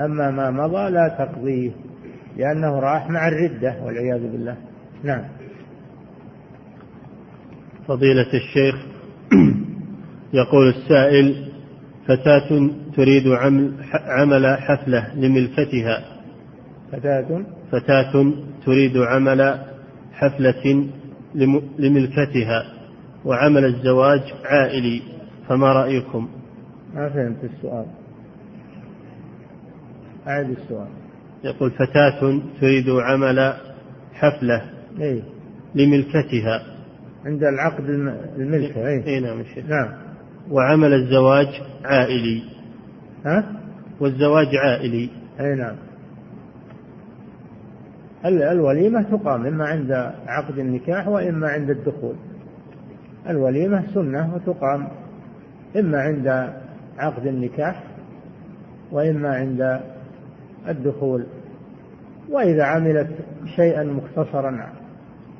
أما 0.00 0.30
ما 0.30 0.50
مضى 0.50 0.90
لا 0.90 1.08
تقضيه 1.18 1.70
لأنه 2.36 2.80
راح 2.80 3.10
مع 3.10 3.28
الردة 3.28 3.76
والعياذ 3.84 4.32
بالله. 4.32 4.56
نعم. 5.04 5.24
فضيلة 7.88 8.26
الشيخ 8.34 8.74
يقول 10.32 10.68
السائل 10.68 11.49
فتاة 12.06 12.70
تريد 12.96 13.28
عمل 13.28 13.74
عمل 13.92 14.46
حفلة 14.46 15.14
لملكتها 15.14 16.04
فتاة؟ 16.92 17.44
فتاة 17.72 18.32
تريد 18.66 18.96
عمل 18.96 19.58
حفلة 20.12 20.88
لملكتها 21.78 22.64
وعمل 23.24 23.64
الزواج 23.64 24.20
عائلي. 24.44 25.02
فما 25.48 25.72
رأيكم؟ 25.72 26.28
ما 26.94 27.08
فهمت 27.08 27.44
السؤال. 27.44 27.86
أعد 30.26 30.50
السؤال. 30.50 30.88
يقول 31.44 31.70
فتاة 31.70 32.40
تريد 32.60 32.90
عمل 32.90 33.54
حفلة 34.14 34.62
إيه؟ 35.00 35.22
لملكتها 35.74 36.62
عند 37.24 37.42
العقد 37.44 37.84
الملكة 38.38 38.88
إيه, 38.88 39.04
إيه 39.06 39.20
نعم 39.20 39.44
نعم. 39.68 40.09
وعمل 40.50 40.92
الزواج 40.92 41.46
عائلي. 41.84 42.42
ها؟ 43.26 43.60
والزواج 44.00 44.56
عائلي. 44.56 45.10
أي 45.40 45.54
نعم. 45.54 45.76
الوليمة 48.24 49.02
تقام 49.02 49.46
إما 49.46 49.64
عند 49.66 49.92
عقد 50.26 50.58
النكاح 50.58 51.08
وإما 51.08 51.48
عند 51.48 51.70
الدخول. 51.70 52.14
الوليمة 53.28 53.86
سنة 53.94 54.34
وتقام 54.34 54.88
إما 55.76 56.00
عند 56.00 56.52
عقد 56.98 57.26
النكاح 57.26 57.84
وإما 58.92 59.28
عند 59.28 59.80
الدخول. 60.68 61.26
وإذا 62.30 62.64
عملت 62.64 63.10
شيئا 63.56 63.84
مختصرا 63.84 64.66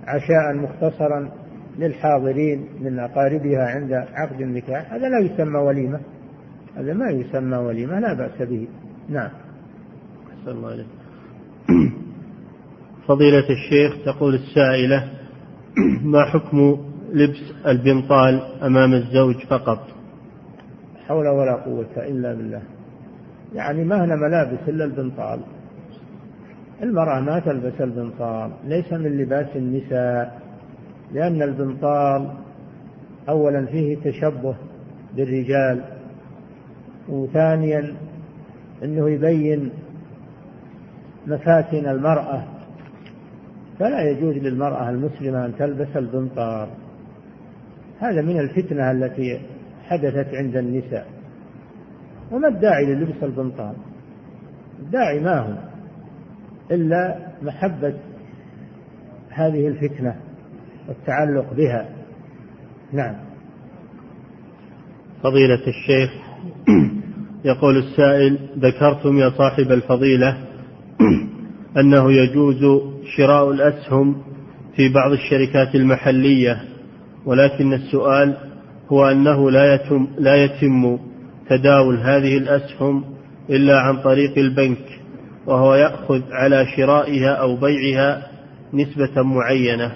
عشاء 0.06 0.54
مختصرا 0.54 1.30
للحاضرين 1.78 2.66
من 2.80 2.98
أقاربها 2.98 3.66
عند 3.66 3.92
عقد 3.92 4.40
النكاح. 4.40 4.92
هذا 4.92 5.08
لا 5.08 5.18
يسمى 5.18 5.58
وليمة. 5.58 6.00
هذا 6.76 6.92
ما 6.92 7.10
يسمى 7.10 7.56
وليمة 7.56 8.00
لا 8.00 8.12
بأس 8.12 8.48
به. 8.48 8.68
نعم. 9.08 9.30
الله 10.48 10.68
عليك 10.70 10.86
فضيلة 13.08 13.44
الشيخ 13.50 14.04
تقول 14.04 14.34
السائلة 14.34 15.10
ما 16.12 16.24
حكم 16.24 16.76
لبس 17.12 17.52
البنطال 17.66 18.42
أمام 18.62 18.94
الزوج 18.94 19.36
فقط؟ 19.50 19.86
حول 21.08 21.28
ولا 21.28 21.54
قوة 21.54 21.96
إلا 21.96 22.34
بالله. 22.34 22.62
يعني 23.54 23.84
ما 23.84 24.04
هنا 24.04 24.16
ملابس 24.16 24.68
إلا 24.68 24.84
البنطال. 24.84 25.40
المرأة 26.82 27.20
ما 27.20 27.38
تلبس 27.38 27.80
البنطال 27.80 28.50
ليس 28.64 28.92
من 28.92 29.18
لباس 29.18 29.56
النساء. 29.56 30.39
لأن 31.12 31.42
البنطال 31.42 32.30
أولا 33.28 33.66
فيه 33.66 33.96
تشبه 33.96 34.54
بالرجال 35.16 35.84
وثانيا 37.08 37.94
أنه 38.84 39.10
يبين 39.10 39.70
مفاتن 41.26 41.88
المرأة. 41.88 42.44
فلا 43.78 44.10
يجوز 44.10 44.34
للمرأة 44.34 44.90
المسلمة 44.90 45.46
أن 45.46 45.56
تلبس 45.58 45.96
البنطال. 45.96 46.68
هذا 48.00 48.22
من 48.22 48.40
الفتنة 48.40 48.90
التي 48.90 49.40
حدثت 49.84 50.34
عند 50.34 50.56
النساء. 50.56 51.06
وما 52.32 52.48
الداعي 52.48 52.86
للبس 52.86 53.22
البنطال؟ 53.22 53.74
الداعي 54.78 55.20
ما 55.20 55.38
هو 55.38 55.54
إلا 56.70 57.18
محبة 57.42 57.94
هذه 59.30 59.68
الفتنة. 59.68 60.16
والتعلق 60.88 61.54
بها. 61.54 61.88
نعم. 62.92 63.14
فضيلة 65.22 65.60
الشيخ 65.66 66.10
يقول 67.44 67.76
السائل 67.76 68.38
ذكرتم 68.58 69.18
يا 69.18 69.30
صاحب 69.30 69.72
الفضيلة 69.72 70.36
أنه 71.80 72.12
يجوز 72.12 72.82
شراء 73.16 73.50
الأسهم 73.50 74.22
في 74.76 74.88
بعض 74.88 75.12
الشركات 75.12 75.74
المحلية 75.74 76.60
ولكن 77.26 77.72
السؤال 77.72 78.36
هو 78.92 79.04
أنه 79.04 79.50
لا 79.50 79.74
يتم, 79.74 80.06
لا 80.18 80.44
يتم 80.44 80.98
تداول 81.48 81.96
هذه 81.96 82.38
الأسهم 82.38 83.04
إلا 83.50 83.80
عن 83.80 83.96
طريق 83.96 84.38
البنك 84.38 85.00
وهو 85.46 85.74
يأخذ 85.74 86.22
على 86.32 86.66
شرائها 86.76 87.30
أو 87.30 87.56
بيعها 87.56 88.26
نسبة 88.74 89.22
معينة. 89.22 89.92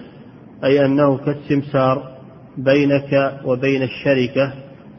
أي 0.64 0.84
أنه 0.84 1.18
كالسمسار 1.18 2.14
بينك 2.58 3.40
وبين 3.44 3.82
الشركة 3.82 4.52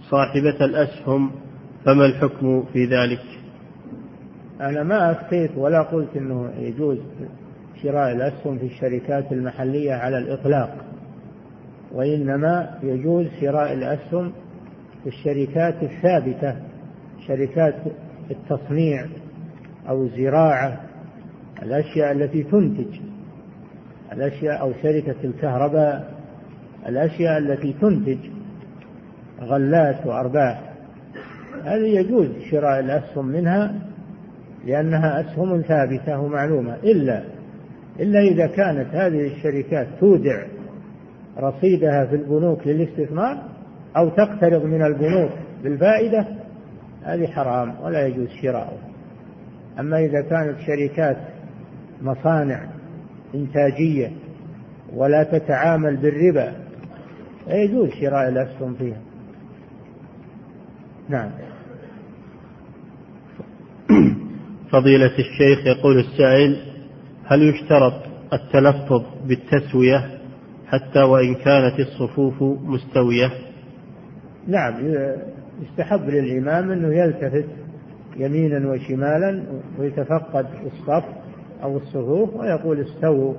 صاحبة 0.09 0.65
الأسهم 0.65 1.31
فما 1.85 2.05
الحكم 2.05 2.63
في 2.73 2.85
ذلك؟ 2.85 3.21
أنا 4.61 4.83
ما 4.83 5.11
أفتيت 5.11 5.51
ولا 5.57 5.81
قلت 5.81 6.17
أنه 6.17 6.51
يجوز 6.59 6.97
شراء 7.83 8.11
الأسهم 8.11 8.57
في 8.57 8.65
الشركات 8.65 9.31
المحلية 9.31 9.93
على 9.93 10.17
الإطلاق 10.17 10.75
وإنما 11.91 12.79
يجوز 12.83 13.25
شراء 13.41 13.73
الأسهم 13.73 14.31
في 15.03 15.09
الشركات 15.09 15.83
الثابتة 15.83 16.55
شركات 17.27 17.75
التصنيع 18.31 19.05
أو 19.89 20.03
الزراعة 20.03 20.81
الأشياء 21.63 22.11
التي 22.11 22.43
تنتج. 22.43 22.99
الأشياء 24.15 24.61
أو 24.61 24.73
شركة 24.83 25.15
الكهرباء 25.23 26.15
الأشياء 26.87 27.37
التي 27.37 27.73
تنتج 27.81 28.17
غلات 29.41 30.05
وأرباح. 30.05 30.61
هذه 31.63 31.99
يجوز 31.99 32.27
شراء 32.51 32.79
الأسهم 32.79 33.25
منها 33.25 33.75
لأنها 34.65 35.21
أسهم 35.21 35.61
ثابتة 35.61 36.19
ومعلومة. 36.19 36.75
إلا 36.75 37.23
إلا 37.99 38.19
إذا 38.19 38.47
كانت 38.47 38.95
هذه 38.95 39.27
الشركات 39.27 39.87
تودع 39.99 40.45
رصيدها 41.39 42.05
في 42.05 42.15
البنوك 42.15 42.67
للاستثمار 42.67 43.43
أو 43.97 44.09
تقترض 44.09 44.65
من 44.65 44.81
البنوك 44.81 45.31
بالفائدة 45.63 46.27
هذه 47.03 47.27
حرام 47.27 47.75
ولا 47.83 48.07
يجوز 48.07 48.29
شراؤها. 48.41 48.89
أما 49.79 49.99
إذا 49.99 50.21
كانت 50.21 50.55
شركات 50.59 51.17
مصانع 52.01 52.74
إنتاجية 53.35 54.11
ولا 54.93 55.23
تتعامل 55.23 55.97
بالربا 55.97 56.53
يجوز 57.47 57.89
شراء 57.89 58.29
الأسهم 58.29 58.73
فيها. 58.73 59.01
نعم. 61.09 61.31
فضيلة 64.71 65.11
الشيخ 65.19 65.67
يقول 65.67 65.99
السائل 65.99 66.57
هل 67.25 67.41
يشترط 67.41 67.93
التلفظ 68.33 69.03
بالتسوية 69.27 70.19
حتى 70.67 70.99
وإن 70.99 71.35
كانت 71.35 71.79
الصفوف 71.79 72.43
مستوية؟ 72.63 73.31
نعم 74.47 74.73
يستحب 75.61 76.09
للإمام 76.09 76.71
أنه 76.71 76.97
يلتفت 76.97 77.45
يمينا 78.17 78.69
وشمالا 78.69 79.43
ويتفقد 79.79 80.45
الصف 80.65 81.03
أو 81.65 81.77
الصفوف 81.77 82.35
ويقول 82.35 82.79
استووا 82.79 83.33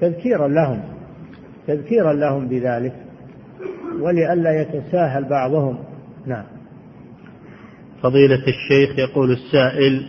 تذكيرا 0.00 0.48
لهم 0.48 0.80
تذكيرا 1.66 2.12
لهم 2.12 2.48
بذلك 2.48 2.92
ولئلا 4.00 4.62
يتساهل 4.62 5.24
بعضهم. 5.24 5.78
نعم. 6.26 6.44
فضيلة 8.02 8.42
الشيخ 8.48 8.98
يقول 8.98 9.32
السائل 9.32 10.06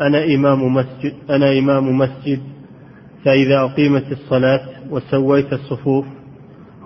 أنا 0.00 0.24
إمام 0.24 0.74
مسجد 0.74 1.12
أنا 1.30 1.58
إمام 1.58 1.98
مسجد 1.98 2.40
فإذا 3.24 3.60
أقيمت 3.60 4.12
الصلاة 4.12 4.60
وسويت 4.90 5.52
الصفوف 5.52 6.04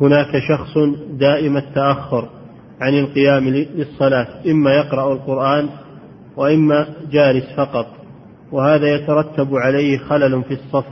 هناك 0.01 0.39
شخص 0.49 0.79
دائم 1.11 1.57
التأخر 1.57 2.29
عن 2.81 2.99
القيام 2.99 3.49
للصلاة 3.49 4.27
إما 4.51 4.75
يقرأ 4.75 5.13
القرآن 5.13 5.69
وإما 6.37 6.87
جالس 7.11 7.45
فقط. 7.57 8.04
وهذا 8.53 8.95
يترتب 8.95 9.55
عليه 9.55 9.99
خلل 9.99 10.45
في 10.45 10.55
الصف 10.55 10.87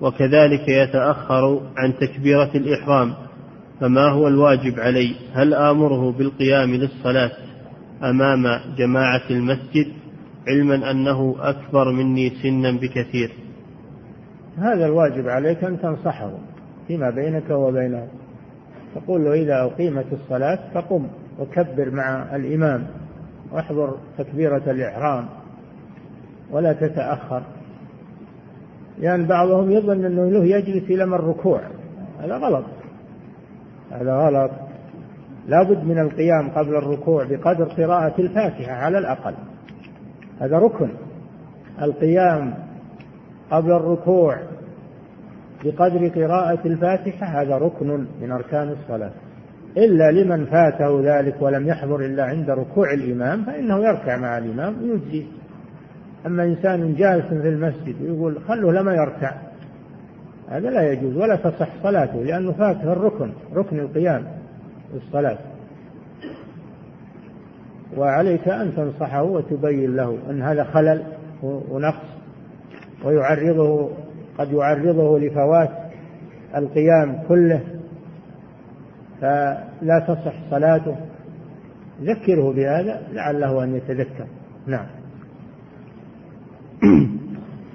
وكذلك 0.00 0.68
يتأخر 0.68 1.60
عن 1.76 1.94
تكبيرة 2.00 2.50
الإحرام 2.54 3.14
فما 3.80 4.08
هو 4.08 4.28
الواجب 4.28 4.80
علي؟ 4.80 5.14
هل 5.32 5.54
آمره 5.54 6.12
بالقيام 6.12 6.74
للصلاة 6.74 7.30
أمام 8.02 8.42
جماعة 8.76 9.22
المسجد؟ 9.30 9.86
علما 10.48 10.90
أنه 10.90 11.36
أكبر 11.40 11.92
مني 11.92 12.30
سنا 12.42 12.72
بكثير. 12.72 13.30
هذا 14.58 14.86
الواجب 14.86 15.28
عليك 15.28 15.64
أن 15.64 15.80
تنصحه 15.80 16.30
فيما 16.88 17.10
بينك 17.10 17.50
وبينه. 17.50 18.08
تقول 18.94 19.24
له 19.24 19.32
إذا 19.32 19.62
أقيمت 19.62 20.06
الصلاة 20.12 20.58
فقم 20.74 21.06
وكبر 21.38 21.90
مع 21.90 22.36
الإمام 22.36 22.86
واحضر 23.52 23.96
تكبيرة 24.18 24.70
الإحرام. 24.70 25.28
ولا 26.52 26.72
تتأخر. 26.72 27.42
لأن 28.98 29.04
يعني 29.04 29.26
بعضهم 29.26 29.70
يظن 29.70 30.04
أنه 30.04 30.30
له 30.30 30.44
يجلس 30.44 30.90
إلى 30.90 31.06
من 31.06 31.14
الركوع. 31.14 31.60
هذا 32.20 32.36
غلط. 32.36 32.64
هذا 33.90 34.16
غلط. 34.16 34.50
لا 35.48 35.62
بد 35.62 35.84
من 35.84 35.98
القيام 35.98 36.50
قبل 36.50 36.76
الركوع 36.76 37.24
بقدر 37.24 37.64
قراءة 37.64 38.20
الفاتحة 38.20 38.72
على 38.72 38.98
الأقل. 38.98 39.34
هذا 40.40 40.58
ركن. 40.58 40.90
القيام 41.82 42.54
قبل 43.50 43.72
الركوع 43.72 44.38
بقدر 45.64 46.08
قراءة 46.08 46.66
الفاتحة 46.66 47.26
هذا 47.26 47.58
ركن 47.58 48.06
من 48.20 48.30
أركان 48.30 48.68
الصلاة. 48.68 49.12
إلا 49.76 50.10
لمن 50.10 50.46
فاته 50.46 51.00
ذلك 51.04 51.42
ولم 51.42 51.68
يحضر 51.68 52.00
إلا 52.00 52.24
عند 52.24 52.50
ركوع 52.50 52.92
الإمام 52.92 53.44
فإنه 53.44 53.78
يركع 53.78 54.16
مع 54.16 54.38
الإمام 54.38 54.76
ويجزي. 54.82 55.26
أما 56.26 56.44
إنسان 56.44 56.94
جالس 56.94 57.26
في 57.26 57.48
المسجد 57.48 58.02
ويقول 58.02 58.42
خلوه 58.48 58.72
لما 58.72 58.94
يركع 58.94 59.34
هذا 60.48 60.70
لا 60.70 60.92
يجوز 60.92 61.16
ولا 61.16 61.36
تصح 61.36 61.68
صلاته 61.82 62.24
لأنه 62.24 62.52
فاته 62.52 62.92
الركن 62.92 63.32
ركن 63.54 63.78
القيام 63.78 64.24
الصلاة 64.94 65.38
وعليك 67.96 68.48
أن 68.48 68.72
تنصحه 68.76 69.22
وتبين 69.22 69.96
له 69.96 70.18
أن 70.30 70.42
هذا 70.42 70.64
خلل 70.64 71.02
ونقص 71.42 72.08
ويعرضه 73.04 73.90
قد 74.38 74.52
يعرضه 74.52 75.18
لفوات 75.18 75.70
القيام 76.56 77.22
كله 77.28 77.60
فلا 79.20 80.04
تصح 80.08 80.34
صلاته. 80.50 80.96
ذكره 82.02 82.52
بهذا 82.52 83.02
لعله 83.12 83.64
أن 83.64 83.76
يتذكر. 83.76 84.26
نعم. 84.66 84.86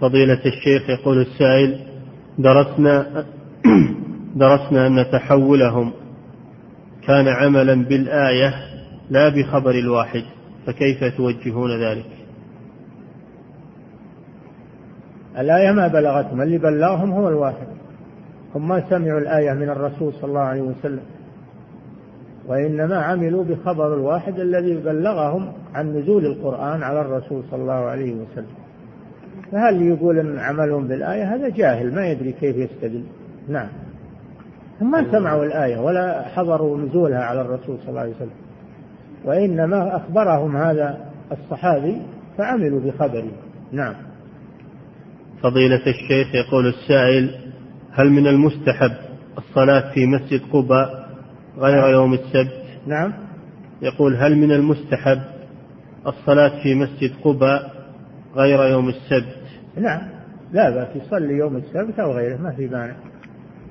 فضيلة 0.01 0.41
الشيخ 0.45 0.89
يقول 0.89 1.21
السائل 1.21 1.79
درسنا 2.37 3.25
درسنا 4.35 4.87
أن 4.87 5.05
تحولهم 5.11 5.91
كان 7.07 7.27
عملا 7.27 7.85
بالآية 7.85 8.53
لا 9.09 9.29
بخبر 9.29 9.71
الواحد 9.71 10.23
فكيف 10.65 11.03
توجهون 11.17 11.83
ذلك؟ 11.83 12.05
الآية 15.37 15.71
ما 15.71 15.87
بلغتهم 15.87 16.41
اللي 16.41 16.57
بلغهم 16.57 17.11
هو 17.11 17.29
الواحد. 17.29 17.67
هم 18.55 18.67
ما 18.67 18.89
سمعوا 18.89 19.19
الآية 19.19 19.53
من 19.53 19.69
الرسول 19.69 20.13
صلى 20.13 20.29
الله 20.29 20.41
عليه 20.41 20.61
وسلم. 20.61 21.03
وإنما 22.47 22.97
عملوا 22.97 23.43
بخبر 23.43 23.93
الواحد 23.93 24.39
الذي 24.39 24.75
بلغهم 24.75 25.53
عن 25.73 25.93
نزول 25.93 26.25
القرآن 26.25 26.83
على 26.83 27.01
الرسول 27.01 27.43
صلى 27.51 27.61
الله 27.61 27.73
عليه 27.73 28.13
وسلم. 28.13 28.66
فهل 29.51 29.81
يقول 29.81 30.19
أن 30.19 30.39
عملهم 30.39 30.87
بالآية؟ 30.87 31.35
هذا 31.35 31.49
جاهل 31.49 31.95
ما 31.95 32.07
يدري 32.07 32.31
كيف 32.31 32.55
يستدل. 32.55 33.03
نعم. 33.49 33.67
هم 34.81 34.91
ما 34.91 35.11
سمعوا 35.11 35.45
الآية 35.45 35.77
ولا 35.77 36.27
حضروا 36.35 36.77
نزولها 36.77 37.23
على 37.23 37.41
الرسول 37.41 37.77
صلى 37.79 37.89
الله 37.89 38.01
عليه 38.01 38.15
وسلم. 38.15 38.29
وإنما 39.25 39.95
أخبرهم 39.95 40.57
هذا 40.57 40.97
الصحابي 41.31 42.01
فعملوا 42.37 42.79
بخبره. 42.79 43.31
نعم. 43.71 43.93
فضيلة 45.43 45.81
الشيخ 45.87 46.35
يقول 46.35 46.67
السائل 46.67 47.35
هل 47.91 48.09
من 48.09 48.27
المستحب 48.27 48.91
الصلاة 49.37 49.93
في 49.93 50.05
مسجد 50.05 50.41
قباء 50.53 51.09
غير 51.57 51.81
نعم. 51.81 51.91
يوم 51.91 52.13
السبت؟ 52.13 52.63
نعم. 52.87 53.13
يقول 53.81 54.15
هل 54.15 54.37
من 54.37 54.51
المستحب 54.51 55.21
الصلاة 56.07 56.63
في 56.63 56.75
مسجد 56.75 57.11
قباء 57.23 57.76
غير 58.37 58.63
يوم 58.63 58.89
السبت. 58.89 59.37
نعم 59.77 60.01
لا 60.53 60.69
بأس 60.69 60.95
يصلي 60.95 61.33
يوم 61.33 61.55
السبت 61.55 61.99
أو 61.99 62.11
غيره 62.11 62.37
ما 62.37 62.51
في 62.51 62.67
مانع. 62.67 62.95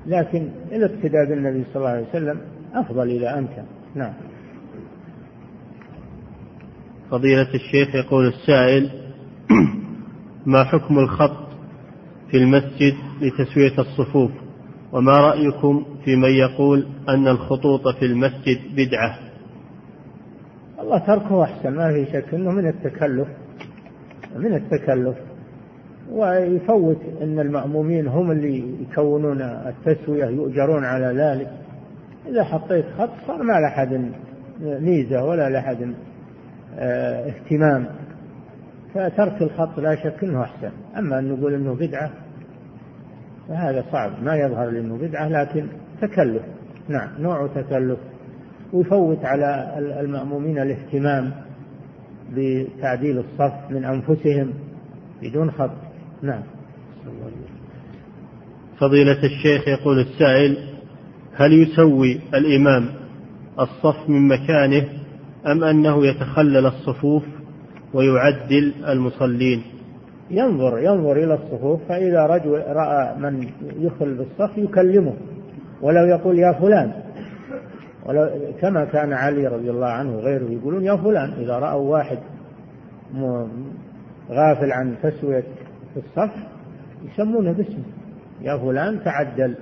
لكن 0.05 0.49
الاقتداء 0.71 1.25
بالنبي 1.29 1.63
صلى 1.63 1.75
الله 1.75 1.89
عليه 1.89 2.09
وسلم 2.09 2.41
أفضل 2.73 3.09
إذا 3.09 3.39
أمكن. 3.39 3.63
نعم. 3.95 4.13
فضيلة 7.11 7.53
الشيخ 7.53 7.95
يقول 7.95 8.27
السائل 8.27 8.89
ما 10.45 10.63
حكم 10.63 10.99
الخط 10.99 11.47
في 12.31 12.37
المسجد 12.37 12.93
لتسوية 13.21 13.79
الصفوف؟ 13.79 14.31
وما 14.91 15.17
رأيكم 15.17 15.85
في 16.05 16.15
من 16.15 16.29
يقول 16.29 16.87
أن 17.09 17.27
الخطوط 17.27 17.87
في 17.99 18.05
المسجد 18.05 18.57
بدعة؟ 18.75 19.19
الله 20.79 20.97
تركه 20.97 21.43
أحسن 21.43 21.75
ما 21.75 21.93
في 21.93 22.05
شك 22.05 22.33
أنه 22.33 22.51
من 22.51 22.67
التكلف. 22.67 23.27
من 24.37 24.53
التكلف. 24.53 25.17
ويفوت 26.11 27.01
أن 27.21 27.39
المأمومين 27.39 28.07
هم 28.07 28.31
اللي 28.31 28.81
يكونون 28.81 29.41
التسوية 29.41 30.25
يؤجرون 30.25 30.85
على 30.85 31.05
ذلك. 31.05 31.49
إذا 32.27 32.43
حطيت 32.43 32.85
خط 32.97 33.09
صار 33.27 33.43
ما 33.43 33.53
لأحد 33.59 34.11
ميزة 34.61 35.23
ولا 35.23 35.49
لأحد 35.49 35.93
آه 36.79 37.29
اهتمام. 37.29 37.87
فترك 38.93 39.41
الخط 39.41 39.79
لا 39.79 39.95
شك 39.95 40.23
أنه 40.23 40.43
أحسن. 40.43 40.71
أما 40.97 41.19
أن 41.19 41.29
نقول 41.29 41.53
أنه 41.53 41.73
بدعة 41.73 42.11
فهذا 43.49 43.83
صعب. 43.91 44.23
ما 44.23 44.35
يظهر 44.35 44.69
لي 44.69 44.79
أنه 44.79 44.97
بدعة 44.97 45.27
لكن 45.27 45.67
تكلف. 46.01 46.43
نعم 46.87 47.09
نوع 47.19 47.47
تكلف. 47.47 47.99
ويفوت 48.73 49.25
على 49.25 49.73
المأمومين 49.99 50.59
الاهتمام. 50.59 51.31
بتعديل 52.35 53.17
الصف 53.17 53.53
من 53.69 53.85
أنفسهم 53.85 54.53
بدون 55.21 55.51
خط. 55.51 55.71
نعم. 56.21 56.41
فضيلة 58.79 59.23
الشيخ 59.23 59.67
يقول 59.67 59.99
السائل 59.99 60.57
هل 61.35 61.53
يسوي 61.53 62.19
الإمام 62.33 62.89
الصف 63.59 64.09
من 64.09 64.27
مكانه 64.27 64.85
أم 65.47 65.63
أنه 65.63 66.05
يتخلل 66.05 66.65
الصفوف 66.65 67.23
ويعدل 67.93 68.73
المصلين؟ 68.87 69.61
ينظر 70.31 70.79
ينظر 70.79 71.11
إلى 71.11 71.33
الصفوف 71.33 71.79
فإذا 71.89 72.25
رجل 72.25 72.63
رأى 72.67 73.15
من 73.19 73.49
يخل 73.79 74.13
بالصف 74.15 74.57
يكلمه 74.57 75.13
ولو 75.81 76.05
يقول 76.05 76.39
يا 76.39 76.51
فلان 76.51 76.91
كما 78.61 78.85
كان 78.85 79.13
علي 79.13 79.47
رضي 79.47 79.69
الله 79.69 79.87
عنه 79.87 80.15
وغيره 80.15 80.51
يقولون 80.51 80.83
يا 80.83 80.95
فلان 80.95 81.33
إذا 81.33 81.59
رأوا 81.59 81.91
واحد 81.91 82.17
غافل 84.29 84.71
عن 84.71 84.95
تسوية 85.03 85.43
الصف 85.97 86.31
يسمونه 87.05 87.51
باسمه. 87.51 87.83
يا 88.41 88.57
فلان 88.57 89.03
تعدل. 89.03 89.55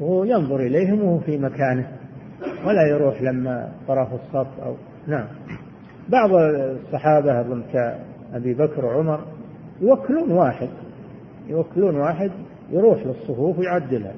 وهو 0.00 0.24
ينظر 0.24 0.60
إليهم 0.60 1.04
وهو 1.04 1.18
في 1.18 1.38
مكانه. 1.38 1.88
ولا 2.66 2.86
يروح 2.88 3.22
لما 3.22 3.72
طرف 3.88 4.08
الصف 4.14 4.60
أو 4.62 4.74
نعم. 5.06 5.26
بعض 6.08 6.30
الصحابة 6.34 7.40
أظن 7.40 7.62
كأبي 7.72 8.54
بكر 8.54 8.84
وعمر 8.84 9.20
يوكلون 9.80 10.30
واحد. 10.30 10.68
يوكلون 11.48 11.96
واحد 11.96 12.30
يروح 12.70 13.06
للصفوف 13.06 13.58
ويعدلها 13.58 14.14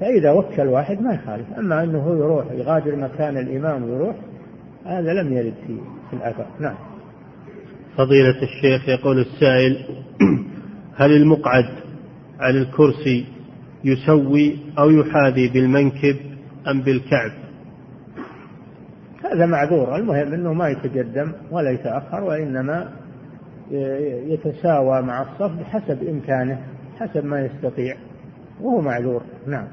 فإذا 0.00 0.30
وكل 0.30 0.66
واحد 0.66 1.00
ما 1.00 1.14
يخالف. 1.14 1.52
أما 1.58 1.84
أنه 1.84 1.98
هو 1.98 2.14
يروح 2.14 2.52
يغادر 2.52 2.96
مكان 2.96 3.36
الإمام 3.36 3.84
ويروح 3.84 4.16
هذا 4.84 5.12
لم 5.12 5.32
يرد 5.32 5.54
في, 5.66 5.78
في 6.10 6.16
الأثر. 6.16 6.46
نعم. 6.60 6.76
فضيلة 7.96 8.42
الشيخ 8.42 8.88
يقول 8.88 9.18
السائل 9.18 9.76
هل 11.00 11.12
المقعد 11.12 11.64
على 12.40 12.58
الكرسي 12.58 13.26
يسوي 13.84 14.58
أو 14.78 14.90
يحاذي 14.90 15.48
بالمنكب 15.48 16.16
أم 16.70 16.82
بالكعب؟ 16.82 17.30
هذا 19.24 19.46
معذور. 19.46 19.96
المهم 19.96 20.32
أنه 20.32 20.52
ما 20.52 20.68
يتقدم 20.68 21.32
ولا 21.50 21.70
يتأخر 21.70 22.24
وإنما 22.24 22.92
يتساوى 24.26 25.02
مع 25.02 25.22
الصف 25.22 25.50
بحسب 25.60 26.02
إمكانه 26.08 26.60
حسب 26.98 27.24
ما 27.24 27.40
يستطيع 27.40 27.96
وهو 28.60 28.80
معذور. 28.80 29.22
نعم. 29.46 29.66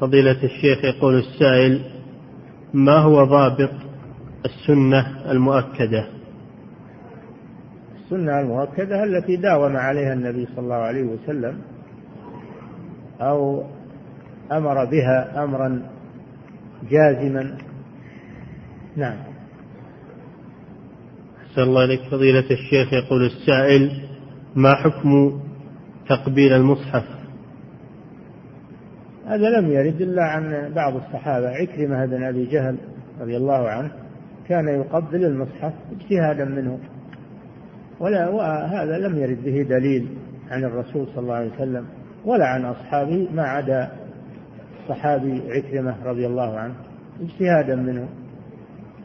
فضيلة 0.00 0.44
الشيخ 0.44 0.84
يقول 0.84 1.18
السائل 1.18 1.80
ما 2.74 2.98
هو 2.98 3.24
ضابط 3.24 3.70
السنة 4.44 5.30
المؤكدة؟ 5.30 6.06
السنة 8.04 8.40
المؤكدة 8.40 9.04
التي 9.04 9.36
داوم 9.36 9.76
عليها 9.76 10.12
النبي 10.12 10.46
صلى 10.46 10.64
الله 10.64 10.74
عليه 10.74 11.02
وسلم 11.02 11.58
أو 13.20 13.64
أمر 14.52 14.84
بها 14.84 15.44
أمرا 15.44 15.82
جازما. 16.90 17.58
نعم. 18.96 19.16
أحسن 21.42 21.62
الله 21.62 21.84
إليك. 21.84 22.00
فضيلة 22.10 22.50
الشيخ 22.50 22.92
يقول 22.92 23.24
السائل 23.26 24.02
ما 24.56 24.74
حكم 24.74 25.40
تقبيل 26.08 26.52
المصحف؟ 26.52 27.15
هذا 29.26 29.60
لم 29.60 29.70
يرد 29.70 30.00
إلا 30.00 30.22
عن 30.22 30.72
بعض 30.74 30.96
الصحابة. 30.96 31.48
عكرمة 31.48 32.06
بن 32.06 32.22
أبي 32.22 32.44
جهل 32.46 32.76
رضي 33.20 33.36
الله 33.36 33.68
عنه 33.68 33.90
كان 34.48 34.68
يقبل 34.68 35.24
المصحف 35.24 35.72
اجتهادا 35.92 36.44
منه. 36.44 36.78
ولا 38.00 38.28
وهذا 38.28 38.98
لم 38.98 39.16
يرد 39.16 39.44
به 39.44 39.62
دليل 39.62 40.08
عن 40.50 40.64
الرسول 40.64 41.06
صلى 41.06 41.18
الله 41.18 41.34
عليه 41.34 41.52
وسلم 41.54 41.86
ولا 42.24 42.46
عن 42.46 42.64
أصحابه 42.64 43.28
ما 43.34 43.42
عدا 43.42 43.88
الصحابي 44.82 45.42
عكرمة 45.48 45.94
رضي 46.04 46.26
الله 46.26 46.58
عنه 46.58 46.74
اجتهادا 47.20 47.76
منه. 47.76 48.08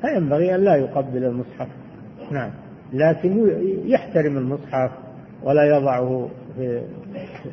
فينبغي 0.01 0.55
أن 0.55 0.61
لا 0.61 0.75
يقبل 0.75 1.23
المصحف. 1.23 1.67
نعم. 2.31 2.51
لكن 2.93 3.49
يحترم 3.85 4.37
المصحف 4.37 4.91
ولا 5.43 5.77
يضعه 5.77 6.29
في, 6.55 6.81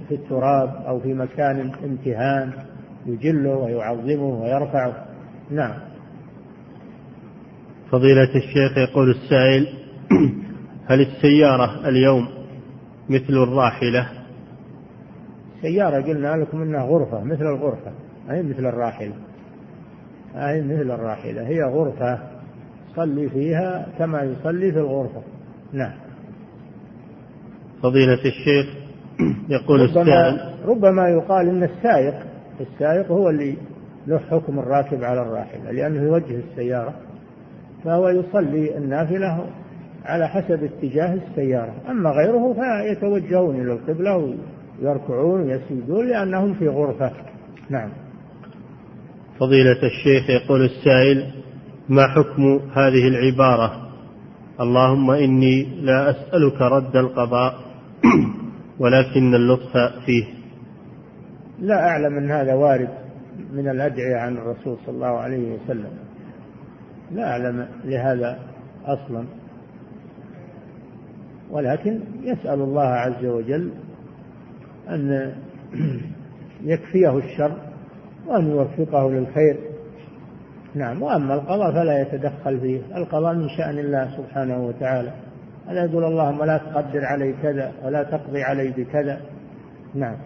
في 0.09 0.15
التراب 0.15 0.69
أو 0.87 1.01
في 1.01 1.15
مكان 1.15 1.73
امتهان 1.85 2.53
يجله 3.07 3.57
ويعظمه 3.57 4.43
ويرفعه. 4.43 5.07
نعم. 5.51 5.75
فضيلة 7.91 8.35
الشيخ 8.37 8.79
يقول 8.79 9.11
السائل 9.11 9.67
هل 10.91 11.01
السيارة 11.01 11.89
اليوم 11.89 12.29
مثل 13.09 13.33
الراحلة؟ 13.33 14.09
سيارة 15.63 16.03
قلنا 16.03 16.37
لكم 16.37 16.63
إنها 16.63 16.83
غرفة 16.83 17.25
مثل 17.25 17.47
الغرفة. 17.47 17.93
أي 18.31 18.43
مثل 18.43 18.67
الراحلة. 18.67 19.15
أي 20.35 20.63
مثل 20.63 20.91
الراحلة. 20.91 21.49
هي 21.49 21.63
غرفة 21.63 22.19
صلي 22.97 23.29
فيها 23.29 23.89
كما 23.99 24.23
يصلي 24.23 24.73
في 24.73 24.79
الغرفة. 24.79 25.23
نعم. 25.73 25.95
فضيلة 27.83 28.15
الشيخ 28.25 28.78
يقول 29.49 29.81
ربما 29.81 30.03
السائل. 30.03 30.55
ربما 30.67 31.09
يقال 31.09 31.49
إن 31.49 31.63
السائق 31.63 32.15
السائق 32.61 33.13
هو 33.13 33.31
اللي 33.31 33.57
له 34.07 34.19
حكم 34.19 34.59
الراكب 34.59 35.05
على 35.05 35.23
الراحلة 35.23 35.71
لأنه 35.71 36.03
يوجه 36.03 36.41
السيارة 36.51 36.95
فهو 37.85 38.09
يصلي 38.09 38.77
النافلة 38.77 39.47
على 40.05 40.29
حسب 40.29 40.65
اتجاه 40.65 41.15
السيارة. 41.15 41.75
أما 41.91 42.11
غيره 42.11 42.55
فيتوجهون 42.55 43.61
إلى 43.61 43.73
القبلة 43.73 44.35
ويركعون 44.83 45.41
ويسجدون 45.41 46.09
لأنهم 46.09 46.55
في 46.55 46.69
غرفة. 46.69 47.13
نعم. 47.71 47.91
فضيلة 49.41 49.83
الشيخ 49.83 50.31
يقول 50.31 50.65
السائل 50.65 51.33
ما 51.89 52.07
حكم 52.07 52.61
هذه 52.73 53.09
العبارة؟ 53.09 53.89
اللهم 54.61 55.11
إني 55.11 55.65
لا 55.83 56.11
أسألك 56.11 56.61
رد 56.61 56.97
القضاء. 56.97 57.55
ولكن 58.79 59.35
اللطف 59.35 59.73
فيه. 60.07 60.25
لا 61.59 61.89
أعلم 61.89 62.19
أن 62.19 62.31
هذا 62.31 62.55
وارد 62.55 62.89
من 63.53 63.69
الأدعية 63.69 64.17
عن 64.17 64.37
الرسول 64.37 64.77
صلى 64.87 64.95
الله 64.95 65.19
عليه 65.19 65.55
وسلم. 65.55 65.91
لا 67.13 67.31
أعلم 67.31 67.69
لهذا 67.85 68.39
أصلا. 68.85 69.25
ولكن 71.51 72.01
يسأل 72.23 72.61
الله 72.61 72.87
عز 72.87 73.25
وجل 73.25 73.71
أن 74.89 75.33
يكفيه 76.73 77.19
الشر 77.19 77.57
وأن 78.27 78.51
يوفقه 78.51 79.11
للخير. 79.11 79.59
نعم 80.75 81.03
وأما 81.03 81.35
القضاء 81.35 81.73
فلا 81.73 82.01
يتدخل 82.01 82.61
فيه. 82.61 82.81
القضاء 82.97 83.35
من 83.35 83.49
شأن 83.49 83.79
الله 83.79 84.17
سبحانه 84.17 84.67
وتعالى. 84.67 85.28
ألا 85.71 85.85
يقول 85.85 86.05
اللهم 86.05 86.45
لا 86.45 86.59
تقدر 86.59 87.05
علي 87.05 87.35
كذا 87.43 87.73
ولا 87.85 88.03
تقضي 88.03 88.43
علي 88.43 88.69
بكذا. 88.77 89.21
نعم. 89.95 90.17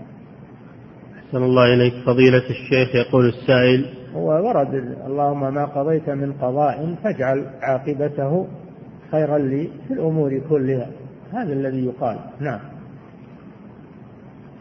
أحسن 1.19 1.43
الله 1.43 1.75
إليك. 1.75 1.95
فضيلة 2.07 2.51
الشيخ 2.51 2.95
يقول 2.95 3.29
السائل 3.29 3.87
هو 4.15 4.49
ورد 4.49 4.75
اللهم 5.07 5.55
ما 5.55 5.65
قضيت 5.65 6.11
من 6.11 6.33
قضاء 6.33 6.95
فاجعل 7.05 7.47
عاقبته 7.63 8.47
خيرا 9.11 9.39
لي 9.39 9.69
في 9.89 9.95
الأمور 9.95 10.41
كلها. 10.49 10.87
هذا 11.33 11.53
الذي 11.53 11.85
يقال. 11.85 12.19
نعم. 12.41 12.61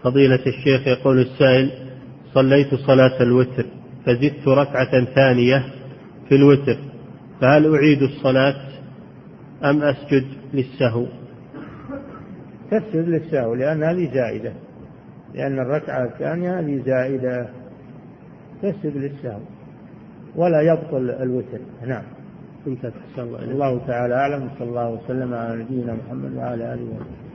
فضيلة 0.03 0.45
الشيخ 0.48 0.88
يقول 0.88 1.20
السائل 1.20 1.72
صليت 2.34 2.76
صلاة 2.76 3.22
الوتر 3.22 3.66
فزدت 4.06 4.48
ركعة 4.48 5.06
ثانية 5.06 5.64
في 6.30 6.36
الوتر 6.36 6.78
فهل 7.41 7.76
أعيد 7.76 8.02
الصلاة؟ 8.02 8.70
أم 9.63 9.83
أسجد 9.83 10.25
للسهو؟ 10.53 11.05
تسجد 12.71 13.07
للسهو 13.07 13.53
لأن 13.53 13.83
هذه 13.83 14.13
زائدة. 14.13 14.53
لأن 15.33 15.59
الركعة 15.59 16.03
الثانية 16.05 16.59
هذه 16.59 16.83
زائدة. 16.85 17.49
تسجد 18.61 18.97
للسهو. 18.97 19.39
ولا 20.35 20.61
يبطل 20.61 21.09
الوتر. 21.09 21.59
نعم. 21.88 22.03
انتهت 22.67 22.93
الله 23.17 23.39
إليك. 23.39 23.51
الله 23.51 23.88
تعالى 23.88 24.15
أعلم. 24.15 24.49
صلى 24.59 24.69
الله 24.69 24.89
وسلم 24.89 25.33
على 25.33 25.63
نبينا 25.63 25.93
محمد 26.05 26.35
وعلى 26.35 26.73
آله 26.73 26.83
وصحبه. 26.83 27.31